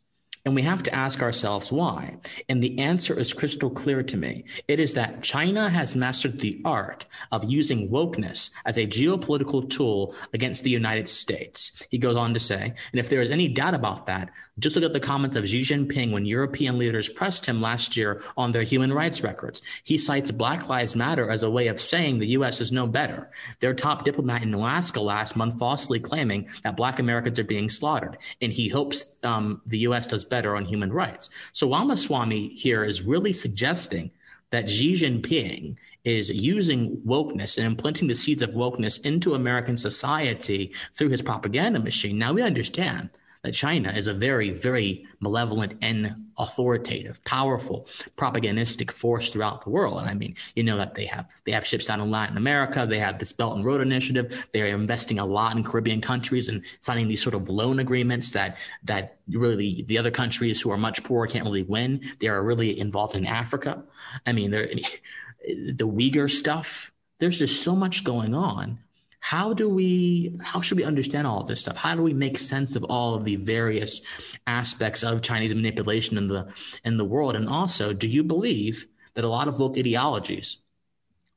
And 0.46 0.54
we 0.54 0.62
have 0.62 0.84
to 0.84 0.94
ask 0.94 1.22
ourselves 1.22 1.72
why. 1.72 2.18
And 2.48 2.62
the 2.62 2.78
answer 2.78 3.18
is 3.18 3.32
crystal 3.32 3.68
clear 3.68 4.04
to 4.04 4.16
me. 4.16 4.44
It 4.68 4.78
is 4.78 4.94
that 4.94 5.20
China 5.20 5.68
has 5.68 5.96
mastered 5.96 6.38
the 6.38 6.62
art 6.64 7.04
of 7.32 7.42
using 7.42 7.90
wokeness 7.90 8.50
as 8.64 8.78
a 8.78 8.86
geopolitical 8.86 9.68
tool 9.68 10.14
against 10.32 10.62
the 10.62 10.70
United 10.70 11.08
States. 11.08 11.84
He 11.90 11.98
goes 11.98 12.14
on 12.14 12.32
to 12.32 12.38
say, 12.40 12.74
and 12.92 13.00
if 13.00 13.10
there 13.10 13.20
is 13.20 13.32
any 13.32 13.48
doubt 13.48 13.74
about 13.74 14.06
that, 14.06 14.30
just 14.58 14.74
look 14.74 14.84
at 14.84 14.94
the 14.94 15.00
comments 15.00 15.36
of 15.36 15.46
Xi 15.46 15.60
Jinping 15.60 16.12
when 16.12 16.24
European 16.24 16.78
leaders 16.78 17.10
pressed 17.10 17.44
him 17.44 17.60
last 17.60 17.96
year 17.96 18.22
on 18.38 18.52
their 18.52 18.62
human 18.62 18.90
rights 18.92 19.22
records. 19.22 19.60
He 19.84 19.98
cites 19.98 20.30
Black 20.30 20.68
Lives 20.68 20.96
Matter 20.96 21.30
as 21.30 21.42
a 21.42 21.50
way 21.50 21.66
of 21.66 21.80
saying 21.80 22.18
the 22.18 22.28
U.S. 22.28 22.62
is 22.62 22.72
no 22.72 22.86
better. 22.86 23.30
Their 23.60 23.74
top 23.74 24.04
diplomat 24.04 24.42
in 24.42 24.54
Alaska 24.54 25.00
last 25.00 25.36
month 25.36 25.58
falsely 25.58 26.00
claiming 26.00 26.48
that 26.62 26.76
Black 26.76 26.98
Americans 26.98 27.38
are 27.38 27.44
being 27.44 27.68
slaughtered. 27.68 28.16
And 28.40 28.50
he 28.50 28.68
hopes 28.68 29.16
um, 29.22 29.60
the 29.66 29.78
U.S. 29.78 30.06
does 30.06 30.24
better 30.24 30.56
on 30.56 30.64
human 30.64 30.92
rights. 30.92 31.28
So 31.52 31.70
Ramaswamy 31.70 32.48
here 32.54 32.82
is 32.82 33.02
really 33.02 33.34
suggesting 33.34 34.10
that 34.50 34.70
Xi 34.70 34.94
Jinping 34.94 35.76
is 36.04 36.30
using 36.30 36.96
wokeness 36.98 37.58
and 37.58 37.66
implanting 37.66 38.08
the 38.08 38.14
seeds 38.14 38.40
of 38.40 38.50
wokeness 38.50 39.04
into 39.04 39.34
American 39.34 39.76
society 39.76 40.72
through 40.94 41.08
his 41.10 41.20
propaganda 41.20 41.80
machine. 41.80 42.16
Now 42.16 42.32
we 42.32 42.42
understand 42.42 43.10
that 43.46 43.54
China 43.54 43.92
is 43.92 44.08
a 44.08 44.12
very, 44.12 44.50
very 44.50 45.06
malevolent 45.20 45.78
and 45.80 46.26
authoritative, 46.36 47.22
powerful, 47.24 47.86
propagandistic 48.16 48.90
force 48.90 49.30
throughout 49.30 49.62
the 49.62 49.70
world. 49.70 50.00
And 50.00 50.10
I 50.10 50.14
mean, 50.14 50.34
you 50.56 50.64
know 50.64 50.76
that 50.76 50.96
they 50.96 51.06
have 51.06 51.28
they 51.44 51.52
have 51.52 51.64
ships 51.64 51.86
down 51.86 52.00
in 52.00 52.10
Latin 52.10 52.36
America. 52.36 52.84
They 52.88 52.98
have 52.98 53.20
this 53.20 53.30
Belt 53.30 53.54
and 53.54 53.64
Road 53.64 53.80
Initiative. 53.80 54.48
They 54.52 54.62
are 54.62 54.66
investing 54.66 55.20
a 55.20 55.24
lot 55.24 55.56
in 55.56 55.62
Caribbean 55.62 56.00
countries 56.00 56.48
and 56.48 56.64
signing 56.80 57.06
these 57.06 57.22
sort 57.22 57.36
of 57.36 57.48
loan 57.48 57.78
agreements 57.78 58.32
that 58.32 58.58
that 58.82 59.18
really 59.28 59.84
the 59.86 59.96
other 59.96 60.10
countries 60.10 60.60
who 60.60 60.72
are 60.72 60.76
much 60.76 61.04
poorer 61.04 61.28
can't 61.28 61.44
really 61.44 61.62
win. 61.62 62.00
They 62.18 62.26
are 62.26 62.42
really 62.42 62.76
involved 62.80 63.14
in 63.14 63.26
Africa. 63.26 63.84
I 64.26 64.32
mean, 64.32 64.50
the 65.46 65.86
Uyghur 65.88 66.28
stuff. 66.28 66.90
There's 67.18 67.38
just 67.38 67.62
so 67.62 67.76
much 67.76 68.02
going 68.02 68.34
on 68.34 68.80
how 69.26 69.52
do 69.52 69.68
we 69.68 70.38
how 70.40 70.60
should 70.60 70.78
we 70.78 70.84
understand 70.84 71.26
all 71.26 71.40
of 71.40 71.48
this 71.48 71.60
stuff? 71.60 71.76
How 71.76 71.96
do 71.96 72.02
we 72.04 72.14
make 72.14 72.38
sense 72.38 72.76
of 72.76 72.84
all 72.84 73.16
of 73.16 73.24
the 73.24 73.34
various 73.34 74.00
aspects 74.46 75.02
of 75.02 75.20
chinese 75.20 75.52
manipulation 75.52 76.16
in 76.16 76.28
the 76.28 76.46
in 76.84 76.96
the 76.96 77.04
world? 77.04 77.34
And 77.34 77.48
also 77.48 77.92
do 77.92 78.06
you 78.06 78.22
believe 78.22 78.86
that 79.14 79.24
a 79.24 79.28
lot 79.28 79.48
of 79.48 79.58
woke 79.58 79.76
ideologies 79.76 80.58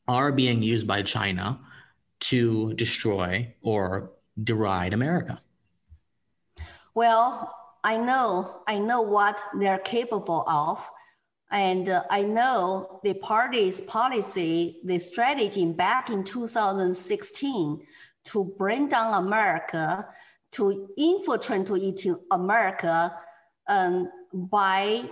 are 0.07 0.31
being 0.31 0.61
used 0.61 0.85
by 0.85 1.01
china 1.01 1.59
to 2.29 2.75
destroy 2.75 3.55
or 3.63 4.11
deride 4.37 4.93
america? 4.93 5.41
Well 6.93 7.55
i 7.83 7.97
know 7.97 8.61
i 8.67 8.77
know 8.77 9.01
what 9.01 9.41
they're 9.57 9.79
capable 9.79 10.43
of 10.47 10.87
and 11.52 11.89
uh, 11.89 12.04
I 12.10 12.22
know 12.22 13.00
the 13.04 13.14
party's 13.16 13.82
policy, 13.82 14.80
the 14.84 15.00
strategy 15.00 15.66
back 15.66 16.10
in 16.10 16.24
2016 16.24 17.82
to 18.26 18.43
bring 18.58 18.89
down 18.89 19.14
America, 19.26 20.08
to 20.52 20.89
infiltrate 20.97 21.70
into 21.70 22.22
America 22.32 23.16
um, 23.68 24.10
by 24.34 25.10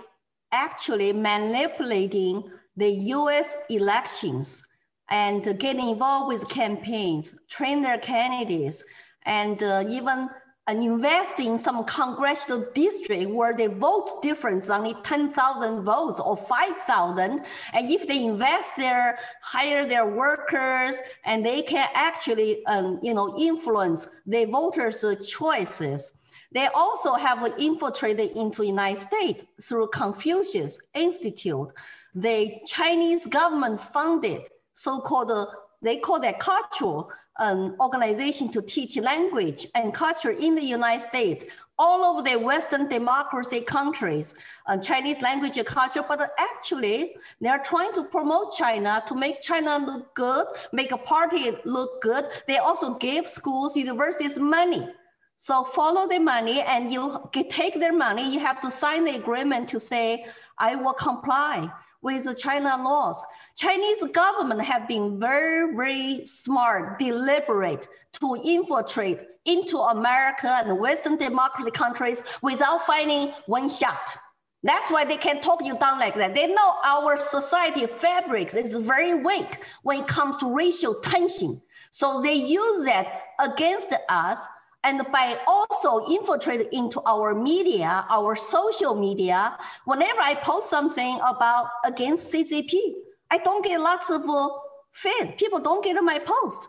actually 0.52 1.12
manipulating 1.12 2.50
the 2.76 2.88
US 2.88 3.56
elections 3.68 4.64
and 5.10 5.42
getting 5.58 5.88
involved 5.88 6.28
with 6.28 6.48
campaigns, 6.48 7.34
train 7.48 7.82
their 7.82 7.98
candidates, 7.98 8.84
and 9.24 9.62
uh, 9.62 9.84
even 9.88 10.28
and 10.68 10.84
invest 10.84 11.40
in 11.40 11.58
some 11.58 11.82
congressional 11.84 12.66
district 12.74 13.30
where 13.30 13.56
the 13.56 13.68
vote 13.68 14.22
difference 14.22 14.68
only 14.68 14.94
10,000 15.02 15.82
votes 15.82 16.20
or 16.20 16.36
5,000. 16.36 17.42
And 17.72 17.90
if 17.90 18.06
they 18.06 18.22
invest 18.24 18.76
there, 18.76 19.18
hire 19.40 19.88
their 19.88 20.06
workers, 20.06 20.98
and 21.24 21.44
they 21.44 21.62
can 21.62 21.88
actually, 21.94 22.64
um, 22.66 23.00
you 23.02 23.14
know, 23.14 23.36
influence 23.38 24.10
the 24.26 24.44
voters' 24.44 25.26
choices. 25.26 26.12
They 26.52 26.66
also 26.66 27.14
have 27.14 27.42
infiltrated 27.58 28.36
into 28.36 28.60
the 28.60 28.68
United 28.68 29.00
States 29.00 29.44
through 29.62 29.88
Confucius 29.88 30.78
Institute, 30.94 31.68
the 32.14 32.60
Chinese 32.66 33.26
government 33.26 33.80
funded 33.80 34.42
so-called, 34.74 35.48
they 35.82 35.96
call 35.96 36.20
that 36.20 36.40
cultural 36.40 37.10
um, 37.38 37.76
organization 37.80 38.48
to 38.50 38.62
teach 38.62 38.96
language 38.96 39.66
and 39.74 39.94
culture 39.94 40.30
in 40.30 40.54
the 40.54 40.62
United 40.62 41.06
States, 41.08 41.44
all 41.78 42.04
over 42.04 42.22
the 42.22 42.36
Western 42.36 42.88
democracy 42.88 43.60
countries, 43.60 44.34
uh, 44.66 44.76
Chinese 44.76 45.20
language 45.22 45.56
and 45.58 45.66
culture, 45.66 46.04
but 46.06 46.32
actually 46.38 47.14
they're 47.40 47.62
trying 47.62 47.92
to 47.92 48.02
promote 48.04 48.56
China 48.56 49.02
to 49.06 49.14
make 49.14 49.40
China 49.40 49.78
look 49.78 50.14
good, 50.14 50.46
make 50.72 50.90
a 50.90 50.98
party 50.98 51.52
look 51.64 52.02
good. 52.02 52.26
They 52.48 52.58
also 52.58 52.94
give 52.94 53.28
schools, 53.28 53.76
universities 53.76 54.36
money. 54.38 54.88
So 55.36 55.62
follow 55.62 56.08
the 56.08 56.18
money 56.18 56.62
and 56.62 56.92
you 56.92 57.30
take 57.32 57.74
their 57.74 57.92
money, 57.92 58.28
you 58.28 58.40
have 58.40 58.60
to 58.62 58.72
sign 58.72 59.04
the 59.04 59.14
agreement 59.14 59.68
to 59.68 59.78
say, 59.78 60.26
I 60.58 60.74
will 60.74 60.94
comply 60.94 61.70
with 62.02 62.24
the 62.24 62.34
China 62.34 62.76
laws. 62.82 63.22
Chinese 63.58 64.04
government 64.12 64.60
have 64.60 64.86
been 64.86 65.18
very, 65.18 65.74
very 65.74 66.24
smart, 66.26 66.96
deliberate 67.00 67.88
to 68.12 68.40
infiltrate 68.44 69.18
into 69.46 69.78
America 69.78 70.48
and 70.64 70.78
Western 70.78 71.16
democracy 71.16 71.72
countries 71.72 72.22
without 72.40 72.86
finding 72.86 73.32
one 73.46 73.68
shot. 73.68 74.16
That's 74.62 74.92
why 74.92 75.04
they 75.04 75.16
can 75.16 75.40
talk 75.40 75.64
you 75.64 75.76
down 75.76 75.98
like 75.98 76.14
that. 76.14 76.36
They 76.36 76.46
know 76.46 76.76
our 76.84 77.18
society 77.18 77.86
fabric 77.86 78.54
is 78.54 78.76
very 78.76 79.14
weak 79.14 79.64
when 79.82 80.02
it 80.02 80.06
comes 80.06 80.36
to 80.36 80.54
racial 80.54 80.94
tension. 81.00 81.60
So 81.90 82.22
they 82.22 82.34
use 82.34 82.84
that 82.84 83.22
against 83.40 83.92
us 84.08 84.38
and 84.84 85.04
by 85.10 85.36
also 85.48 86.06
infiltrating 86.06 86.68
into 86.70 87.00
our 87.06 87.34
media, 87.34 88.06
our 88.08 88.36
social 88.36 88.94
media, 88.94 89.58
whenever 89.84 90.20
I 90.20 90.36
post 90.36 90.70
something 90.70 91.18
about 91.24 91.70
against 91.84 92.32
CCP, 92.32 92.94
I 93.30 93.38
don't 93.38 93.64
get 93.64 93.80
lots 93.80 94.10
of 94.10 94.28
uh, 94.28 94.48
feed. 94.92 95.36
People 95.38 95.58
don't 95.58 95.84
get 95.84 96.02
my 96.02 96.18
post. 96.18 96.68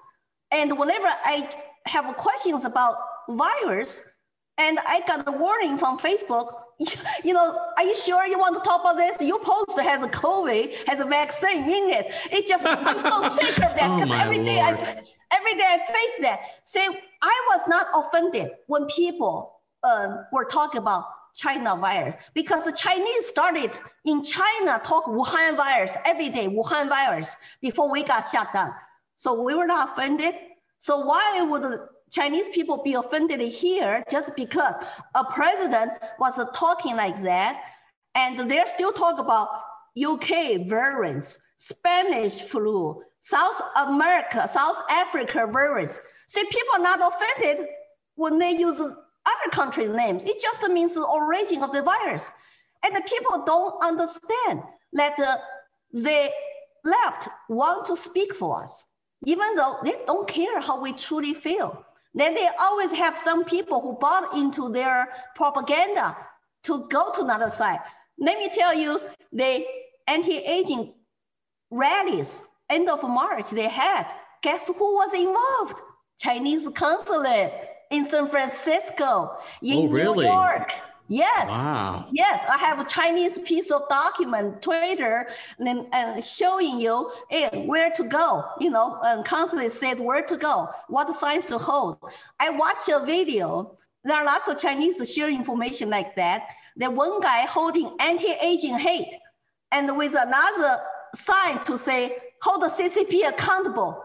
And 0.52 0.78
whenever 0.78 1.08
I 1.08 1.50
have 1.86 2.06
questions 2.18 2.66
about 2.66 2.98
virus, 3.30 4.06
and 4.58 4.78
I 4.80 5.02
got 5.08 5.28
a 5.28 5.32
warning 5.32 5.78
from 5.78 5.98
Facebook, 6.00 6.52
you 7.24 7.34
know, 7.34 7.58
are 7.78 7.84
you 7.84 7.96
sure 7.96 8.28
you 8.28 8.38
want 8.38 8.56
to 8.56 8.62
talk 8.62 8.82
about 8.82 8.98
this? 8.98 9.22
Your 9.22 9.40
post 9.40 9.80
has 9.80 10.04
a 10.04 10.08
COVID, 10.08 10.88
has 10.88 11.00
a 11.00 11.06
vaccine 11.06 11.64
in 11.64 11.90
it. 11.90 12.12
It 12.32 12.48
just, 12.48 12.66
I'm 12.66 13.00
so 13.00 13.30
sick 13.36 13.56
of 13.56 13.76
that 13.76 13.96
because 13.96 14.12
oh 14.12 14.20
every 14.20 14.44
day 14.44 14.60
I, 14.60 14.72
every 15.32 15.54
day 15.56 15.66
I 15.66 15.78
face 15.86 16.22
that. 16.22 16.40
So 16.64 16.80
I 17.22 17.48
was 17.52 17.62
not 17.68 17.88
offended 17.94 18.52
when 18.68 18.86
people 18.88 19.62
uh, 19.84 20.18
were 20.32 20.46
talking 20.46 20.80
about 20.80 21.06
China 21.40 21.76
virus 21.76 22.16
because 22.34 22.66
the 22.66 22.72
Chinese 22.72 23.28
started 23.28 23.72
in 24.06 24.22
China 24.22 24.82
talk 24.84 25.06
Wuhan 25.06 25.56
virus 25.56 25.96
every 26.06 26.30
day, 26.30 26.48
Wuhan 26.48 26.90
virus 26.90 27.36
before 27.62 27.90
we 27.90 28.04
got 28.04 28.30
shut 28.30 28.52
down. 28.52 28.74
So 29.16 29.42
we 29.42 29.56
were 29.56 29.66
not 29.66 29.92
offended. 29.92 30.36
So 30.80 31.06
why 31.06 31.42
would 31.42 31.80
Chinese 32.12 32.50
people 32.50 32.82
be 32.84 32.96
offended 32.96 33.40
here 33.40 34.04
just 34.10 34.36
because 34.36 34.76
a 35.16 35.24
president 35.26 35.92
was 36.20 36.40
talking 36.54 36.96
like 36.96 37.22
that 37.22 37.62
and 38.16 38.50
they're 38.50 38.68
still 38.68 38.92
talking 38.92 39.20
about 39.20 39.50
UK 40.02 40.68
variants, 40.68 41.40
Spanish 41.58 42.42
flu, 42.42 43.02
South 43.20 43.62
America, 43.78 44.48
South 44.48 44.82
Africa 44.90 45.48
variants. 45.52 46.00
See, 46.28 46.44
people 46.44 46.76
are 46.76 46.80
not 46.80 47.14
offended 47.14 47.68
when 48.16 48.38
they 48.38 48.52
use 48.52 48.82
other 49.32 49.52
country 49.52 49.88
names. 49.88 50.24
It 50.24 50.42
just 50.42 50.64
means 50.70 50.96
the 50.96 51.04
origin 51.04 51.64
of 51.64 51.72
the 51.72 51.82
virus. 51.82 52.32
And 52.84 52.96
the 52.96 53.02
people 53.02 53.44
don't 53.46 53.84
understand 53.84 54.64
that 54.94 55.20
uh, 55.20 55.38
the 55.92 56.32
left 56.84 57.28
want 57.50 57.86
to 57.86 57.98
speak 57.98 58.34
for 58.36 58.62
us, 58.62 58.86
even 59.26 59.56
though 59.56 59.78
they 59.84 59.96
don't 60.06 60.28
care 60.28 60.60
how 60.60 60.80
we 60.82 60.94
truly 60.94 61.34
feel. 61.34 61.86
Then 62.14 62.34
they 62.34 62.50
always 62.60 62.92
have 62.92 63.18
some 63.18 63.44
people 63.46 63.82
who 63.82 63.94
bought 63.94 64.36
into 64.36 64.70
their 64.70 65.10
propaganda 65.36 66.18
to 66.64 66.88
go 66.90 67.12
to 67.14 67.22
another 67.22 67.50
side. 67.50 67.80
Let 68.18 68.40
me 68.40 68.50
tell 68.50 68.74
you, 68.74 69.00
the 69.32 69.64
anti-Asian 70.08 70.94
rallies, 71.70 72.42
end 72.70 72.90
of 72.90 73.04
March, 73.04 73.52
they 73.52 73.68
had, 73.68 74.12
guess 74.42 74.68
who 74.68 74.96
was 74.96 75.14
involved? 75.14 75.82
Chinese 76.20 76.68
consulate 76.76 77.69
in 77.90 78.06
San 78.06 78.28
Francisco, 78.28 79.38
in 79.62 79.78
oh, 79.78 79.88
really? 79.88 80.26
New 80.26 80.34
York. 80.34 80.72
Yes. 81.08 81.50
Wow. 81.50 82.08
Yes, 82.12 82.46
I 82.48 82.58
have 82.58 82.80
a 82.80 82.86
Chinese 82.86 83.40
piece 83.40 83.72
of 83.72 83.90
document, 83.90 84.62
Twitter, 84.62 85.28
and, 85.58 85.88
and 85.92 86.24
showing 86.24 86.80
you 86.80 87.12
eh, 87.32 87.50
where 87.66 87.90
to 87.92 88.04
go. 88.04 88.46
You 88.60 88.70
know, 88.70 89.00
and 89.04 89.26
consulate 89.26 89.72
said 89.72 90.00
where 90.00 90.22
to 90.22 90.38
go, 90.38 90.70
what 90.88 91.14
signs 91.16 91.48
to 91.48 91.58
hold. 91.58 91.98
I 92.40 92.52
watch 92.52 92.88
a 92.90 93.04
video. 93.04 93.76
There 94.04 94.16
are 94.16 94.24
lots 94.24 94.48
of 94.48 94.62
Chinese 94.62 94.98
share 95.12 95.30
information 95.30 95.90
like 95.90 96.16
that. 96.16 96.44
The 96.78 96.92
one 96.92 97.20
guy 97.22 97.42
holding 97.42 97.92
anti-Asian 98.00 98.78
hate, 98.78 99.16
and 99.72 99.98
with 99.98 100.14
another 100.14 100.80
sign 101.16 101.60
to 101.64 101.76
say 101.76 102.18
hold 102.44 102.62
the 102.62 102.68
CCP 102.68 103.28
accountable. 103.28 104.04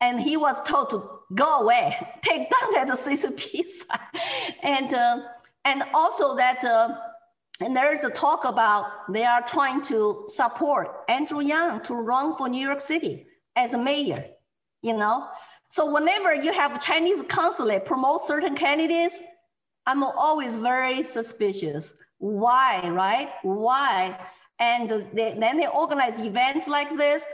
And 0.00 0.20
he 0.20 0.36
was 0.36 0.60
told 0.64 0.90
to 0.90 1.17
go 1.34 1.60
away, 1.60 1.96
take 2.22 2.50
down 2.50 2.72
that 2.74 2.88
CCP 2.88 3.66
sign, 3.68 4.22
and. 4.62 4.94
Uh, 4.94 5.18
and 5.68 5.84
also 5.92 6.34
that, 6.36 6.64
uh, 6.64 6.96
and 7.60 7.76
there 7.76 7.92
is 7.92 8.02
a 8.04 8.10
talk 8.10 8.44
about 8.46 9.12
they 9.12 9.24
are 9.24 9.42
trying 9.42 9.82
to 9.82 10.24
support 10.28 11.04
Andrew 11.08 11.40
Yang 11.40 11.80
to 11.82 11.94
run 11.94 12.36
for 12.36 12.48
New 12.48 12.64
York 12.64 12.80
City 12.80 13.26
as 13.54 13.74
a 13.74 13.78
mayor, 13.78 14.24
you 14.82 14.96
know? 14.96 15.28
So 15.68 15.92
whenever 15.92 16.34
you 16.34 16.52
have 16.52 16.82
Chinese 16.82 17.22
consulate 17.28 17.84
promote 17.84 18.24
certain 18.24 18.54
candidates, 18.54 19.20
I'm 19.86 20.02
always 20.02 20.56
very 20.56 21.04
suspicious. 21.04 21.92
Why, 22.18 22.88
right? 22.88 23.28
Why? 23.42 24.18
And 24.58 24.88
they, 25.12 25.36
then 25.38 25.58
they 25.58 25.66
organize 25.66 26.18
events 26.18 26.66
like 26.66 26.96
this 26.96 27.26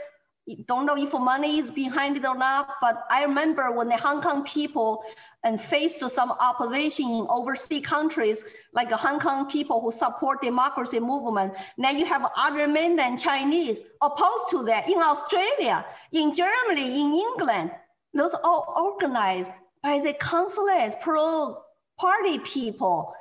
don't 0.67 0.85
know 0.85 0.95
if 0.95 1.11
money 1.13 1.57
is 1.57 1.71
behind 1.71 2.17
it 2.17 2.25
or 2.25 2.37
not, 2.37 2.75
but 2.79 3.05
I 3.09 3.23
remember 3.23 3.71
when 3.71 3.89
the 3.89 3.97
Hong 3.97 4.21
Kong 4.21 4.43
people 4.43 5.03
and 5.43 5.59
faced 5.59 6.07
some 6.09 6.31
opposition 6.31 7.05
in 7.09 7.25
overseas 7.29 7.85
countries, 7.85 8.43
like 8.73 8.89
the 8.89 8.97
Hong 8.97 9.19
Kong 9.19 9.49
people 9.49 9.81
who 9.81 9.91
support 9.91 10.41
democracy 10.41 10.99
movement. 10.99 11.55
Now 11.77 11.89
you 11.91 12.05
have 12.05 12.29
other 12.35 12.67
mainland 12.67 13.19
Chinese 13.19 13.83
opposed 14.01 14.49
to 14.51 14.63
that 14.65 14.87
in 14.87 14.99
Australia, 15.01 15.83
in 16.11 16.33
Germany, 16.33 17.01
in 17.01 17.13
England. 17.13 17.71
Those 18.13 18.33
are 18.35 18.41
all 18.43 18.73
organized 18.75 19.51
by 19.81 19.99
the 19.99 20.13
consulates, 20.13 20.95
pro-party 21.01 22.39
people. 22.39 23.13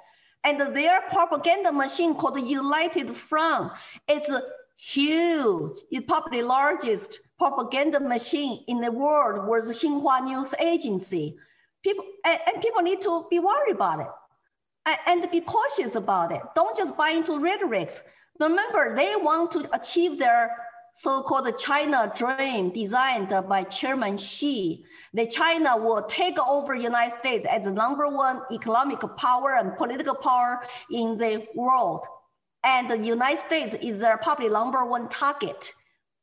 And 0.44 0.60
their 0.76 1.00
propaganda 1.08 1.72
machine 1.72 2.14
called 2.14 2.38
United 2.38 3.08
Front. 3.10 3.72
It's 4.08 4.30
huge. 4.76 5.78
Probably 6.06 6.40
the 6.40 6.46
largest 6.46 7.20
propaganda 7.38 8.00
machine 8.00 8.64
in 8.68 8.80
the 8.80 8.90
world 8.90 9.48
was 9.48 9.66
the 9.66 9.74
Xinhua 9.74 10.24
News 10.24 10.54
Agency. 10.58 11.36
People 11.82 12.04
and, 12.24 12.40
and 12.46 12.62
people 12.62 12.82
need 12.82 13.02
to 13.02 13.26
be 13.30 13.38
worried 13.38 13.74
about 13.74 14.00
it 14.00 14.06
and, 14.86 15.22
and 15.22 15.30
be 15.30 15.40
cautious 15.40 15.94
about 15.94 16.32
it. 16.32 16.42
Don't 16.54 16.76
just 16.76 16.96
buy 16.96 17.10
into 17.10 17.38
rhetorics. 17.38 18.02
Remember, 18.40 18.96
they 18.96 19.14
want 19.16 19.52
to 19.52 19.68
achieve 19.74 20.18
their 20.18 20.56
so-called 20.96 21.58
China 21.58 22.12
dream 22.14 22.70
designed 22.70 23.28
by 23.48 23.64
Chairman 23.64 24.16
Xi. 24.16 24.84
The 25.12 25.26
China 25.26 25.76
will 25.76 26.02
take 26.04 26.38
over 26.38 26.74
United 26.74 27.14
States 27.18 27.46
as 27.50 27.64
the 27.64 27.72
number 27.72 28.08
one 28.08 28.42
economic 28.52 29.00
power 29.16 29.56
and 29.56 29.76
political 29.76 30.14
power 30.14 30.62
in 30.90 31.16
the 31.16 31.46
world 31.54 32.06
and 32.64 32.90
the 32.90 32.98
United 32.98 33.40
States 33.40 33.76
is 33.80 34.00
their 34.00 34.16
probably 34.16 34.48
number 34.48 34.84
one 34.84 35.08
target. 35.10 35.72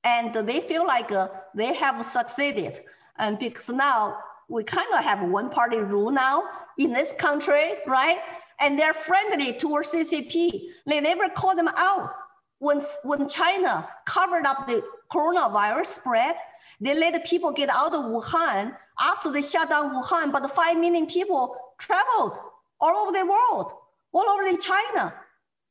And 0.03 0.33
they 0.33 0.61
feel 0.61 0.85
like 0.85 1.11
uh, 1.11 1.27
they 1.53 1.73
have 1.75 2.03
succeeded. 2.03 2.81
And 3.17 3.37
because 3.37 3.69
now 3.69 4.17
we 4.49 4.63
kind 4.63 4.91
of 4.93 5.03
have 5.03 5.21
one 5.21 5.51
party 5.51 5.77
rule 5.77 6.11
now 6.11 6.43
in 6.79 6.91
this 6.91 7.13
country, 7.19 7.73
right? 7.85 8.19
And 8.59 8.77
they're 8.77 8.95
friendly 8.95 9.53
towards 9.53 9.91
CCP. 9.91 10.69
They 10.87 10.99
never 10.99 11.29
call 11.29 11.55
them 11.55 11.69
out. 11.77 12.09
When, 12.57 12.81
when 13.03 13.27
China 13.27 13.87
covered 14.05 14.45
up 14.45 14.67
the 14.67 14.83
coronavirus 15.11 15.87
spread, 15.87 16.35
they 16.79 16.95
let 16.95 17.25
people 17.25 17.51
get 17.51 17.69
out 17.69 17.93
of 17.93 18.05
Wuhan 18.05 18.75
after 18.99 19.31
they 19.31 19.41
shut 19.41 19.69
down 19.69 19.93
Wuhan, 19.93 20.31
but 20.31 20.49
5 20.49 20.77
million 20.77 21.05
people 21.05 21.55
traveled 21.79 22.33
all 22.79 22.95
over 22.97 23.11
the 23.11 23.25
world, 23.25 23.71
all 24.13 24.27
over 24.29 24.57
China. 24.57 25.13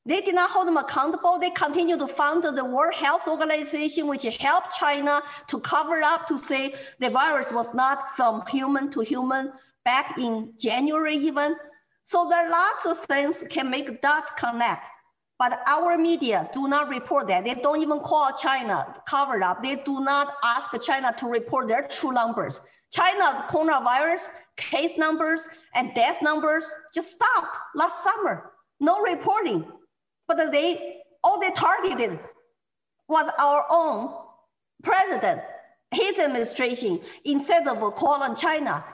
They 0.07 0.23
did 0.23 0.35
not 0.35 0.51
hold 0.51 0.67
them 0.67 0.79
accountable. 0.79 1.39
They 1.39 1.51
continue 1.51 1.99
to 1.99 2.09
fund 2.09 2.43
the 2.43 2.65
World 2.65 2.95
Health 2.95 3.29
Organization, 3.29 4.07
which 4.07 4.23
helped 4.23 4.73
China 4.73 5.23
to 5.49 5.61
cover 5.61 6.03
up 6.03 6.27
to 6.29 6.39
say 6.39 6.75
the 7.01 7.11
virus 7.11 7.53
was 7.53 7.75
not 7.75 8.17
from 8.17 8.43
human 8.47 8.91
to 8.93 9.01
human 9.01 9.53
back 9.85 10.17
in 10.19 10.55
January 10.59 11.17
even. 11.17 11.55
So 12.05 12.29
there 12.31 12.47
are 12.47 12.51
lots 12.51 12.87
of 12.87 12.99
things 13.07 13.45
can 13.51 13.71
make 13.71 14.01
dots 14.01 14.31
connect. 14.39 14.87
But 15.39 15.61
our 15.67 15.97
media 15.99 16.51
do 16.55 16.67
not 16.67 16.89
report 16.89 17.29
that. 17.29 17.45
They 17.45 17.55
don't 17.55 17.81
even 17.81 18.01
call 18.01 18.33
China 18.33 18.95
covered 19.07 19.43
up. 19.43 19.63
They 19.63 19.77
do 19.77 20.01
not 20.01 20.35
ask 20.43 20.71
China 20.81 21.15
to 21.19 21.27
report 21.27 21.69
their 21.69 21.87
true 21.89 22.13
numbers. 22.13 22.61
China 22.91 23.47
coronavirus 23.51 24.29
case 24.57 24.97
numbers 24.97 25.47
and 25.75 25.95
death 25.95 26.21
numbers 26.23 26.65
just 26.95 27.13
stopped 27.13 27.57
last 27.75 28.03
summer. 28.03 28.53
No 28.81 29.01
reporting 29.01 29.65
but 30.37 30.53
they 30.53 31.03
all 31.25 31.41
they 31.41 31.51
targeted 31.51 32.19
was 33.09 33.29
our 33.39 33.67
own 33.69 34.15
president, 34.83 35.43
his 35.91 36.19
administration, 36.19 37.01
instead 37.25 37.67
of 37.67 37.95
calling 37.97 38.37
China. 38.37 38.85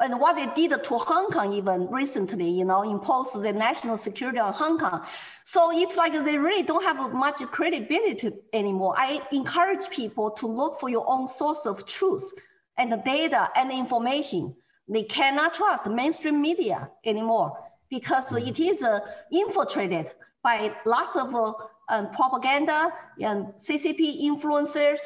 And 0.00 0.18
what 0.18 0.34
they 0.34 0.46
did 0.60 0.82
to 0.82 0.98
Hong 0.98 1.30
Kong 1.30 1.52
even 1.52 1.86
recently, 1.88 2.50
you 2.50 2.64
know, 2.64 2.82
imposed 2.82 3.40
the 3.40 3.52
national 3.52 3.96
security 3.96 4.40
on 4.40 4.52
Hong 4.52 4.78
Kong. 4.80 5.06
So 5.44 5.70
it's 5.72 5.96
like 5.96 6.12
they 6.12 6.36
really 6.36 6.64
don't 6.64 6.82
have 6.82 7.12
much 7.12 7.38
credibility 7.52 8.32
anymore. 8.52 8.94
I 8.98 9.22
encourage 9.30 9.88
people 9.90 10.32
to 10.32 10.48
look 10.48 10.80
for 10.80 10.88
your 10.88 11.08
own 11.08 11.28
source 11.28 11.64
of 11.64 11.86
truth 11.86 12.32
and 12.76 12.90
the 12.90 12.96
data 12.96 13.48
and 13.54 13.70
the 13.70 13.74
information. 13.74 14.56
They 14.88 15.04
cannot 15.04 15.54
trust 15.54 15.86
mainstream 15.86 16.42
media 16.42 16.90
anymore 17.04 17.56
because 17.88 18.32
it 18.32 18.58
is 18.58 18.82
uh, 18.82 19.00
infiltrated 19.30 20.10
by 20.42 20.74
lots 20.84 21.16
of 21.16 21.34
uh, 21.34 21.52
um, 21.88 22.10
propaganda 22.10 22.92
and 23.20 23.46
CCP 23.54 24.22
influencers 24.22 25.00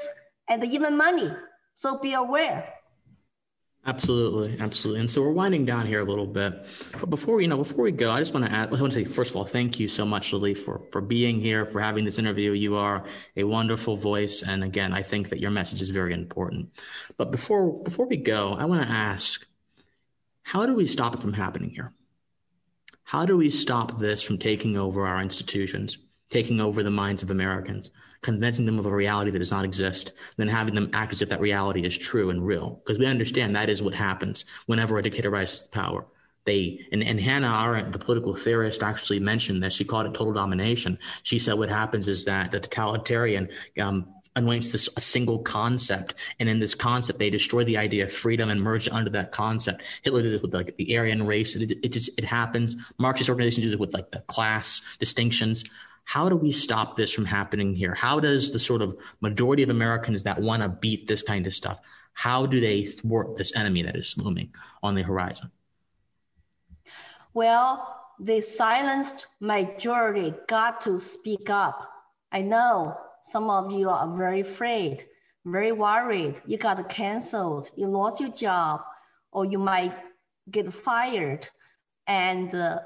and 0.48 0.64
even 0.64 0.96
money. 0.96 1.30
So 1.74 1.98
be 1.98 2.14
aware. 2.14 2.72
Absolutely, 3.86 4.56
absolutely. 4.58 5.00
And 5.00 5.08
so 5.08 5.22
we're 5.22 5.30
winding 5.30 5.64
down 5.64 5.86
here 5.86 6.00
a 6.00 6.04
little 6.04 6.26
bit, 6.26 6.66
but 6.98 7.08
before 7.08 7.40
you 7.40 7.46
know, 7.46 7.58
before 7.58 7.84
we 7.84 7.92
go, 7.92 8.10
I 8.10 8.18
just 8.18 8.34
want 8.34 8.44
to 8.44 8.50
add. 8.50 8.74
I 8.74 8.80
want 8.80 8.92
to 8.92 8.98
say 8.98 9.04
first 9.04 9.30
of 9.30 9.36
all, 9.36 9.44
thank 9.44 9.78
you 9.78 9.86
so 9.86 10.04
much, 10.04 10.32
Lily, 10.32 10.54
for 10.54 10.82
for 10.90 11.00
being 11.00 11.40
here, 11.40 11.64
for 11.66 11.80
having 11.80 12.04
this 12.04 12.18
interview. 12.18 12.50
You 12.50 12.74
are 12.74 13.04
a 13.36 13.44
wonderful 13.44 13.96
voice, 13.96 14.42
and 14.42 14.64
again, 14.64 14.92
I 14.92 15.02
think 15.02 15.28
that 15.28 15.38
your 15.38 15.52
message 15.52 15.82
is 15.82 15.90
very 15.90 16.14
important. 16.14 16.70
But 17.16 17.30
before 17.30 17.80
before 17.84 18.06
we 18.08 18.16
go, 18.16 18.54
I 18.54 18.64
want 18.64 18.82
to 18.82 18.92
ask, 18.92 19.46
how 20.42 20.66
do 20.66 20.74
we 20.74 20.88
stop 20.88 21.14
it 21.14 21.20
from 21.20 21.34
happening 21.34 21.70
here? 21.70 21.92
How 23.06 23.24
do 23.24 23.36
we 23.36 23.50
stop 23.50 24.00
this 24.00 24.20
from 24.20 24.36
taking 24.36 24.76
over 24.76 25.06
our 25.06 25.22
institutions, 25.22 25.98
taking 26.28 26.60
over 26.60 26.82
the 26.82 26.90
minds 26.90 27.22
of 27.22 27.30
Americans, 27.30 27.90
convincing 28.20 28.66
them 28.66 28.80
of 28.80 28.86
a 28.86 28.90
reality 28.92 29.30
that 29.30 29.38
does 29.38 29.52
not 29.52 29.64
exist, 29.64 30.10
then 30.38 30.48
having 30.48 30.74
them 30.74 30.90
act 30.92 31.12
as 31.12 31.22
if 31.22 31.28
that 31.28 31.40
reality 31.40 31.86
is 31.86 31.96
true 31.96 32.30
and 32.30 32.44
real? 32.44 32.82
Because 32.84 32.98
we 32.98 33.06
understand 33.06 33.54
that 33.54 33.70
is 33.70 33.80
what 33.80 33.94
happens 33.94 34.44
whenever 34.66 34.98
a 34.98 35.02
dictator 35.04 35.30
rises 35.30 35.62
to 35.62 35.68
power. 35.68 36.04
They 36.46 36.84
and, 36.90 37.04
and 37.04 37.20
Hannah 37.20 37.62
Arendt, 37.62 37.92
the 37.92 37.98
political 38.00 38.34
theorist, 38.34 38.82
actually 38.82 39.20
mentioned 39.20 39.62
this. 39.62 39.74
She 39.74 39.84
called 39.84 40.06
it 40.06 40.14
total 40.14 40.32
domination. 40.32 40.98
She 41.22 41.38
said 41.38 41.54
what 41.54 41.68
happens 41.68 42.08
is 42.08 42.24
that 42.24 42.50
the 42.50 42.58
totalitarian 42.58 43.50
um, 43.80 44.15
anoints 44.36 44.70
this 44.70 44.88
a 44.96 45.00
single 45.00 45.38
concept, 45.40 46.14
and 46.38 46.48
in 46.48 46.60
this 46.60 46.74
concept, 46.74 47.18
they 47.18 47.30
destroy 47.30 47.64
the 47.64 47.76
idea 47.76 48.04
of 48.04 48.12
freedom 48.12 48.48
and 48.48 48.62
merge 48.62 48.86
it 48.86 48.92
under 48.92 49.10
that 49.10 49.32
concept. 49.32 49.82
Hitler 50.02 50.22
did 50.22 50.34
it 50.34 50.42
with 50.42 50.54
like 50.54 50.76
the 50.76 50.96
Aryan 50.96 51.26
race. 51.26 51.56
It, 51.56 51.72
it 51.72 51.88
just 51.88 52.10
it 52.16 52.24
happens. 52.24 52.76
Marxist 52.98 53.28
organizations 53.28 53.66
do 53.66 53.72
it 53.72 53.80
with 53.80 53.94
like 53.94 54.10
the 54.12 54.20
class 54.20 54.82
distinctions. 54.98 55.64
How 56.04 56.28
do 56.28 56.36
we 56.36 56.52
stop 56.52 56.96
this 56.96 57.12
from 57.12 57.24
happening 57.24 57.74
here? 57.74 57.94
How 57.94 58.20
does 58.20 58.52
the 58.52 58.60
sort 58.60 58.80
of 58.80 58.96
majority 59.20 59.64
of 59.64 59.70
Americans 59.70 60.22
that 60.22 60.40
want 60.40 60.62
to 60.62 60.68
beat 60.68 61.08
this 61.08 61.22
kind 61.22 61.46
of 61.48 61.54
stuff? 61.54 61.80
How 62.12 62.46
do 62.46 62.60
they 62.60 62.84
thwart 62.84 63.36
this 63.36 63.54
enemy 63.56 63.82
that 63.82 63.96
is 63.96 64.16
looming 64.16 64.54
on 64.82 64.94
the 64.94 65.02
horizon? 65.02 65.50
Well, 67.34 68.00
the 68.20 68.40
silenced 68.40 69.26
majority 69.40 70.32
got 70.46 70.80
to 70.82 70.98
speak 70.98 71.50
up. 71.50 71.90
I 72.32 72.40
know 72.42 72.96
some 73.26 73.50
of 73.50 73.72
you 73.72 73.90
are 73.90 74.16
very 74.16 74.40
afraid, 74.40 75.04
very 75.44 75.72
worried. 75.72 76.40
You 76.46 76.58
got 76.58 76.88
canceled, 76.88 77.70
you 77.76 77.88
lost 77.88 78.20
your 78.20 78.30
job, 78.30 78.82
or 79.32 79.44
you 79.44 79.58
might 79.58 79.94
get 80.52 80.72
fired. 80.72 81.48
And 82.06 82.54
uh, 82.54 82.78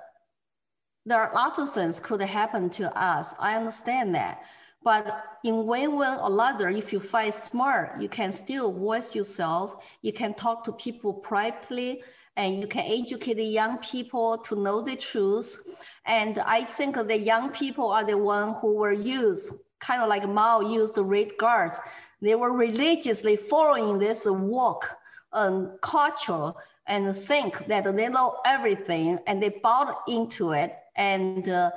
there 1.04 1.20
are 1.20 1.30
lots 1.34 1.58
of 1.58 1.70
things 1.70 2.00
could 2.00 2.22
happen 2.22 2.70
to 2.70 2.84
us. 2.98 3.34
I 3.38 3.54
understand 3.54 4.14
that. 4.14 4.42
But 4.82 5.24
in 5.44 5.66
one 5.66 5.96
way 5.96 6.08
or 6.08 6.32
another, 6.32 6.70
if 6.70 6.90
you 6.90 7.00
fight 7.00 7.34
smart, 7.34 8.00
you 8.00 8.08
can 8.08 8.32
still 8.32 8.72
voice 8.72 9.14
yourself. 9.14 9.84
You 10.00 10.14
can 10.14 10.32
talk 10.32 10.64
to 10.64 10.72
people 10.72 11.12
privately 11.12 12.02
and 12.36 12.58
you 12.58 12.66
can 12.66 12.86
educate 12.86 13.34
the 13.34 13.44
young 13.44 13.76
people 13.78 14.38
to 14.38 14.56
know 14.56 14.80
the 14.80 14.96
truth. 14.96 15.76
And 16.06 16.38
I 16.38 16.64
think 16.64 16.96
the 16.96 17.18
young 17.18 17.50
people 17.50 17.88
are 17.90 18.04
the 18.04 18.16
one 18.16 18.54
who 18.54 18.72
were 18.72 18.92
used, 18.92 19.50
kind 19.80 20.02
of 20.02 20.08
like 20.08 20.28
Mao 20.28 20.60
used 20.60 20.94
the 20.94 21.04
red 21.04 21.36
guards. 21.38 21.80
They 22.20 22.34
were 22.34 22.52
religiously 22.52 23.36
following 23.36 23.98
this 23.98 24.26
walk 24.26 24.88
and 25.32 25.68
culture 25.82 26.52
and 26.86 27.14
think 27.16 27.66
that 27.68 27.84
they 27.96 28.08
know 28.08 28.40
everything 28.44 29.18
and 29.26 29.42
they 29.42 29.50
bought 29.50 30.02
into 30.08 30.52
it 30.52 30.74
and 30.96 31.48
uh, 31.48 31.70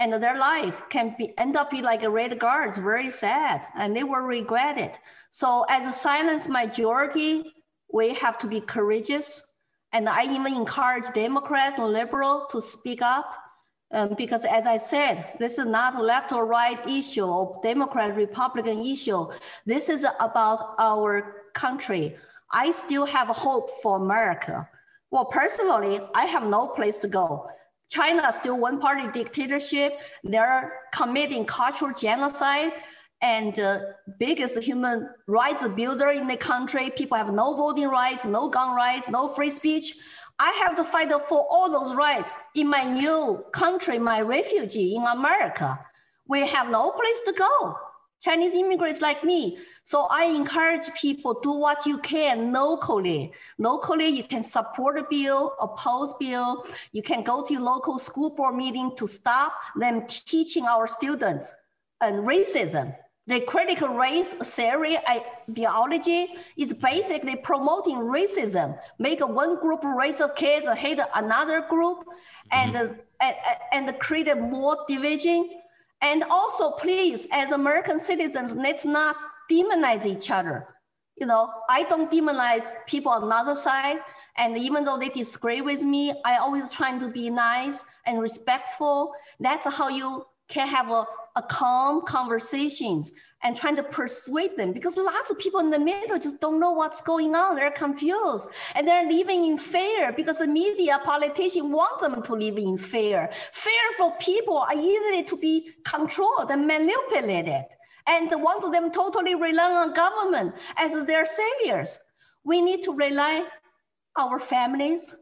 and 0.00 0.12
their 0.12 0.38
life 0.38 0.82
can 0.90 1.14
be 1.18 1.36
end 1.38 1.56
up 1.56 1.70
be 1.70 1.82
like 1.82 2.02
a 2.02 2.10
red 2.10 2.38
guards 2.38 2.76
very 2.78 3.10
sad 3.10 3.66
and 3.76 3.96
they 3.96 4.04
will 4.04 4.20
regret 4.20 4.78
it 4.78 4.98
so 5.30 5.64
as 5.68 5.86
a 5.86 5.92
silent 5.92 6.48
majority 6.48 7.52
we 7.92 8.14
have 8.14 8.38
to 8.38 8.46
be 8.46 8.60
courageous. 8.60 9.42
And 9.92 10.08
i 10.08 10.24
even 10.24 10.54
encourage 10.54 11.12
democrats 11.14 11.78
and 11.78 11.92
liberals 11.92 12.44
to 12.50 12.60
speak 12.60 13.02
up 13.02 13.26
um, 13.90 14.14
because 14.16 14.44
as 14.44 14.66
I 14.66 14.78
said, 14.78 15.32
this 15.38 15.58
is 15.58 15.66
not 15.66 15.94
a 15.96 16.02
left 16.02 16.32
or 16.32 16.44
right 16.44 16.78
issue 16.86 17.24
or 17.24 17.60
Democrat 17.62 18.14
Republican 18.16 18.84
issue. 18.84 19.28
This 19.64 19.88
is 19.88 20.04
about 20.20 20.74
our 20.78 21.44
country. 21.54 22.16
I 22.52 22.70
still 22.70 23.06
have 23.06 23.28
hope 23.28 23.82
for 23.82 23.96
America. 23.96 24.68
Well, 25.10 25.24
personally, 25.26 26.00
I 26.14 26.26
have 26.26 26.44
no 26.44 26.68
place 26.68 26.98
to 26.98 27.08
go. 27.08 27.48
China 27.88 28.28
is 28.28 28.34
still 28.34 28.58
one 28.58 28.78
party 28.80 29.08
dictatorship. 29.08 29.98
They're 30.22 30.80
committing 30.92 31.46
cultural 31.46 31.94
genocide 31.94 32.72
and 33.22 33.58
uh, 33.58 33.80
biggest 34.18 34.58
human 34.58 35.08
rights 35.26 35.64
abuser 35.64 36.10
in 36.10 36.28
the 36.28 36.36
country. 36.36 36.90
People 36.90 37.16
have 37.16 37.32
no 37.32 37.54
voting 37.54 37.88
rights, 37.88 38.24
no 38.26 38.48
gun 38.48 38.76
rights, 38.76 39.08
no 39.08 39.28
free 39.28 39.50
speech. 39.50 39.96
I 40.38 40.52
have 40.62 40.76
to 40.76 40.84
fight 40.84 41.10
for 41.28 41.46
all 41.50 41.70
those 41.70 41.96
rights 41.96 42.32
in 42.54 42.68
my 42.68 42.84
new 42.84 43.44
country, 43.52 43.98
my 43.98 44.20
refugee 44.20 44.94
in 44.94 45.02
America. 45.04 45.78
We 46.28 46.46
have 46.46 46.68
no 46.70 46.90
place 46.90 47.20
to 47.26 47.32
go. 47.32 47.76
Chinese 48.20 48.54
immigrants 48.54 49.00
like 49.00 49.22
me. 49.22 49.58
So 49.84 50.08
I 50.10 50.24
encourage 50.24 50.92
people 51.00 51.40
do 51.40 51.52
what 51.52 51.86
you 51.86 51.98
can 51.98 52.52
locally. 52.52 53.32
Locally, 53.58 54.08
you 54.08 54.24
can 54.24 54.42
support 54.42 54.98
a 54.98 55.06
bill, 55.08 55.54
oppose 55.60 56.14
bill. 56.14 56.64
You 56.92 57.02
can 57.02 57.22
go 57.22 57.42
to 57.44 57.52
your 57.52 57.62
local 57.62 57.98
school 57.98 58.30
board 58.30 58.56
meeting 58.56 58.94
to 58.96 59.06
stop 59.06 59.52
them 59.76 60.06
teaching 60.06 60.64
our 60.64 60.88
students 60.88 61.52
and 62.00 62.26
racism 62.26 62.94
the 63.28 63.42
critical 63.42 63.88
race 63.88 64.32
theory 64.32 64.96
ideology 65.06 66.34
is 66.56 66.72
basically 66.72 67.36
promoting 67.36 67.96
racism, 67.96 68.78
make 68.98 69.20
one 69.20 69.60
group 69.60 69.84
race 69.84 70.20
of 70.20 70.34
kids 70.34 70.66
hate 70.66 70.98
another 71.14 71.60
group, 71.68 72.04
and, 72.50 72.74
mm-hmm. 72.74 72.94
and, 73.20 73.88
and 73.88 73.98
create 74.00 74.34
more 74.38 74.78
division. 74.88 75.50
And 76.00 76.24
also, 76.30 76.70
please, 76.70 77.26
as 77.30 77.52
American 77.52 78.00
citizens, 78.00 78.54
let's 78.54 78.86
not 78.86 79.14
demonize 79.50 80.06
each 80.06 80.30
other. 80.30 80.66
You 81.16 81.26
know, 81.26 81.52
I 81.68 81.82
don't 81.82 82.10
demonize 82.10 82.70
people 82.86 83.12
on 83.12 83.28
the 83.28 83.34
other 83.34 83.56
side. 83.56 83.98
And 84.36 84.56
even 84.56 84.84
though 84.84 84.96
they 84.96 85.10
disagree 85.10 85.60
with 85.60 85.82
me, 85.82 86.14
I 86.24 86.36
always 86.36 86.70
trying 86.70 86.98
to 87.00 87.08
be 87.08 87.28
nice 87.28 87.84
and 88.06 88.20
respectful. 88.20 89.12
That's 89.38 89.66
how 89.66 89.88
you 89.88 90.24
can 90.48 90.66
have 90.68 90.90
a, 90.90 91.04
a 91.38 91.42
calm 91.42 92.02
conversations 92.02 93.12
and 93.44 93.56
trying 93.56 93.76
to 93.76 93.82
persuade 93.84 94.56
them 94.56 94.72
because 94.72 94.96
lots 94.96 95.30
of 95.30 95.38
people 95.38 95.60
in 95.60 95.70
the 95.70 95.78
middle 95.78 96.18
just 96.18 96.40
don't 96.40 96.58
know 96.58 96.72
what's 96.72 97.00
going 97.00 97.36
on. 97.36 97.54
They're 97.54 97.70
confused 97.70 98.48
and 98.74 98.86
they're 98.86 99.08
living 99.08 99.44
in 99.44 99.56
fear 99.56 100.12
because 100.12 100.38
the 100.38 100.48
media 100.48 101.00
politicians 101.04 101.72
want 101.72 102.00
them 102.00 102.20
to 102.24 102.34
live 102.34 102.58
in 102.58 102.76
fear. 102.76 103.30
Fearful 103.52 104.10
people 104.18 104.58
are 104.58 104.74
easily 104.74 105.22
to 105.22 105.36
be 105.36 105.70
controlled 105.86 106.50
and 106.50 106.66
manipulated 106.66 107.66
and 108.08 108.28
want 108.42 108.72
them 108.72 108.90
totally 108.90 109.36
rely 109.36 109.72
on 109.72 109.94
government 109.94 110.54
as 110.76 111.06
their 111.06 111.24
saviors. 111.24 112.00
We 112.42 112.60
need 112.60 112.82
to 112.82 112.92
rely 112.92 113.46
our 114.16 114.40
families, 114.40 115.14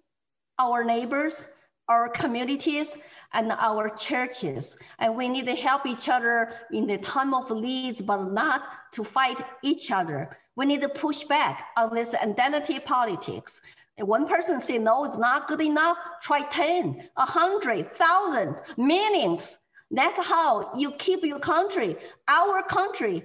our 0.58 0.82
neighbors, 0.82 1.44
our 1.88 2.08
communities, 2.08 2.96
and 3.32 3.52
our 3.52 3.88
churches. 3.90 4.76
And 4.98 5.16
we 5.16 5.28
need 5.28 5.46
to 5.46 5.54
help 5.54 5.86
each 5.86 6.08
other 6.08 6.52
in 6.72 6.86
the 6.86 6.98
time 6.98 7.34
of 7.34 7.50
needs, 7.50 8.00
but 8.00 8.32
not 8.32 8.62
to 8.92 9.04
fight 9.04 9.44
each 9.62 9.90
other. 9.90 10.36
We 10.56 10.66
need 10.66 10.80
to 10.82 10.88
push 10.88 11.24
back 11.24 11.68
on 11.76 11.94
this 11.94 12.14
identity 12.14 12.80
politics. 12.80 13.60
If 13.96 14.06
one 14.06 14.26
person 14.26 14.60
say 14.60 14.78
no, 14.78 15.04
it's 15.04 15.16
not 15.16 15.48
good 15.48 15.60
enough, 15.60 15.96
try 16.20 16.42
10, 16.42 17.08
100, 17.14 17.94
thousands, 17.94 18.62
millions. 18.76 19.58
That's 19.90 20.26
how 20.26 20.72
you 20.76 20.92
keep 20.92 21.24
your 21.24 21.38
country, 21.38 21.96
our 22.28 22.62
country, 22.62 23.22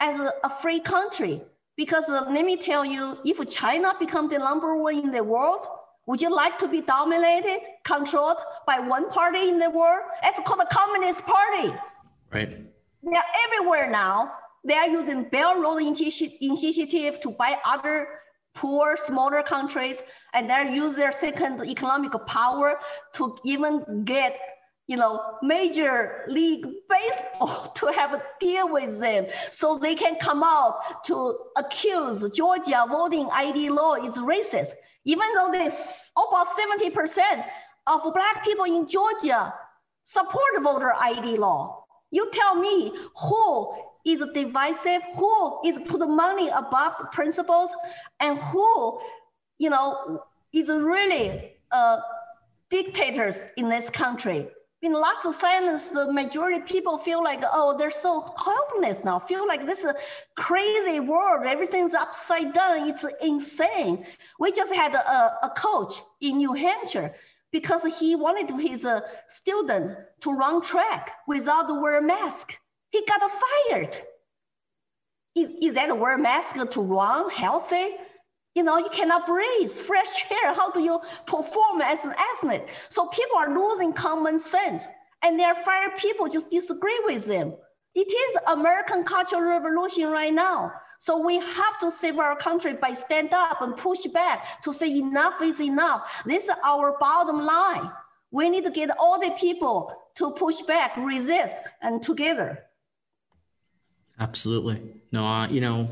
as 0.00 0.20
a, 0.20 0.50
free 0.60 0.80
country. 0.80 1.42
Because 1.76 2.08
uh, 2.08 2.26
let 2.30 2.44
me 2.44 2.56
tell 2.56 2.84
you, 2.84 3.18
if 3.24 3.46
China 3.48 3.92
becomes 3.98 4.30
the 4.30 4.38
number 4.38 4.76
one 4.76 4.98
in 4.98 5.10
the 5.10 5.22
world, 5.22 5.66
would 6.06 6.20
you 6.20 6.34
like 6.34 6.58
to 6.58 6.68
be 6.68 6.80
dominated, 6.80 7.60
controlled 7.84 8.38
by 8.66 8.78
one 8.78 9.10
party 9.10 9.48
in 9.48 9.58
the 9.58 9.70
world? 9.70 10.02
It's 10.22 10.38
called 10.46 10.60
the 10.60 10.68
Communist 10.70 11.26
Party. 11.26 11.74
Right. 12.32 12.58
They're 13.02 13.22
everywhere 13.46 13.90
now. 13.90 14.32
They 14.64 14.74
are 14.74 14.88
using 14.88 15.24
Belt 15.24 15.58
Road 15.58 15.78
Initiative 15.78 17.20
to 17.20 17.30
buy 17.30 17.58
other 17.64 18.08
poor, 18.54 18.96
smaller 18.96 19.42
countries, 19.42 20.00
and 20.32 20.48
they 20.48 20.74
use 20.74 20.96
their 20.96 21.12
second 21.12 21.64
economic 21.64 22.12
power 22.26 22.78
to 23.14 23.36
even 23.44 24.04
get 24.04 24.38
you 24.88 24.96
know, 24.96 25.20
major 25.42 26.24
league 26.28 26.64
baseball 26.88 27.72
to 27.74 27.86
have 27.86 28.14
a 28.14 28.22
deal 28.38 28.72
with 28.72 29.00
them 29.00 29.26
so 29.50 29.76
they 29.76 29.96
can 29.96 30.16
come 30.20 30.44
out 30.44 31.04
to 31.04 31.36
accuse 31.56 32.28
Georgia 32.30 32.86
voting 32.88 33.28
ID 33.32 33.70
law 33.70 33.94
is 33.94 34.16
racist 34.16 34.74
even 35.06 35.26
though 35.34 35.50
this 35.50 36.10
about 36.16 36.48
70% 36.48 37.44
of 37.86 38.12
black 38.12 38.44
people 38.44 38.64
in 38.64 38.86
Georgia 38.86 39.54
support 40.04 40.62
voter 40.62 40.92
ID 41.00 41.36
law. 41.36 41.84
You 42.10 42.30
tell 42.32 42.56
me 42.56 42.92
who 43.22 43.74
is 44.04 44.22
divisive, 44.34 45.02
who 45.14 45.60
is 45.64 45.78
put 45.86 46.06
money 46.08 46.48
above 46.48 46.94
principles, 47.12 47.70
and 48.20 48.38
who, 48.38 49.00
you 49.58 49.70
know, 49.70 50.22
is 50.52 50.68
really 50.68 51.52
uh, 51.72 51.98
dictators 52.70 53.40
in 53.56 53.68
this 53.68 53.90
country 53.90 54.48
in 54.86 54.92
lots 54.92 55.24
of 55.24 55.34
silence, 55.34 55.88
the 55.88 56.10
majority 56.12 56.60
people 56.60 56.96
feel 56.96 57.22
like, 57.22 57.42
oh, 57.52 57.76
they're 57.76 57.90
so 57.90 58.32
helpless 58.38 59.02
now, 59.02 59.18
feel 59.18 59.46
like 59.46 59.66
this 59.66 59.80
is 59.80 59.86
a 59.86 59.96
crazy 60.36 61.00
world. 61.00 61.44
Everything's 61.44 61.92
upside 61.92 62.52
down. 62.52 62.88
It's 62.88 63.04
insane. 63.20 64.06
We 64.38 64.52
just 64.52 64.72
had 64.72 64.94
a, 64.94 65.46
a 65.48 65.50
coach 65.56 65.94
in 66.20 66.38
New 66.38 66.52
Hampshire 66.52 67.14
because 67.50 67.82
he 67.98 68.14
wanted 68.14 68.48
his 68.60 68.84
uh, 68.84 69.00
students 69.26 69.92
to 70.20 70.30
run 70.30 70.62
track 70.62 71.16
without 71.26 71.66
wear 71.82 72.00
mask. 72.00 72.56
He 72.90 73.04
got 73.06 73.20
fired. 73.42 73.96
Is, 75.34 75.50
is 75.60 75.74
that 75.74 75.98
wear 75.98 76.16
mask 76.16 76.54
to 76.70 76.80
run 76.80 77.28
healthy? 77.30 77.96
You 78.56 78.62
know, 78.62 78.78
you 78.78 78.88
cannot 78.88 79.26
breathe, 79.26 79.70
fresh 79.70 80.14
air. 80.30 80.54
How 80.54 80.70
do 80.70 80.80
you 80.80 80.98
perform 81.26 81.82
as 81.82 82.06
an 82.06 82.14
athlete? 82.32 82.62
So 82.88 83.06
people 83.08 83.36
are 83.36 83.54
losing 83.54 83.92
common 83.92 84.38
sense 84.38 84.82
and 85.22 85.38
their 85.38 85.54
fire 85.54 85.90
people 85.98 86.26
just 86.28 86.50
disagree 86.50 86.98
with 87.04 87.26
them. 87.26 87.52
It 87.94 88.10
is 88.10 88.36
American 88.46 89.04
cultural 89.04 89.42
revolution 89.42 90.08
right 90.08 90.32
now. 90.32 90.72
So 90.98 91.18
we 91.18 91.36
have 91.36 91.78
to 91.80 91.90
save 91.90 92.18
our 92.18 92.34
country 92.34 92.72
by 92.72 92.94
stand 92.94 93.34
up 93.34 93.60
and 93.60 93.76
push 93.76 94.04
back 94.14 94.62
to 94.62 94.72
say 94.72 94.90
enough 94.98 95.42
is 95.42 95.60
enough. 95.60 96.22
This 96.24 96.44
is 96.44 96.54
our 96.64 96.96
bottom 96.98 97.44
line. 97.44 97.90
We 98.30 98.48
need 98.48 98.64
to 98.64 98.70
get 98.70 98.88
all 98.98 99.20
the 99.20 99.32
people 99.32 99.92
to 100.14 100.30
push 100.30 100.62
back, 100.62 100.96
resist, 100.96 101.58
and 101.82 102.02
together. 102.02 102.64
Absolutely. 104.18 104.82
No, 105.12 105.26
uh, 105.26 105.46
you 105.48 105.60
know, 105.60 105.90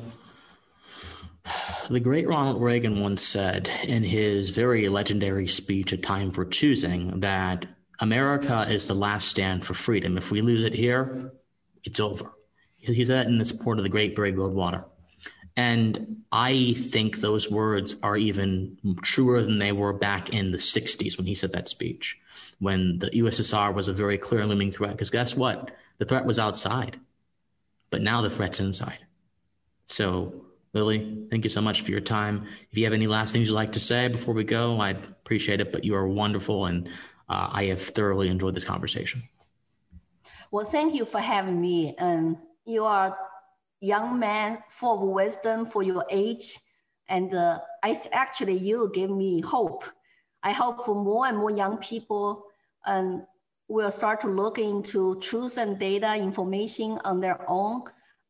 the 1.90 2.00
great 2.00 2.26
Ronald 2.26 2.62
Reagan 2.62 3.00
once 3.00 3.26
said 3.26 3.68
in 3.84 4.02
his 4.02 4.50
very 4.50 4.88
legendary 4.88 5.46
speech, 5.46 5.92
A 5.92 5.96
Time 5.96 6.30
for 6.30 6.44
Choosing, 6.44 7.20
that 7.20 7.66
America 8.00 8.66
is 8.68 8.88
the 8.88 8.94
last 8.94 9.28
stand 9.28 9.64
for 9.64 9.74
freedom. 9.74 10.16
If 10.16 10.30
we 10.30 10.40
lose 10.40 10.64
it 10.64 10.74
here, 10.74 11.32
it's 11.84 12.00
over. 12.00 12.32
He 12.76 13.04
said 13.04 13.16
that 13.16 13.26
in 13.26 13.38
the 13.38 13.44
support 13.44 13.78
of 13.78 13.84
the 13.84 13.90
Great 13.90 14.16
Barry 14.16 14.32
Goldwater. 14.32 14.84
And 15.56 16.24
I 16.32 16.74
think 16.76 17.18
those 17.18 17.50
words 17.50 17.94
are 18.02 18.16
even 18.16 18.76
truer 19.02 19.40
than 19.40 19.58
they 19.58 19.72
were 19.72 19.92
back 19.92 20.34
in 20.34 20.50
the 20.50 20.58
60s 20.58 21.16
when 21.16 21.26
he 21.26 21.34
said 21.34 21.52
that 21.52 21.68
speech, 21.68 22.18
when 22.58 22.98
the 22.98 23.10
USSR 23.10 23.72
was 23.72 23.88
a 23.88 23.92
very 23.92 24.18
clear 24.18 24.44
looming 24.44 24.72
threat. 24.72 24.92
Because 24.92 25.10
guess 25.10 25.36
what? 25.36 25.70
The 25.98 26.04
threat 26.04 26.24
was 26.24 26.40
outside, 26.40 26.98
but 27.90 28.02
now 28.02 28.20
the 28.20 28.30
threat's 28.30 28.58
inside. 28.58 28.98
So 29.86 30.43
Lily, 30.74 31.26
thank 31.30 31.44
you 31.44 31.50
so 31.50 31.60
much 31.60 31.82
for 31.82 31.92
your 31.92 32.00
time. 32.00 32.48
If 32.70 32.76
you 32.76 32.84
have 32.84 32.92
any 32.92 33.06
last 33.06 33.32
things 33.32 33.48
you'd 33.48 33.54
like 33.54 33.72
to 33.72 33.80
say 33.80 34.08
before 34.08 34.34
we 34.34 34.42
go, 34.42 34.80
I'd 34.80 35.02
appreciate 35.04 35.60
it. 35.60 35.72
But 35.72 35.84
you 35.84 35.94
are 35.94 36.06
wonderful, 36.06 36.66
and 36.66 36.88
uh, 37.28 37.48
I 37.52 37.66
have 37.66 37.80
thoroughly 37.80 38.28
enjoyed 38.28 38.54
this 38.54 38.64
conversation. 38.64 39.22
Well, 40.50 40.64
thank 40.64 40.94
you 40.94 41.04
for 41.04 41.20
having 41.20 41.60
me. 41.60 41.94
And 41.96 42.36
you 42.64 42.84
are 42.84 43.16
young 43.80 44.18
man 44.18 44.58
full 44.68 45.04
of 45.04 45.08
wisdom 45.10 45.66
for 45.66 45.82
your 45.82 46.04
age. 46.10 46.58
And 47.08 47.34
uh, 47.34 47.60
I 47.82 48.00
actually, 48.12 48.56
you 48.58 48.90
give 48.92 49.10
me 49.10 49.40
hope. 49.40 49.84
I 50.42 50.52
hope 50.52 50.88
more 50.88 51.26
and 51.26 51.38
more 51.38 51.50
young 51.50 51.78
people 51.78 52.46
um, 52.84 53.26
will 53.68 53.90
start 53.90 54.20
to 54.22 54.28
look 54.28 54.58
into 54.58 55.20
truth 55.20 55.56
and 55.56 55.78
data 55.78 56.16
information 56.16 56.98
on 57.04 57.20
their 57.20 57.48
own 57.48 57.84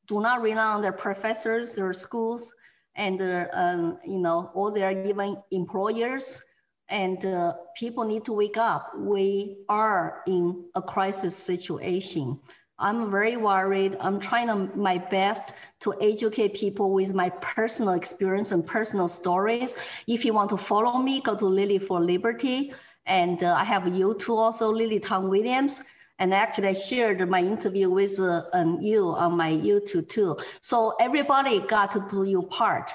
do 0.06 0.20
not 0.20 0.42
rely 0.42 0.64
on 0.74 0.82
their 0.82 0.92
professors, 0.92 1.74
their 1.74 1.92
schools, 1.92 2.52
and 2.96 3.20
um, 3.52 3.98
you 4.04 4.18
know 4.18 4.50
all 4.54 4.70
their 4.70 4.90
even 5.06 5.36
employers. 5.50 6.42
And 6.90 7.24
uh, 7.24 7.54
people 7.76 8.04
need 8.04 8.26
to 8.26 8.34
wake 8.34 8.58
up. 8.58 8.92
We 8.98 9.56
are 9.70 10.22
in 10.26 10.64
a 10.74 10.82
crisis 10.82 11.34
situation. 11.34 12.38
I'm 12.78 13.10
very 13.10 13.36
worried. 13.36 13.96
I'm 14.00 14.18
trying 14.20 14.70
my 14.74 14.98
best 14.98 15.54
to 15.80 15.94
educate 16.00 16.54
people 16.54 16.92
with 16.92 17.14
my 17.14 17.30
personal 17.40 17.94
experience 17.94 18.52
and 18.52 18.66
personal 18.66 19.08
stories. 19.08 19.76
If 20.06 20.24
you 20.24 20.34
want 20.34 20.50
to 20.50 20.56
follow 20.56 20.98
me, 20.98 21.20
go 21.20 21.36
to 21.36 21.46
Lily 21.46 21.78
for 21.78 22.00
Liberty. 22.00 22.74
And 23.06 23.42
uh, 23.44 23.54
I 23.54 23.64
have 23.64 23.84
YouTube, 23.84 24.36
also, 24.36 24.72
Lily 24.72 24.98
Tang 24.98 25.28
Williams. 25.28 25.84
And 26.18 26.32
actually, 26.32 26.68
I 26.68 26.74
shared 26.74 27.28
my 27.28 27.40
interview 27.40 27.90
with 27.90 28.20
uh, 28.20 28.42
you 28.80 29.08
on 29.08 29.36
my 29.36 29.50
YouTube 29.50 30.08
too. 30.08 30.36
So 30.60 30.94
everybody 31.00 31.60
got 31.60 31.90
to 31.92 32.06
do 32.08 32.22
your 32.22 32.44
part, 32.44 32.92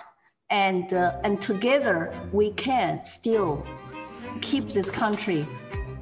and 0.50 0.94
uh, 0.94 1.20
and 1.24 1.42
together 1.42 2.14
we 2.32 2.52
can 2.54 3.06
still 3.06 3.66
keep 4.42 4.70
this 4.72 4.90
country 4.90 5.46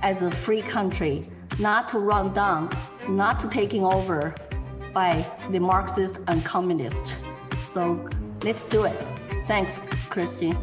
as 0.01 0.22
a 0.22 0.30
free 0.30 0.61
country, 0.61 1.24
not 1.59 1.89
to 1.89 1.99
run 1.99 2.34
down, 2.34 2.70
not 3.09 3.39
to 3.39 3.49
taking 3.49 3.84
over 3.84 4.36
by 4.93 5.26
the 5.49 5.59
Marxist 5.59 6.20
and 6.28 6.45
communist. 6.45 7.15
So 7.68 8.07
let's 8.43 8.63
do 8.63 8.84
it. 8.86 9.05
Thanks, 9.43 9.82
Christian. 10.09 10.55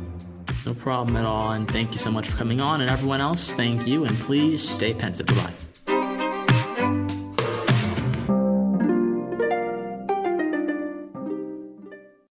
No 0.67 0.75
problem 0.75 1.17
at 1.17 1.25
all. 1.25 1.53
And 1.53 1.71
thank 1.71 1.93
you 1.93 1.99
so 1.99 2.11
much 2.11 2.29
for 2.29 2.37
coming 2.37 2.61
on. 2.61 2.81
And 2.81 2.91
everyone 2.91 3.21
else, 3.21 3.53
thank 3.53 3.87
you. 3.87 4.05
And 4.05 4.17
please 4.21 4.67
stay 4.67 4.95
pensive. 4.95 5.27
Bye 5.27 5.35
bye. 5.35 5.74